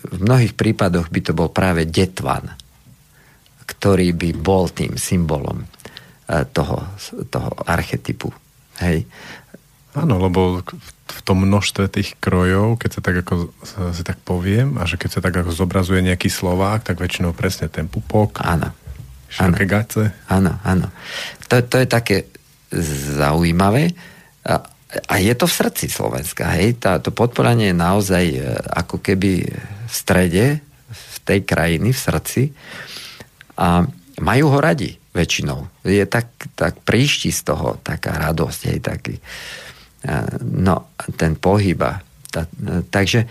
[0.07, 2.55] v mnohých prípadoch by to bol práve Detvan,
[3.67, 5.67] ktorý by bol tým symbolom e,
[6.55, 6.87] toho,
[7.27, 8.31] toho archetypu.
[8.79, 9.03] Hej.
[9.93, 10.63] Áno, lebo
[11.13, 13.53] v tom množstve tých krojov, keď sa tak ako
[13.93, 17.69] si tak poviem, a že keď sa tak ako zobrazuje nejaký Slovák, tak väčšinou presne
[17.69, 18.41] ten pupok.
[18.41, 18.73] Áno.
[19.41, 20.13] Gace.
[20.29, 20.93] Áno, áno.
[21.49, 22.17] To, to je také
[23.17, 23.93] zaujímavé.
[24.45, 24.73] A
[25.09, 26.53] a je to v srdci Slovenska.
[26.53, 26.77] Hej?
[26.85, 28.41] Tá, to podporanie je naozaj e,
[28.77, 29.49] ako keby
[29.89, 30.61] v strede
[30.93, 32.43] v tej krajiny, v srdci
[33.57, 33.89] a
[34.21, 35.65] majú ho radi väčšinou.
[35.89, 39.23] Je tak, tak príšti z toho taká radosť, hej, taký, e,
[40.45, 42.05] no, ten pohyba.
[42.29, 43.25] Tá, e, takže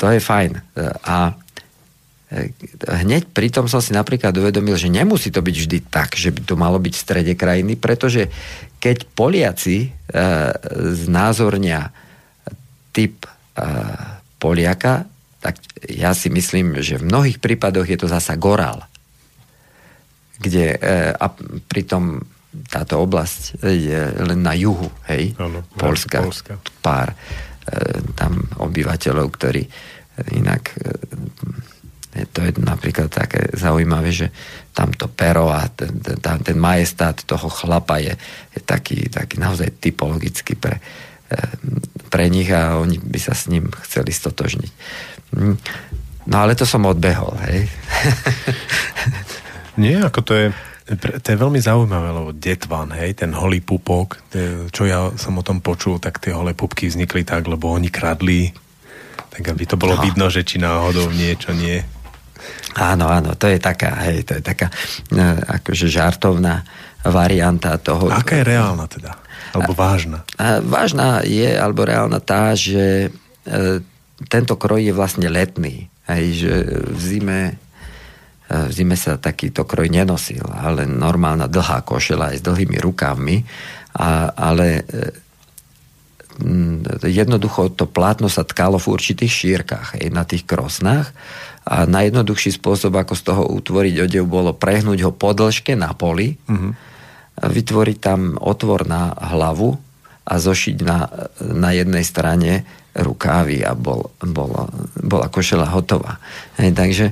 [0.00, 0.50] to je fajn.
[1.04, 1.36] A
[2.86, 6.54] hneď pritom som si napríklad uvedomil, že nemusí to byť vždy tak, že by to
[6.54, 8.30] malo byť v strede krajiny, pretože
[8.78, 9.88] keď Poliaci e,
[10.94, 11.90] znázornia
[12.94, 13.30] typ e,
[14.38, 15.10] Poliaka,
[15.42, 15.58] tak
[15.90, 18.86] ja si myslím, že v mnohých prípadoch je to zasa Gorál,
[20.38, 21.26] kde e, a
[21.66, 22.22] pritom
[22.70, 26.54] táto oblasť je len na juhu, hej, ano, Polska, Polska.
[26.78, 27.16] pár e,
[28.14, 29.62] tam obyvateľov, ktorí
[30.34, 30.78] inak e,
[32.10, 34.34] to je napríklad také zaujímavé, že
[34.74, 38.14] tamto pero a ten, ten, ten majestát toho chlapa je,
[38.50, 40.82] je taký, taký naozaj typologický pre,
[41.30, 41.52] eh,
[42.10, 44.72] pre nich a oni by sa s ním chceli stotožniť.
[45.38, 45.56] Hm.
[46.30, 47.70] No ale to som odbehol, hej.
[49.82, 50.46] Nie, ako to je,
[50.98, 54.20] to je veľmi zaujímavé, lebo detvan, hej, ten holý pupok,
[54.74, 58.50] čo ja som o tom počul, tak tie holé pupky vznikli tak, lebo oni kradli,
[59.30, 60.02] tak aby to bolo no.
[60.02, 61.80] vidno, že či náhodou niečo nie.
[62.78, 64.70] Áno, áno, to je taká, hej, to je taká
[65.10, 65.24] e,
[65.60, 66.62] akože žartovná
[67.02, 68.06] varianta toho.
[68.12, 69.18] A aká je reálna teda?
[69.56, 70.22] Alebo vážna?
[70.38, 73.80] A, vážna je, alebo reálna tá, že e,
[74.30, 75.90] tento kroj je vlastne letný.
[76.06, 76.52] Hej, že
[76.90, 77.54] v zime e,
[78.50, 83.42] v zime sa takýto kroj nenosil, ale normálna dlhá košela aj s dlhými rukavmi,
[83.90, 84.86] a, ale
[87.04, 91.12] jednoducho to plátno sa tkalo v určitých šírkach, aj na tých krosnách
[91.70, 96.34] a najjednoduchší spôsob, ako z toho utvoriť odev, bolo prehnúť ho po dĺžke na poli,
[96.34, 96.74] uh-huh.
[97.46, 99.78] vytvoriť tam otvor na hlavu
[100.26, 101.06] a zošiť na,
[101.46, 104.66] na jednej strane rukávy a bol, bol,
[104.98, 106.18] bola košela hotová.
[106.58, 107.06] Hej, takže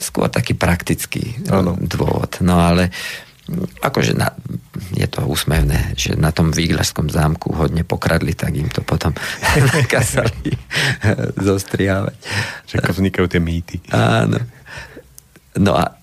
[0.00, 1.76] skôr taký praktický ano.
[1.76, 2.40] dôvod.
[2.40, 2.88] No ale
[3.82, 4.30] akože na,
[4.94, 9.12] je to úsmevné, že na tom výgľažskom zámku hodne pokradli, tak im to potom
[9.74, 10.54] nakázali
[11.48, 12.16] zostriávať.
[12.70, 13.76] Čaká vznikajú tie mýty.
[13.90, 14.38] Áno.
[15.58, 15.98] No a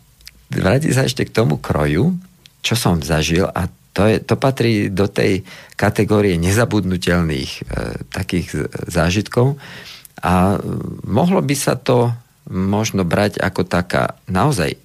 [0.51, 2.13] vráti sa ešte k tomu kroju,
[2.59, 5.41] čo som zažil a to, je, to patrí do tej
[5.73, 7.61] kategórie nezabudnutelných e,
[8.13, 9.57] takých zážitkov
[10.21, 10.59] a
[11.07, 12.13] mohlo by sa to
[12.49, 14.77] možno brať ako taká naozaj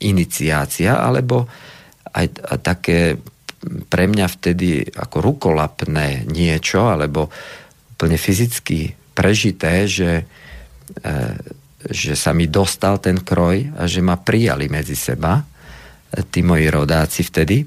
[0.00, 1.50] iniciácia alebo
[2.12, 2.26] aj
[2.64, 3.18] také
[3.90, 7.28] pre mňa vtedy ako rukolapné niečo, alebo
[7.98, 10.22] úplne fyzicky prežité, že,
[11.02, 11.14] e,
[11.82, 15.44] že sa mi dostal ten kroj a že ma prijali medzi seba e,
[16.30, 17.66] tí moji rodáci vtedy,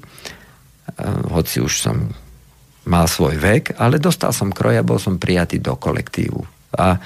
[1.28, 1.96] hoci už som
[2.88, 6.40] mal svoj vek, ale dostal som kroj a bol som prijatý do kolektívu.
[6.80, 6.96] A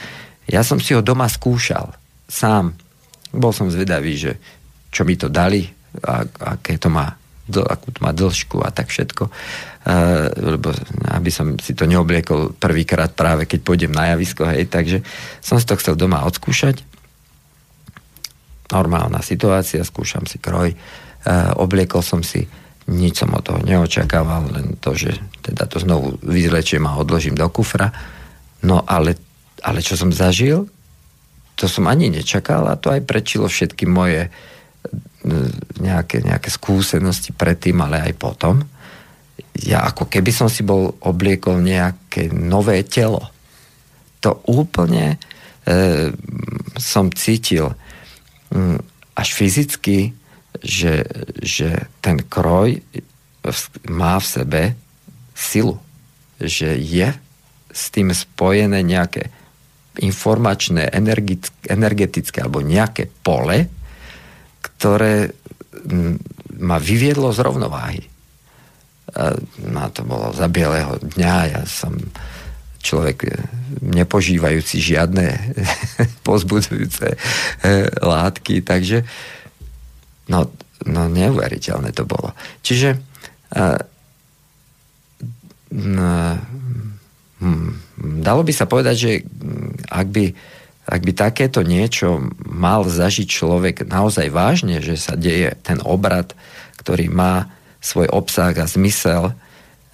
[0.46, 1.90] ja som si ho doma skúšal,
[2.30, 2.72] sám.
[3.34, 4.32] Bol som zvedavý, že
[4.88, 5.66] čo mi to dali,
[6.06, 6.24] a,
[6.56, 9.30] aké to má do, akú má dĺžku a tak všetko.
[9.86, 10.26] Uh,
[10.58, 10.74] lebo
[11.14, 15.06] aby som si to neobliekol prvýkrát práve keď pôjdem na javisko, hej, takže
[15.38, 16.82] som si to chcel doma odskúšať.
[18.74, 22.50] Normálna situácia, skúšam si kroj, uh, obliekol som si,
[22.90, 25.14] nič som od toho neočakával, len to, že
[25.46, 27.94] teda to znovu vyzlečiem a odložím do kufra.
[28.66, 29.14] No ale,
[29.62, 30.66] ale čo som zažil,
[31.56, 34.28] to som ani nečakal a to aj prečilo všetky moje
[35.82, 38.62] nejaké, nejaké skúsenosti predtým, ale aj potom.
[39.58, 43.26] Ja ako keby som si bol obliekol nejaké nové telo.
[44.22, 45.16] To úplne
[45.66, 46.14] e,
[46.78, 47.74] som cítil,
[48.54, 48.78] m,
[49.16, 50.12] až fyzicky,
[50.60, 51.04] že,
[51.40, 52.80] že ten kroj
[53.88, 54.62] má v sebe
[55.36, 55.76] silu.
[56.40, 57.08] Že je
[57.72, 59.28] s tým spojené nejaké
[60.00, 60.92] informačné,
[61.68, 63.68] energetické alebo nejaké pole,
[64.76, 65.32] ktoré
[66.56, 68.02] ma vyviedlo z rovnováhy.
[69.16, 69.32] A
[69.92, 71.96] to bolo za bieleho dňa, ja som
[72.86, 73.30] človek e,
[73.82, 75.56] nepožívajúci žiadne
[76.26, 77.18] pozbudzujúce e,
[77.98, 79.02] látky, takže
[80.30, 80.46] no,
[80.86, 82.30] no neuveriteľné to bolo.
[82.62, 82.98] Čiže
[85.72, 86.10] no,
[87.40, 87.70] hm,
[88.22, 89.10] dalo by sa povedať, že
[89.90, 90.24] ak by,
[90.86, 96.30] ak by takéto niečo mal zažiť človek naozaj vážne, že sa deje ten obrad,
[96.78, 97.50] ktorý má
[97.82, 99.34] svoj obsah a zmysel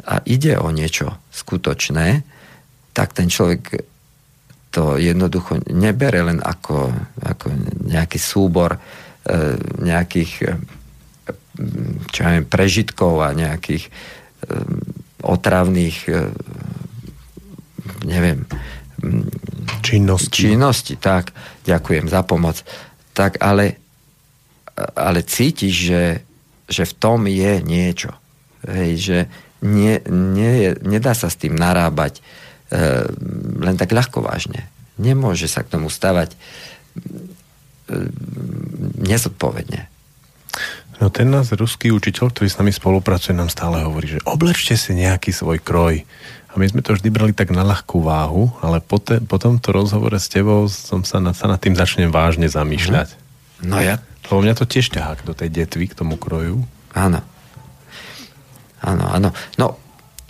[0.04, 2.20] a ide o niečo skutočné,
[2.92, 3.88] tak ten človek
[4.72, 7.52] to jednoducho nebere len ako, ako
[7.88, 8.80] nejaký súbor e,
[9.80, 10.48] nejakých e,
[12.08, 13.90] čo ja viem, prežitkov a nejakých e,
[15.22, 15.96] otravných
[18.08, 18.42] neviem
[19.82, 20.50] činnosti.
[20.50, 21.34] činnosti, tak,
[21.66, 22.62] ďakujem za pomoc.
[23.12, 23.78] Tak ale,
[24.94, 26.04] ale cítiš, že,
[26.70, 28.14] že v tom je niečo.
[28.62, 29.18] Hej, že
[29.62, 32.22] nie, nie, nedá sa s tým narábať
[32.72, 33.04] E,
[33.60, 34.64] len tak ľahko vážne.
[34.96, 36.36] Nemôže sa k tomu stavať e,
[39.04, 39.92] nezodpovedne.
[41.04, 44.96] No ten nás ruský učiteľ, ktorý s nami spolupracuje, nám stále hovorí, že oblečte si
[44.96, 46.08] nejaký svoj kroj.
[46.52, 49.72] A my sme to vždy brali tak na ľahkú váhu, ale po, te, po tomto
[49.72, 53.08] rozhovore s tebou som sa, na, sa nad tým začnem vážne zamýšľať.
[53.64, 53.68] Mhm.
[53.72, 53.96] No ja...
[54.30, 56.62] Lebo mňa to tiež ťahá do tej detvy, k tomu kroju.
[56.94, 57.20] Áno.
[58.80, 59.28] Áno, áno.
[59.58, 59.76] No,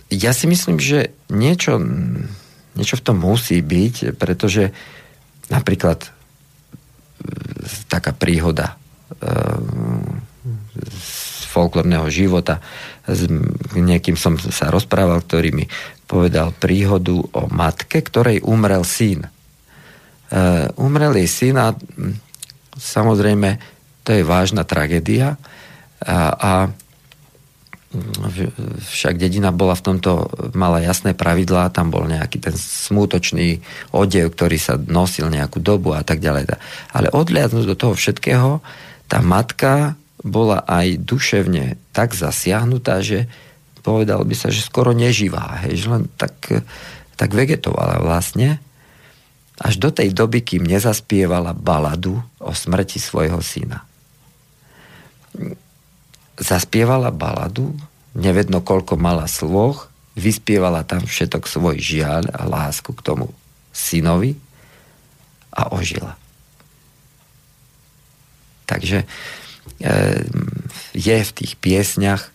[0.09, 1.77] ja si myslím, že niečo,
[2.77, 4.73] niečo v tom musí byť, pretože
[5.49, 6.09] napríklad e,
[7.89, 8.75] taká príhoda
[9.13, 9.21] e,
[10.89, 12.61] z folklórneho života.
[13.05, 13.29] S
[13.77, 15.65] niekým som sa rozprával, ktorý mi
[16.13, 19.25] povedal príhodu o matke, ktorej umrel syn.
[19.25, 19.29] E,
[20.77, 21.73] umrel jej syn a
[22.77, 23.57] samozrejme
[24.05, 25.41] to je vážna tragédia
[26.05, 26.51] a, a
[28.89, 30.25] však dedina bola v tomto,
[30.57, 33.61] mala jasné pravidlá, tam bol nejaký ten smútočný
[33.93, 36.57] odev, ktorý sa nosil nejakú dobu a tak ďalej.
[36.89, 38.65] Ale odliadnúť do toho všetkého,
[39.05, 39.93] tá matka
[40.25, 43.29] bola aj duševne tak zasiahnutá, že
[43.83, 46.63] povedal by sa, že skoro neživá, hej, že len tak,
[47.19, 48.63] tak vegetovala vlastne,
[49.59, 53.85] až do tej doby, kým nezaspievala baladu o smrti svojho syna
[56.37, 57.73] zaspievala baladu,
[58.17, 63.33] nevedno koľko mala sloh, vyspievala tam všetok svoj žiaľ a lásku k tomu
[63.73, 64.37] synovi
[65.53, 66.17] a ožila.
[68.69, 69.07] Takže e,
[70.93, 72.32] je v tých piesňach,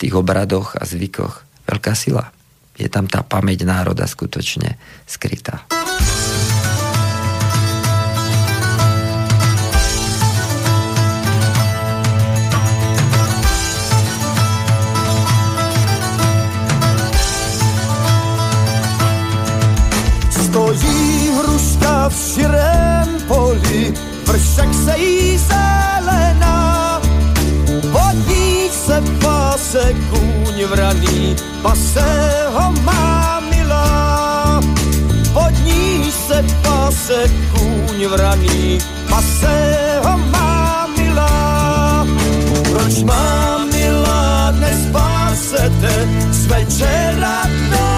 [0.00, 2.32] tých obradoch a zvykoch veľká sila.
[2.80, 5.68] Je tam tá pamäť národa skutočne skrytá.
[20.50, 23.94] Stojí hruška v širém poli,
[24.26, 25.99] vršek se jí zelená.
[28.90, 32.02] Se pase kůň vraný, pase
[32.52, 34.60] ho má milá.
[35.32, 42.06] Vodní se pase kůň vraný, pase ho má milá.
[42.70, 47.90] Proč má milá dnes pásete z večera do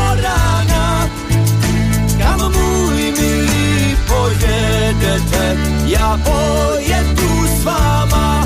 [4.09, 5.57] pojedete,
[5.87, 8.42] já pojedu s váma.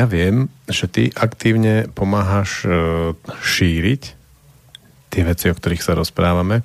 [0.00, 2.72] Ja viem, že ty aktívne pomáhaš e,
[3.28, 4.02] šíriť
[5.12, 6.64] tie veci, o ktorých sa rozprávame.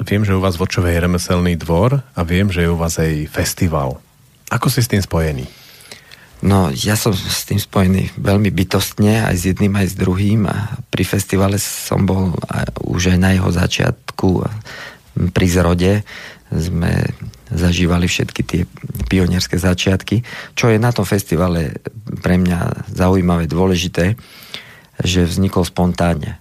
[0.00, 2.96] viem, že u vás v Očovej je remeselný dvor a viem, že je u vás
[2.96, 4.00] aj festival.
[4.48, 5.44] Ako si s tým spojený?
[6.40, 10.48] No, ja som s tým spojený veľmi bytostne, aj s jedným, aj s druhým.
[10.88, 12.32] Pri festivale som bol
[12.80, 14.28] už aj na jeho začiatku
[15.36, 16.00] pri zrode.
[16.48, 17.12] Sme
[17.50, 18.60] zažívali všetky tie
[19.06, 20.26] pionierské začiatky.
[20.58, 21.78] Čo je na tom festivale
[22.22, 24.18] pre mňa zaujímavé, dôležité,
[25.02, 26.40] že vznikol spontánne.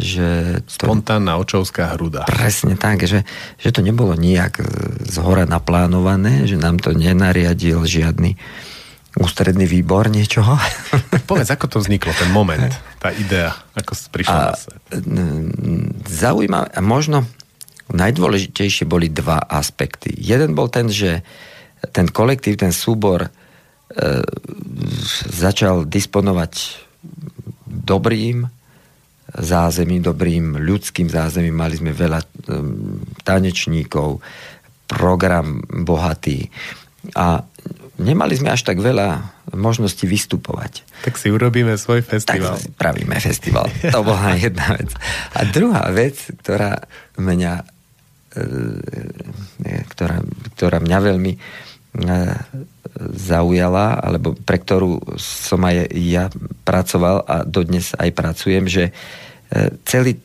[0.00, 2.24] Že to, Spontánna očovská hruda.
[2.24, 3.28] Presne tak, že,
[3.60, 4.64] že to nebolo nijak
[5.04, 8.40] z hora naplánované, že nám to nenariadil žiadny
[9.18, 10.56] ústredný výbor niečoho.
[11.10, 12.70] Tak povedz, ako to vzniklo, ten moment,
[13.02, 14.56] tá idea, ako prišla a,
[16.06, 17.26] Zaujímavé, a možno
[17.92, 20.12] najdôležitejšie boli dva aspekty.
[20.16, 21.24] Jeden bol ten, že
[21.94, 23.30] ten kolektív, ten súbor e,
[25.28, 26.84] začal disponovať
[27.68, 28.44] dobrým
[29.28, 31.56] zázemím, dobrým ľudským zázemím.
[31.56, 32.26] Mali sme veľa e,
[33.24, 34.20] tanečníkov,
[34.88, 36.48] program bohatý.
[37.16, 37.44] A
[38.00, 40.84] nemali sme až tak veľa možností vystupovať.
[41.04, 42.56] Tak si urobíme svoj festival.
[42.56, 43.68] Tak si pravíme festival.
[43.92, 44.90] To bola jedna vec.
[45.36, 46.84] A druhá vec, ktorá
[47.20, 47.77] mňa
[49.94, 50.22] ktorá,
[50.54, 51.38] ktorá mňa veľmi e,
[53.14, 56.30] zaujala, alebo pre ktorú som aj ja
[56.62, 58.92] pracoval a dodnes aj pracujem, že e,
[59.86, 60.18] celý,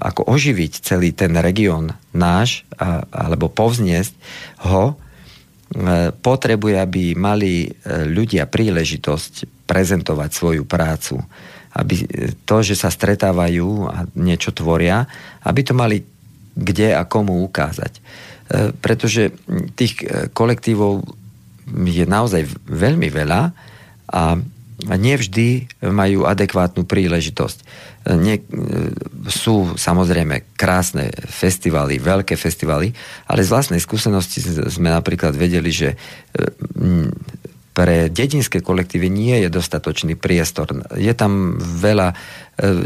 [0.00, 2.68] ako oživiť celý ten región náš,
[3.10, 4.12] alebo povzniesť
[4.68, 5.00] ho,
[6.20, 11.18] potrebuje, aby mali ľudia príležitosť prezentovať svoju prácu.
[11.74, 12.06] Aby
[12.46, 15.02] to, že sa stretávajú a niečo tvoria,
[15.42, 15.98] aby to mali
[16.54, 17.98] kde a komu ukázať.
[18.44, 19.34] E, pretože
[19.74, 21.02] tých e, kolektívov
[21.66, 23.42] je naozaj veľmi veľa
[24.12, 24.22] a
[24.84, 27.58] nevždy majú adekvátnu príležitosť.
[27.58, 27.64] E,
[28.20, 28.36] nie,
[29.26, 32.92] sú samozrejme krásne festivaly, veľké festivaly,
[33.32, 35.96] ale z vlastnej skúsenosti sme napríklad vedeli, že
[37.74, 40.70] pre dedinské kolektívy nie je dostatočný priestor.
[40.94, 42.14] Je tam veľa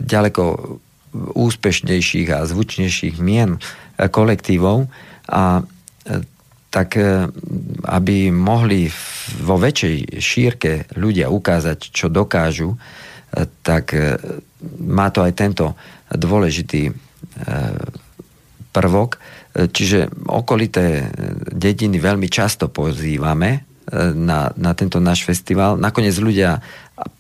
[0.01, 0.43] ďaleko
[1.35, 3.61] úspešnejších a zvučnejších mien e,
[4.09, 4.87] kolektívov
[5.29, 5.63] a e,
[6.69, 7.27] tak e,
[7.87, 8.89] aby mohli
[9.41, 12.77] vo väčšej šírke ľudia ukázať, čo dokážu,
[13.61, 13.93] tak
[14.81, 15.77] má to aj tento
[16.09, 16.97] dôležitý
[18.73, 19.21] prvok.
[19.53, 21.13] Čiže okolité
[21.53, 23.69] dediny veľmi často pozývame
[24.17, 25.77] na, na tento náš festival.
[25.77, 26.57] Nakoniec ľudia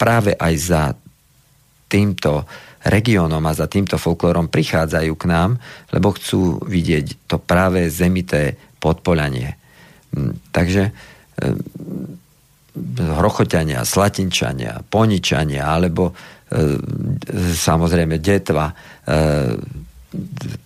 [0.00, 0.82] práve aj za
[1.92, 2.44] týmto
[2.88, 5.50] regiónom a za týmto folklórom prichádzajú k nám,
[5.92, 9.54] lebo chcú vidieť to práve zemité podpoľanie.
[10.16, 10.92] Mm, takže e,
[12.98, 16.12] hrochoťania, slatinčania, poničania alebo e,
[17.54, 18.72] samozrejme detva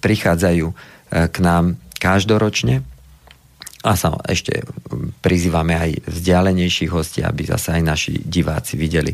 [0.03, 0.67] prichádzajú
[1.11, 2.83] k nám každoročne
[3.83, 4.63] a sa ešte
[5.19, 9.11] prizývame aj vzdialenejších hostí, aby zase aj naši diváci videli,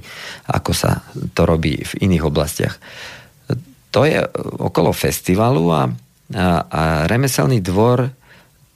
[0.53, 1.01] ako sa
[1.32, 2.77] to robí v iných oblastiach.
[3.89, 4.20] To je
[4.61, 5.89] okolo festivalu a,
[6.36, 8.12] a, a remeselný dvor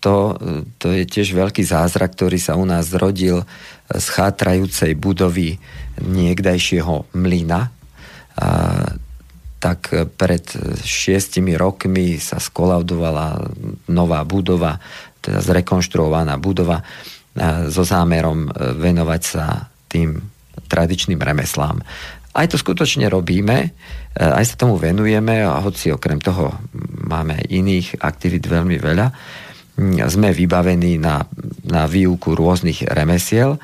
[0.02, 0.34] to,
[0.82, 3.46] to je tiež veľký zázrak, ktorý sa u nás zrodil
[3.86, 5.62] z chátrajúcej budovy
[6.02, 7.70] niekdajšieho mlyna.
[8.34, 8.48] A,
[9.62, 10.42] tak pred
[10.82, 13.46] šiestimi rokmi sa skolaudovala
[13.94, 14.82] nová budova
[15.22, 16.82] teda zrekonštruovaná budova
[17.68, 20.20] so zámerom e, venovať sa tým
[20.68, 21.80] tradičným remeslám.
[22.32, 23.68] Aj to skutočne robíme, e,
[24.20, 26.52] aj sa tomu venujeme a hoci okrem toho
[27.08, 29.06] máme iných aktivít veľmi veľa,
[30.12, 31.24] sme vybavení na,
[31.64, 33.56] na výuku rôznych remesiel.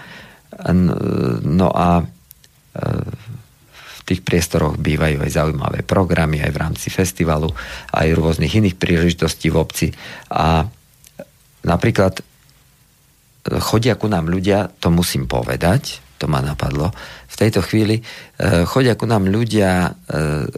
[1.45, 2.05] No a e,
[3.77, 7.53] v tých priestoroch bývajú aj zaujímavé programy aj v rámci festivalu,
[7.93, 9.87] aj rôznych iných príležitostí v obci.
[10.33, 10.65] A
[11.67, 12.23] Napríklad e,
[13.59, 16.91] chodia ku nám ľudia, to musím povedať, to ma napadlo,
[17.31, 18.03] v tejto chvíli e,
[18.67, 19.91] chodia ku nám ľudia, e,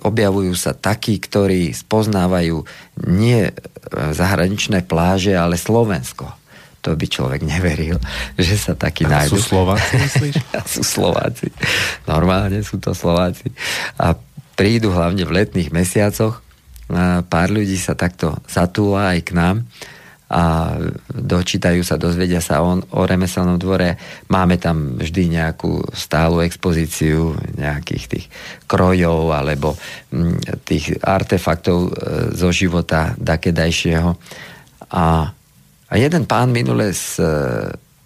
[0.04, 2.64] objavujú sa takí, ktorí spoznávajú
[3.08, 3.48] nie
[3.90, 6.28] zahraničné pláže, ale Slovensko.
[6.80, 8.00] To by človek neveril,
[8.36, 9.36] že sa takí a nájdú.
[9.36, 10.34] sú Slováci, myslíš?
[10.68, 11.48] sú Slováci.
[12.04, 13.52] Normálne sú to Slováci.
[13.96, 14.16] A
[14.56, 16.44] prídu hlavne v letných mesiacoch.
[17.30, 19.56] Pár ľudí sa takto zatúla aj k nám
[20.30, 20.78] a
[21.10, 23.98] dočítajú sa, dozvedia sa o, o remeselnom dvore.
[24.30, 28.26] Máme tam vždy nejakú stálu expozíciu nejakých tých
[28.70, 29.74] krojov alebo
[30.14, 31.90] mm, tých artefaktov e,
[32.38, 34.10] zo života dakedajšieho.
[34.94, 35.34] A,
[35.90, 37.18] a jeden pán minule z,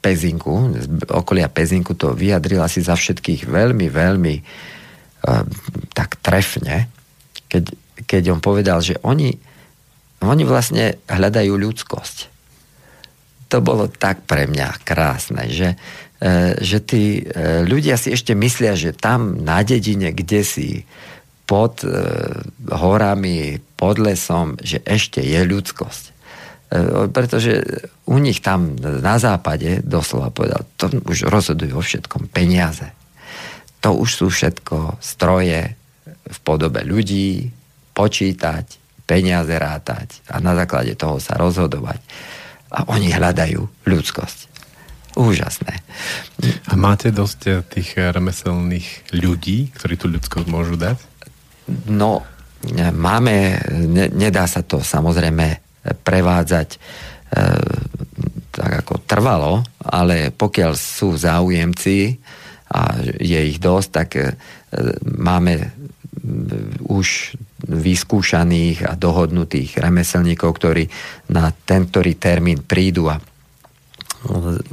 [0.05, 5.44] Pezinku, z okolia Pezinku to vyjadril asi za všetkých veľmi, veľmi uh,
[5.96, 6.92] tak trefne,
[7.48, 7.72] keď,
[8.05, 9.32] keď on povedal, že oni,
[10.28, 12.16] oni vlastne hľadajú ľudskosť.
[13.52, 18.74] To bolo tak pre mňa krásne, že, uh, že tí uh, ľudia si ešte myslia,
[18.74, 20.68] že tam na dedine, kde si
[21.44, 21.84] pod
[22.72, 26.05] horami, pod lesom, že ešte je ľudskosť.
[26.74, 27.62] E, pretože
[28.09, 32.90] u nich tam na západe doslova povedal, to už rozhodujú o všetkom peniaze.
[33.84, 35.76] To už sú všetko stroje
[36.24, 37.52] v podobe ľudí,
[37.94, 38.66] počítať,
[39.05, 42.01] peniaze rátať a na základe toho sa rozhodovať.
[42.74, 44.39] A oni hľadajú ľudskosť.
[45.14, 45.78] Úžasné.
[46.66, 50.98] A máte dosť tých remeselných ľudí, ktorí tú ľudskosť môžu dať?
[51.86, 52.26] No,
[52.74, 55.62] máme, ne, nedá sa to samozrejme
[56.02, 56.78] prevádzať e,
[58.51, 62.18] tak ako trvalo, ale pokiaľ sú záujemci
[62.74, 64.35] a je ich dosť, tak e,
[65.05, 65.70] máme
[66.90, 67.39] už
[67.69, 70.85] vyskúšaných a dohodnutých remeselníkov, ktorí
[71.32, 73.20] na ten ktorý termín prídu a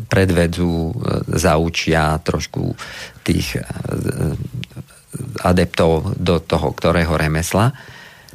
[0.08, 0.96] predvedú,
[1.28, 2.72] zaučia trošku
[3.28, 3.64] tých e,
[5.44, 7.76] adeptov do toho ktorého remesla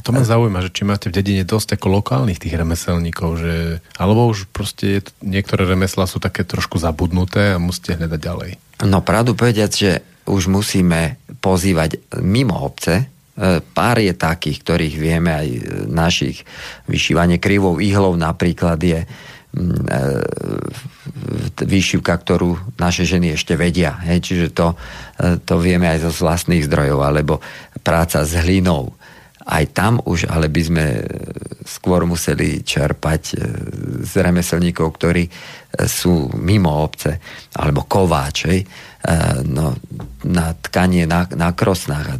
[0.06, 3.54] to ma zaujíma, že či máte v dedine dosť ako lokálnych tých remeselníkov, že,
[3.98, 8.50] alebo už proste niektoré remeslá sú také trošku zabudnuté a musíte hľadať ďalej.
[8.86, 13.04] No pravdu povediac, že už musíme pozývať mimo obce, e,
[13.76, 15.48] pár je takých, ktorých vieme aj
[15.92, 16.42] našich
[16.88, 20.00] vyšívanie krivou ihlov napríklad je mm, e,
[21.60, 24.00] výšivka, ktorú naše ženy ešte vedia.
[24.08, 24.72] Hej, čiže to,
[25.20, 27.44] e, to vieme aj zo vlastných zdrojov, alebo
[27.84, 28.96] práca s hlinou
[29.46, 31.02] aj tam už ale by sme e,
[31.62, 33.34] skôr museli čerpať e,
[34.02, 35.30] z remeselníkov, ktorí e,
[35.86, 37.22] sú mimo obce,
[37.54, 38.66] alebo kováčej,
[39.46, 39.70] no,
[40.26, 42.18] na tkanie, na, na krosnách.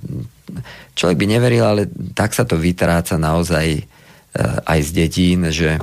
[0.95, 1.83] Človek by neveril, ale
[2.15, 3.83] tak sa to vytráca naozaj
[4.65, 5.81] aj z detín, že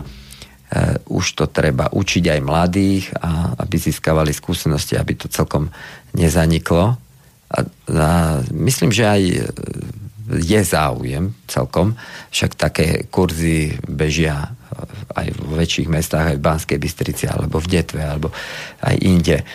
[1.10, 5.70] už to treba učiť aj mladých, a aby získavali skúsenosti, aby to celkom
[6.18, 6.98] nezaniklo.
[7.54, 7.60] A,
[7.94, 8.10] a
[8.50, 9.22] myslím, že aj
[10.34, 11.94] je záujem celkom,
[12.34, 14.56] však také kurzy bežia
[15.14, 18.34] aj v väčších mestách, aj v Banskej Bystrici, alebo v Detve, alebo
[18.82, 19.46] aj inde,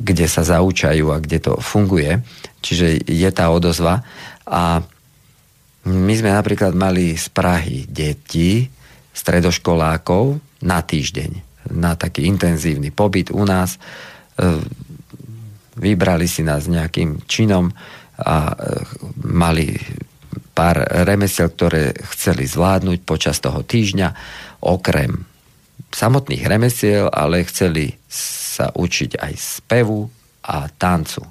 [0.00, 2.20] kde sa zaučajú a kde to funguje.
[2.60, 4.00] Čiže je tá odozva.
[4.48, 4.80] A
[5.86, 8.68] my sme napríklad mali z Prahy deti,
[9.10, 11.30] stredoškolákov na týždeň,
[11.76, 13.76] na taký intenzívny pobyt u nás.
[13.76, 14.60] Eh,
[15.80, 17.72] vybrali si nás nejakým činom,
[18.20, 18.54] a e,
[19.24, 19.72] mali
[20.52, 24.08] pár remesiel, ktoré chceli zvládnuť počas toho týždňa,
[24.60, 25.24] okrem
[25.90, 30.06] samotných remesiel, ale chceli sa učiť aj spevu
[30.46, 31.22] a tancu.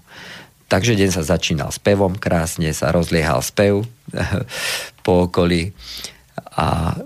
[0.69, 3.89] Takže deň sa začínal spevom, krásne sa rozliehal spev
[5.05, 5.73] po okolí
[6.53, 6.97] a e,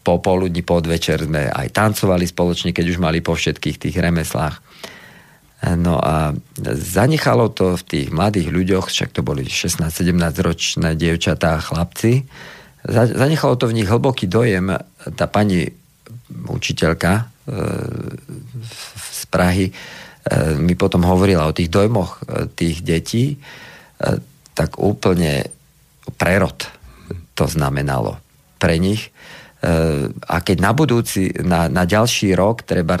[0.00, 4.56] po poludni, podvečer sme aj tancovali spoločne, keď už mali po všetkých tých remeslách.
[5.76, 6.32] No a
[6.64, 12.24] zanechalo to v tých mladých ľuďoch, však to boli 16-17 ročné dievčatá a chlapci,
[12.88, 14.80] zanechalo to v nich hlboký dojem.
[15.18, 15.68] Tá pani
[16.28, 17.22] učiteľka e,
[18.98, 19.72] z Prahy e,
[20.60, 23.40] mi potom hovorila o tých dojmoch e, tých detí,
[24.54, 25.50] tak úplne
[26.14, 26.70] prerod
[27.34, 28.14] to znamenalo
[28.62, 29.10] pre nich.
[30.22, 32.94] A keď na budúci, na, na ďalší rok treba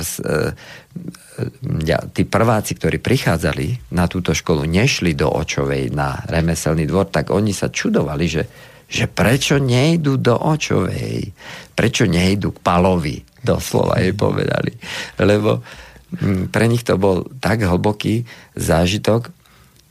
[2.10, 7.54] tí prváci, ktorí prichádzali na túto školu, nešli do Očovej na remeselný dvor, tak oni
[7.54, 8.42] sa čudovali, že,
[8.88, 11.28] že prečo nejdu do Očovej,
[11.76, 14.72] prečo nejdu k Palovi, doslova jej povedali.
[15.20, 18.24] Lebo mm, pre nich to bol tak hlboký
[18.56, 19.28] zážitok,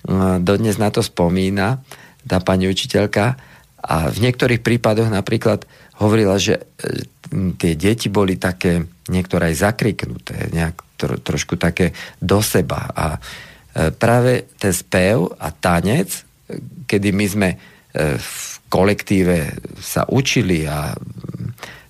[0.10, 1.78] mm, dodnes na to spomína
[2.28, 3.38] tá pani učiteľka
[3.88, 5.64] a v niektorých prípadoch napríklad
[6.02, 7.07] hovorila, že e,
[7.56, 12.90] tie deti boli také niektoré aj zakriknuté, nejak tro, trošku také do seba.
[12.91, 13.19] A e,
[13.94, 16.26] práve ten spev a tanec,
[16.90, 17.57] kedy my sme e,
[18.19, 20.91] v kolektíve sa učili a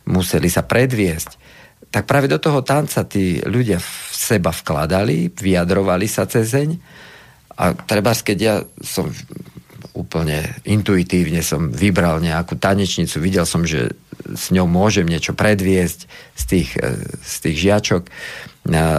[0.07, 1.29] museli sa predviesť,
[1.91, 6.69] tak práve do toho tanca tí ľudia v seba vkladali, vyjadrovali sa cezeň
[7.57, 9.09] a treba, keď ja som
[9.97, 13.97] úplne intuitívne som vybral nejakú tanečnicu, videl som, že
[14.29, 15.99] s ňou môžem niečo predviesť
[16.37, 18.03] z tých, e, z tých žiačok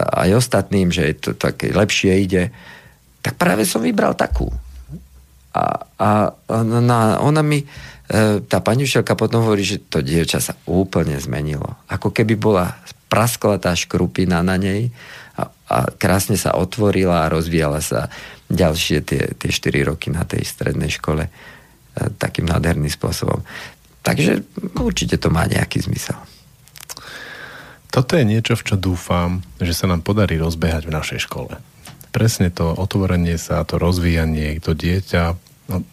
[0.09, 2.49] aj ostatným, že to také lepšie ide,
[3.21, 4.49] tak práve som vybral takú.
[5.53, 5.63] A,
[5.97, 6.09] a
[6.49, 7.65] ona, ona mi
[8.49, 11.77] tá pani učiteľka potom hovorí, že to dievča sa úplne zmenilo.
[11.85, 12.73] Ako keby bola
[13.05, 14.89] praskla tá škrupina na nej
[15.37, 18.09] a, a krásne sa otvorila a rozvíjala sa
[18.49, 21.31] ďalšie tie, tie 4 roky na tej strednej škole e,
[22.17, 23.45] takým nádherným spôsobom.
[24.01, 24.41] Takže
[24.81, 26.17] určite to má nejaký zmysel.
[27.89, 31.57] Toto je niečo, v čo dúfam, že sa nám podarí rozbehať v našej škole.
[32.09, 35.37] Presne to otvorenie sa, to rozvíjanie, to dieťa.
[35.69, 35.85] No,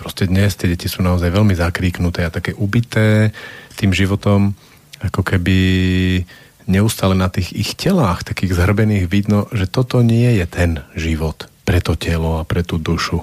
[0.00, 3.36] proste dnes tie deti sú naozaj veľmi zakríknuté a také ubité
[3.76, 4.56] tým životom,
[5.04, 5.58] ako keby
[6.66, 11.82] neustále na tých ich telách, takých zhrbených vidno, že toto nie je ten život pre
[11.82, 13.22] to telo a pre tú dušu.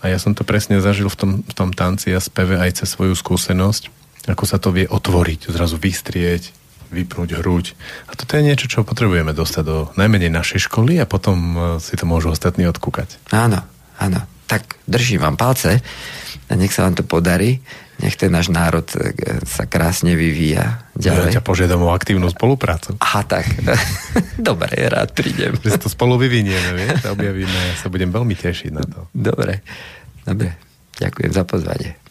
[0.00, 2.94] A ja som to presne zažil v tom, v tom tanci a speve aj cez
[2.94, 3.90] svoju skúsenosť,
[4.30, 6.54] ako sa to vie otvoriť, zrazu vystrieť,
[6.88, 7.76] vypnúť hruď.
[8.08, 11.94] A toto je niečo, čo potrebujeme dostať do najmenej našej školy a potom e, si
[11.94, 13.20] to môžu ostatní odkúkať.
[13.32, 13.60] Áno,
[14.00, 14.20] áno.
[14.48, 15.84] Tak držím vám palce
[16.48, 17.60] a nech sa vám to podarí.
[17.98, 19.12] Nech ten náš národ e,
[19.44, 21.34] sa krásne vyvíja ďalej.
[21.34, 22.96] Ja ťa požiadam o aktívnu spoluprácu.
[23.02, 23.44] Aha, tak.
[24.38, 25.58] Dobre, rád prídem.
[25.60, 27.04] Že to spolu vyvinieme, vieš?
[27.10, 27.52] Objavíme.
[27.52, 29.10] Ja sa budem veľmi tešiť na to.
[29.12, 29.60] Dobre.
[30.24, 30.56] Dobre.
[30.98, 32.07] Ďakujem za pozvanie.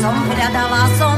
[0.00, 1.09] sombra da laço.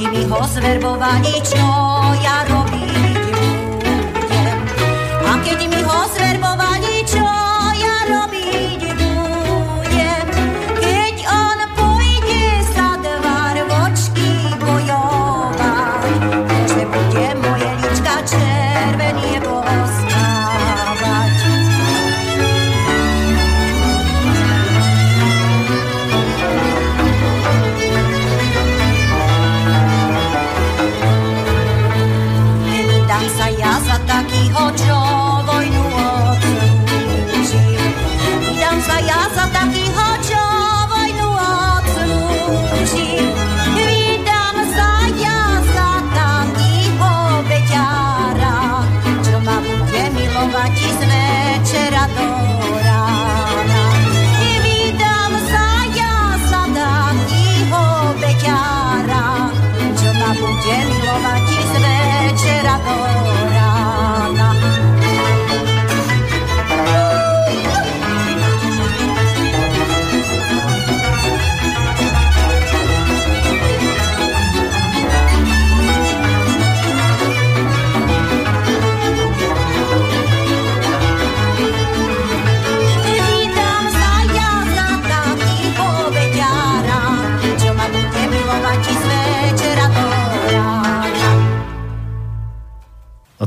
[0.00, 1.60] Ti ho zverbovali, čo
[2.24, 3.20] ja robiť.
[5.28, 6.69] A keď mi ho zverbovali,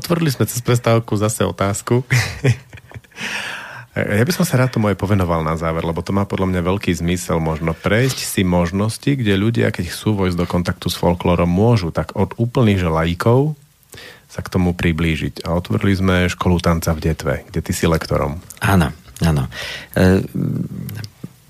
[0.04, 2.04] Otvorili sme cez prestávku zase otázku.
[3.96, 6.62] ja by som sa rád tomu aj povenoval na záver, lebo to má podľa mňa
[6.68, 11.48] veľký zmysel možno prejsť si možnosti, kde ľudia, keď chcú vojsť do kontaktu s folklórom,
[11.48, 13.56] môžu tak od úplných že laikov
[14.28, 15.48] sa k tomu priblížiť.
[15.48, 18.44] A otvorili sme školu tanca v Detve, kde ty si lektorom.
[18.60, 18.92] Áno,
[19.24, 19.48] áno.
[19.96, 20.20] E,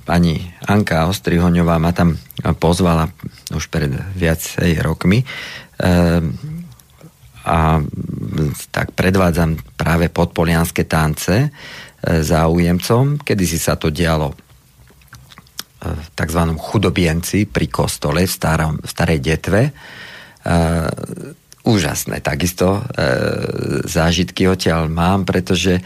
[0.05, 2.21] pani Anka Ostrihoňová ma tam
[2.61, 3.09] pozvala
[3.49, 5.25] už pred viacej rokmi.
[5.25, 6.21] E,
[7.43, 7.83] a
[8.71, 11.49] tak predvádzam práve podpolianské tance e,
[12.23, 13.19] záujemcom.
[13.19, 14.35] Kedy si sa to dialo e,
[15.91, 16.41] v tzv.
[16.55, 19.61] chudobienci pri kostole v, starom, v starej detve.
[19.67, 19.71] E,
[21.63, 22.19] úžasné.
[22.19, 22.83] Takisto
[23.87, 25.79] zážitky odtiaľ mám, pretože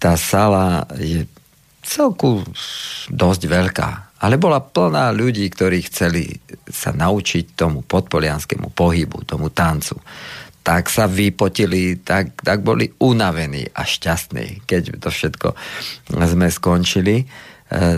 [0.00, 1.28] tá sala je
[1.84, 2.40] celku
[3.12, 3.90] dosť veľká,
[4.22, 6.38] ale bola plná ľudí, ktorí chceli
[6.70, 9.98] sa naučiť tomu podpolianskému pohybu, tomu tancu.
[10.62, 15.48] Tak sa vypotili, tak, tak boli unavení a šťastní, keď to všetko
[16.10, 17.22] sme skončili.
[17.22, 17.24] E,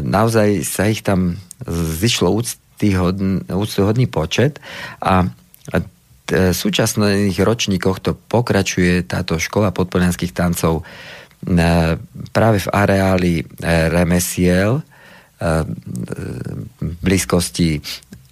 [0.00, 1.36] naozaj sa ich tam
[1.68, 4.60] zišlo úctyhodný, úctyhodný počet
[5.00, 5.28] a
[6.32, 10.80] súčasných ročníkoch to pokračuje táto škola podpolianských tancov
[11.44, 12.00] E,
[12.32, 13.44] práve v areáli e,
[13.92, 14.82] remesiel e,
[16.80, 17.84] v blízkosti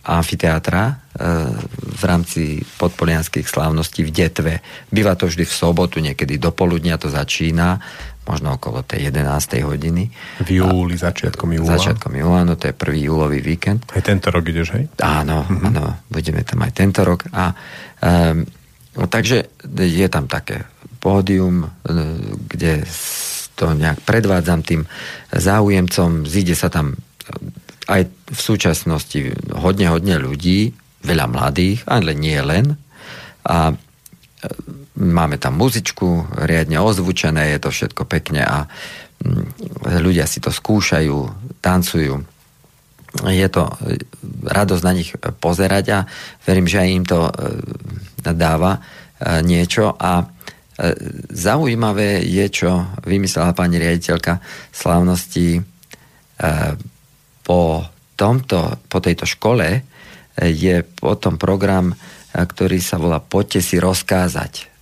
[0.03, 0.99] amfiteátra
[1.79, 4.53] v rámci podpolianských slávností v Detve.
[4.91, 7.79] Býva to vždy v sobotu, niekedy do poludnia to začína,
[8.27, 9.63] možno okolo tej 11.
[9.67, 10.09] hodiny.
[10.47, 11.79] V júli, začiatkom júla.
[11.79, 13.87] Začiatkom júla, no to je prvý júlový víkend.
[13.93, 14.87] Aj tento rok ideš, hej?
[15.03, 15.69] Áno, mm-hmm.
[15.69, 17.27] áno, budeme tam aj tento rok.
[17.35, 17.51] A,
[18.03, 18.47] um,
[18.99, 20.65] no, takže je tam také
[21.03, 21.69] pódium, e,
[22.47, 22.87] kde
[23.59, 24.87] to nejak predvádzam tým
[25.35, 26.95] záujemcom, zíde sa tam
[27.89, 29.21] aj v súčasnosti
[29.55, 32.79] hodne, hodne ľudí, veľa mladých, ale nie len.
[33.47, 33.75] A e,
[34.99, 38.71] máme tam muzičku riadne ozvučené, je to všetko pekne a
[39.23, 41.19] mm, ľudia si to skúšajú,
[41.59, 42.23] tancujú.
[43.29, 43.69] Je to
[44.47, 45.99] radosť na nich pozerať a
[46.49, 47.33] verím, že aj im to e,
[48.23, 48.79] dáva
[49.23, 50.27] niečo a
[50.73, 50.97] E,
[51.29, 54.41] zaujímavé je, čo vymyslela pani riaditeľka
[54.73, 55.63] slávnosti e,
[57.43, 59.81] po, tomto, po tejto škole e,
[60.51, 61.95] je potom program,
[62.33, 64.73] ktorý sa volá Poďte si rozkázať.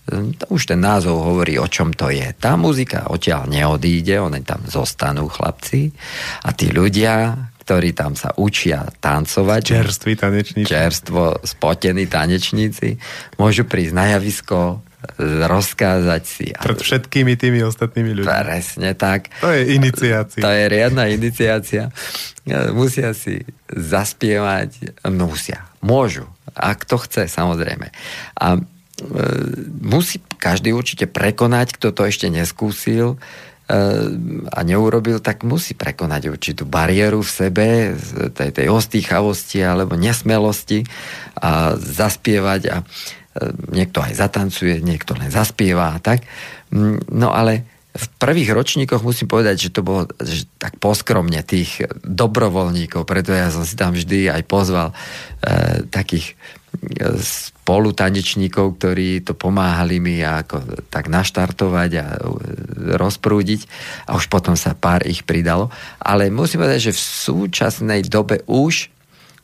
[0.50, 2.34] Už ten názov hovorí, o čom to je.
[2.34, 5.90] Tá muzika odtiaľ neodíde, oni tam zostanú chlapci
[6.42, 9.62] a tí ľudia, ktorí tam sa učia tancovať.
[9.62, 10.66] Čerství tanečníci.
[10.66, 12.98] Čerstvo, spotení tanečníci.
[13.38, 14.82] Môžu prísť na javisko,
[15.20, 16.46] rozkázať si.
[16.52, 18.28] Pred všetkými tými ostatnými ľuďmi.
[18.28, 19.32] Presne tak.
[19.40, 20.42] To je iniciácia.
[20.44, 21.88] To je riadna iniciácia.
[22.76, 25.00] Musia si zaspievať.
[25.08, 25.64] Musia.
[25.80, 26.28] Môžu.
[26.52, 27.88] Ak to chce, samozrejme.
[28.36, 28.60] A e,
[29.80, 33.18] musí každý určite prekonať, kto to ešte neskúsil e,
[34.50, 37.68] a neurobil, tak musí prekonať určitú bariéru v sebe,
[38.36, 40.84] tej, tej ostýchavosti alebo nesmelosti
[41.38, 42.76] a zaspievať a
[43.72, 46.24] niekto aj zatancuje, niekto len zaspieva a tak.
[46.70, 51.82] Mm, no ale v prvých ročníkoch musím povedať, že to bolo že tak poskromne tých
[52.06, 54.96] dobrovoľníkov, preto ja som si tam vždy aj pozval e,
[55.90, 62.18] takých e, spolutanečníkov, ktorí to pomáhali mi ako tak naštartovať a e,
[62.94, 63.66] rozprúdiť
[64.06, 65.74] a už potom sa pár ich pridalo.
[65.98, 68.86] Ale musím povedať, že v súčasnej dobe už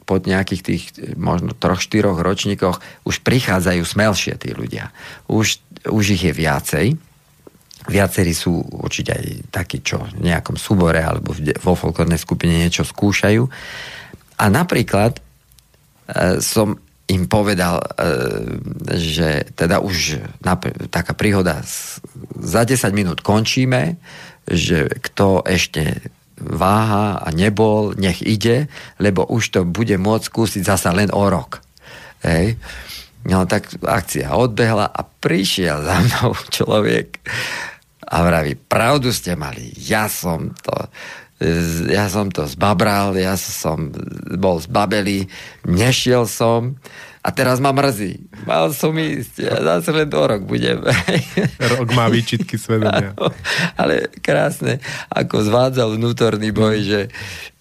[0.07, 0.83] po nejakých tých
[1.19, 4.95] možno troch, štyroch ročníkoch už prichádzajú smelšie tí ľudia.
[5.27, 6.87] Už, už ich je viacej.
[7.91, 13.43] Viacerí sú určite aj takí, čo v nejakom súbore alebo vo folklórnej skupine niečo skúšajú.
[14.39, 15.21] A napríklad e,
[16.39, 17.87] som im povedal, e,
[18.99, 21.63] že teda už nap- taká príhoda,
[22.43, 23.99] za 10 minút končíme,
[24.47, 26.11] že kto ešte
[26.41, 28.69] váha a nebol, nech ide,
[29.01, 31.65] lebo už to bude môcť skúsiť zasa len o rok.
[32.25, 32.61] Hej.
[33.27, 37.19] No tak akcia odbehla a prišiel za mnou človek
[38.07, 40.75] a vraví, pravdu ste mali, ja som to
[41.93, 43.93] ja som to zbabral, ja som
[44.41, 45.29] bol zbabelý,
[45.69, 46.81] nešiel som
[47.27, 48.31] a teraz ma mrzí.
[48.47, 50.79] Mal som ísť, ja zase len do rok budem.
[51.75, 53.19] Rok má výčitky svedomia.
[53.81, 54.79] ale krásne,
[55.11, 57.01] ako zvádzal vnútorný boj, že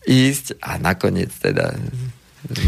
[0.06, 1.74] ísť a nakoniec teda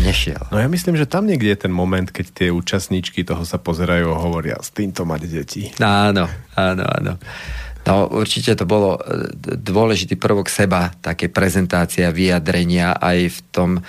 [0.01, 0.41] nešiel.
[0.49, 4.09] No ja myslím, že tam niekde je ten moment, keď tie účastníčky toho sa pozerajú
[4.09, 5.69] a hovoria s týmto mať deti.
[5.77, 6.25] Áno,
[6.57, 7.13] áno, áno.
[7.87, 13.81] No určite to bolo e, dôležitý prvok seba, také prezentácia, vyjadrenia aj v tom e,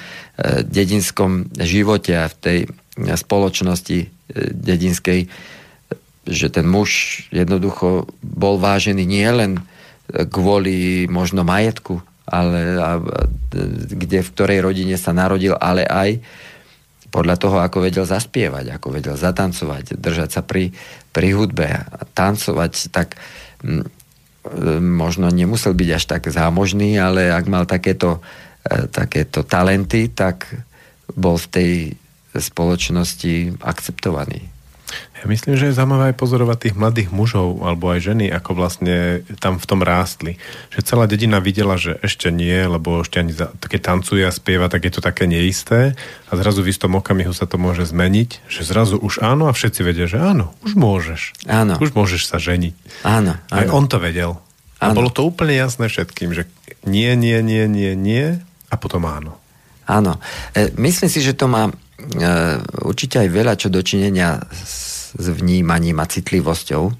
[0.63, 2.59] dedinskom živote a v tej
[3.07, 4.07] spoločnosti e,
[4.51, 5.31] dedinskej,
[6.29, 9.53] že ten muž jednoducho bol vážený nie len
[10.09, 13.01] kvôli možno majetku, ale a,
[13.93, 16.21] kde, v ktorej rodine sa narodil, ale aj
[17.09, 20.77] podľa toho, ako vedel zaspievať, ako vedel zatancovať, držať sa pri,
[21.13, 23.17] pri hudbe tancovať, tak
[24.81, 28.23] možno nemusel byť až tak zámožný, ale ak mal takéto,
[28.65, 30.49] e, takéto talenty, tak
[31.13, 31.73] bol v tej
[32.41, 34.49] spoločnosti akceptovaný.
[35.21, 39.21] Ja myslím, že je zaujímavé aj pozorovať tých mladých mužov alebo aj ženy, ako vlastne
[39.37, 40.41] tam v tom rástli.
[40.73, 44.73] Že celá dedina videla, že ešte nie, lebo ešte ani za, keď tancuje a spieva,
[44.73, 45.93] tak je to také neisté
[46.31, 49.81] a zrazu v istom okamihu sa to môže zmeniť, že zrazu už áno a všetci
[49.85, 51.45] vedia, že áno, už môžeš.
[51.45, 51.77] Áno.
[51.83, 53.05] Už môžeš sa ženiť.
[53.05, 53.59] Áno, áno.
[53.61, 54.41] Aj on to vedel.
[54.79, 55.03] A Áno.
[55.03, 56.47] bolo to úplne jasné všetkým, že
[56.87, 58.39] nie, nie, nie, nie, nie
[58.71, 59.35] a potom áno.
[59.91, 60.23] Áno.
[60.55, 61.75] E, myslím si, že to má
[62.87, 66.95] určite aj veľa čo dočinenia s, vnímaním a citlivosťou e,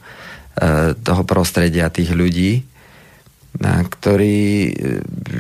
[0.97, 2.67] toho prostredia tých ľudí,
[3.63, 4.71] ktorí e,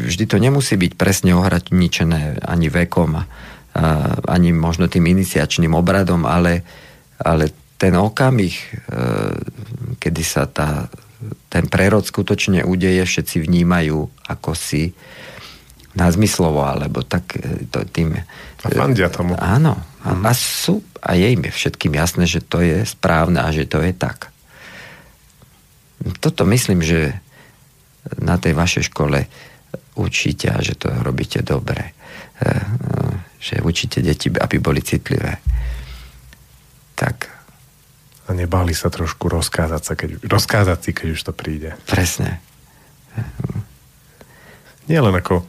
[0.06, 3.18] vždy to nemusí byť presne ohraničené ani vekom,
[4.26, 6.66] ani možno tým iniciačným obradom, ale,
[7.22, 8.66] ale ten okamih, e,
[10.02, 10.90] kedy sa tá,
[11.47, 14.90] ten prerod skutočne udeje, všetci vnímajú ako si
[15.94, 18.18] názmyslovo, alebo tak e, to, tým...
[18.69, 19.32] A fandia tomu.
[19.40, 19.81] Áno.
[20.05, 23.81] A, a sú, a je im všetkým jasné, že to je správne a že to
[23.81, 24.28] je tak.
[26.20, 27.16] Toto myslím, že
[28.20, 29.27] na tej vašej škole
[29.99, 31.93] učíte a že to robíte dobre.
[32.39, 32.53] E, e,
[33.39, 35.39] Že učíte deti, aby boli citlivé.
[36.99, 37.31] Tak,
[38.28, 41.73] A nebáli sa trošku rozkázať, sa, keď, rozkázať si, keď už to príde.
[41.89, 42.43] presne.
[44.85, 45.47] Nie len ako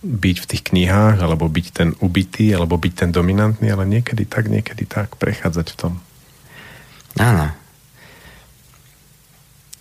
[0.00, 4.48] byť v tých knihách, alebo byť ten ubitý, alebo byť ten dominantný, ale niekedy tak,
[4.48, 5.92] niekedy tak, prechádzať v tom.
[7.20, 7.52] Áno.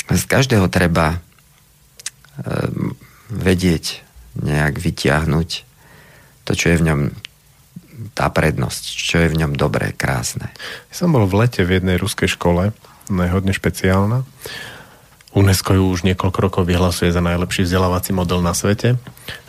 [0.09, 1.21] Z každého treba
[2.41, 2.97] um,
[3.31, 4.03] vedieť
[4.35, 5.49] nejak vytiahnuť
[6.43, 7.01] to, čo je v ňom
[8.15, 10.49] tá prednosť, čo je v ňom dobré, krásne.
[10.91, 12.71] Ja som bol v lete v jednej ruskej škole,
[13.11, 14.23] ona je hodne špeciálna.
[15.29, 18.97] UNESCO ju už niekoľko rokov vyhlasuje za najlepší vzdelávací model na svete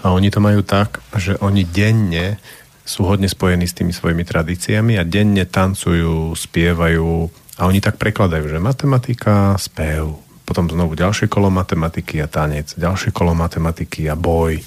[0.05, 2.37] a oni to majú tak, že oni denne
[2.85, 7.31] sú hodne spojení s tými svojimi tradíciami a denne tancujú, spievajú
[7.61, 13.15] a oni tak prekladajú, že matematika, spev, potom znovu ďalšie kolo matematiky a tanec, ďalšie
[13.15, 14.59] kolo matematiky a boj,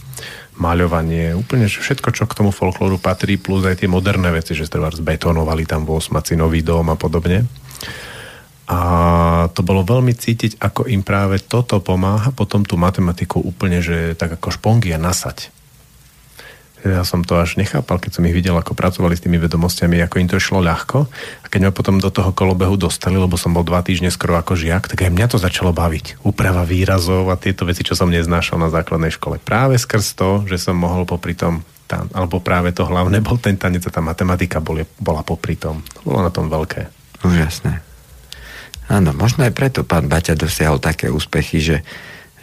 [0.56, 4.94] maľovanie, úplne všetko, čo k tomu folklóru patrí, plus aj tie moderné veci, že treba
[4.94, 7.44] zbetonovali tam v osmaci nový dom a podobne.
[8.64, 8.80] A
[9.52, 14.40] to bolo veľmi cítiť, ako im práve toto pomáha potom tú matematiku úplne, že tak
[14.40, 15.52] ako špongia nasať.
[16.84, 20.19] Ja som to až nechápal, keď som ich videl, ako pracovali s tými vedomostiami, ako
[20.19, 21.07] im to išlo ľahko.
[21.40, 24.60] A keď ma potom do toho kolobehu dostali, lebo som bol dva týždne skoro ako
[24.60, 26.27] žiak, tak aj mňa to začalo baviť.
[26.27, 29.40] Úprava výrazov a tieto veci, čo som neznášal na základnej škole.
[29.40, 33.56] Práve skrz to, že som mohol popri tom tam, alebo práve to hlavné bol ten
[33.56, 35.80] tanec a tá matematika boli, bola popri tom.
[35.99, 36.91] To bolo na tom veľké.
[37.23, 37.93] Úžasné.
[38.91, 41.77] Áno, možno aj preto pán Baťa dosiahol také úspechy, že,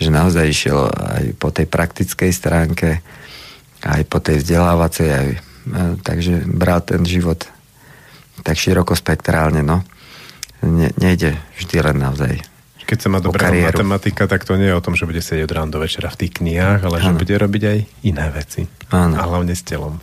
[0.01, 3.05] že naozaj išiel aj po tej praktickej stránke,
[3.85, 5.39] aj po tej vzdelávacej, aj, e,
[6.01, 7.45] takže bral ten život
[8.41, 9.85] tak širokospektrálne, no.
[10.61, 12.41] Ne, nejde vždy len naozaj.
[12.85, 15.55] Keď sa má dobrá matematika, tak to nie je o tom, že bude sedieť od
[15.55, 17.21] rána do večera v tých knihách, ale že Áno.
[17.23, 18.67] bude robiť aj iné veci.
[18.91, 19.15] Áno.
[19.15, 20.03] A hlavne s telom.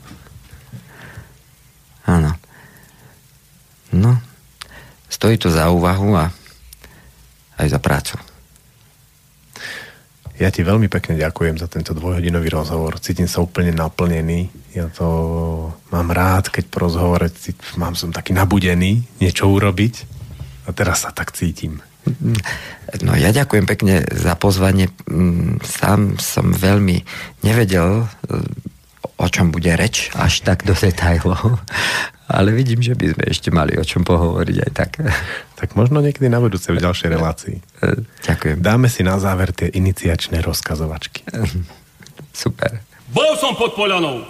[2.07, 2.31] Áno.
[3.91, 4.15] No,
[5.07, 6.31] stojí to za úvahu a
[7.57, 8.15] aj za prácu.
[10.37, 13.01] Ja ti veľmi pekne ďakujem za tento dvojhodinový rozhovor.
[13.01, 14.53] Cítim sa úplne naplnený.
[14.77, 15.07] Ja to
[15.89, 17.25] mám rád, keď po rozhovore
[17.81, 20.05] mám som taký nabudený niečo urobiť.
[20.69, 21.81] A teraz sa tak cítim.
[23.01, 24.93] No ja ďakujem pekne za pozvanie.
[25.09, 27.01] Mm, Sám som veľmi
[27.41, 28.05] nevedel,
[29.17, 31.57] o čom bude reč, až tak do detajlov.
[32.27, 34.99] Ale vidím, že by sme ešte mali o čom pohovoriť aj tak.
[35.55, 37.57] Tak možno niekedy na budúce v ďalšej relácii.
[38.27, 38.59] Ďakujem.
[38.59, 41.23] Dáme si na záver tie iniciačné rozkazovačky.
[42.35, 42.83] Super.
[43.15, 44.27] Bol som pod Polianou.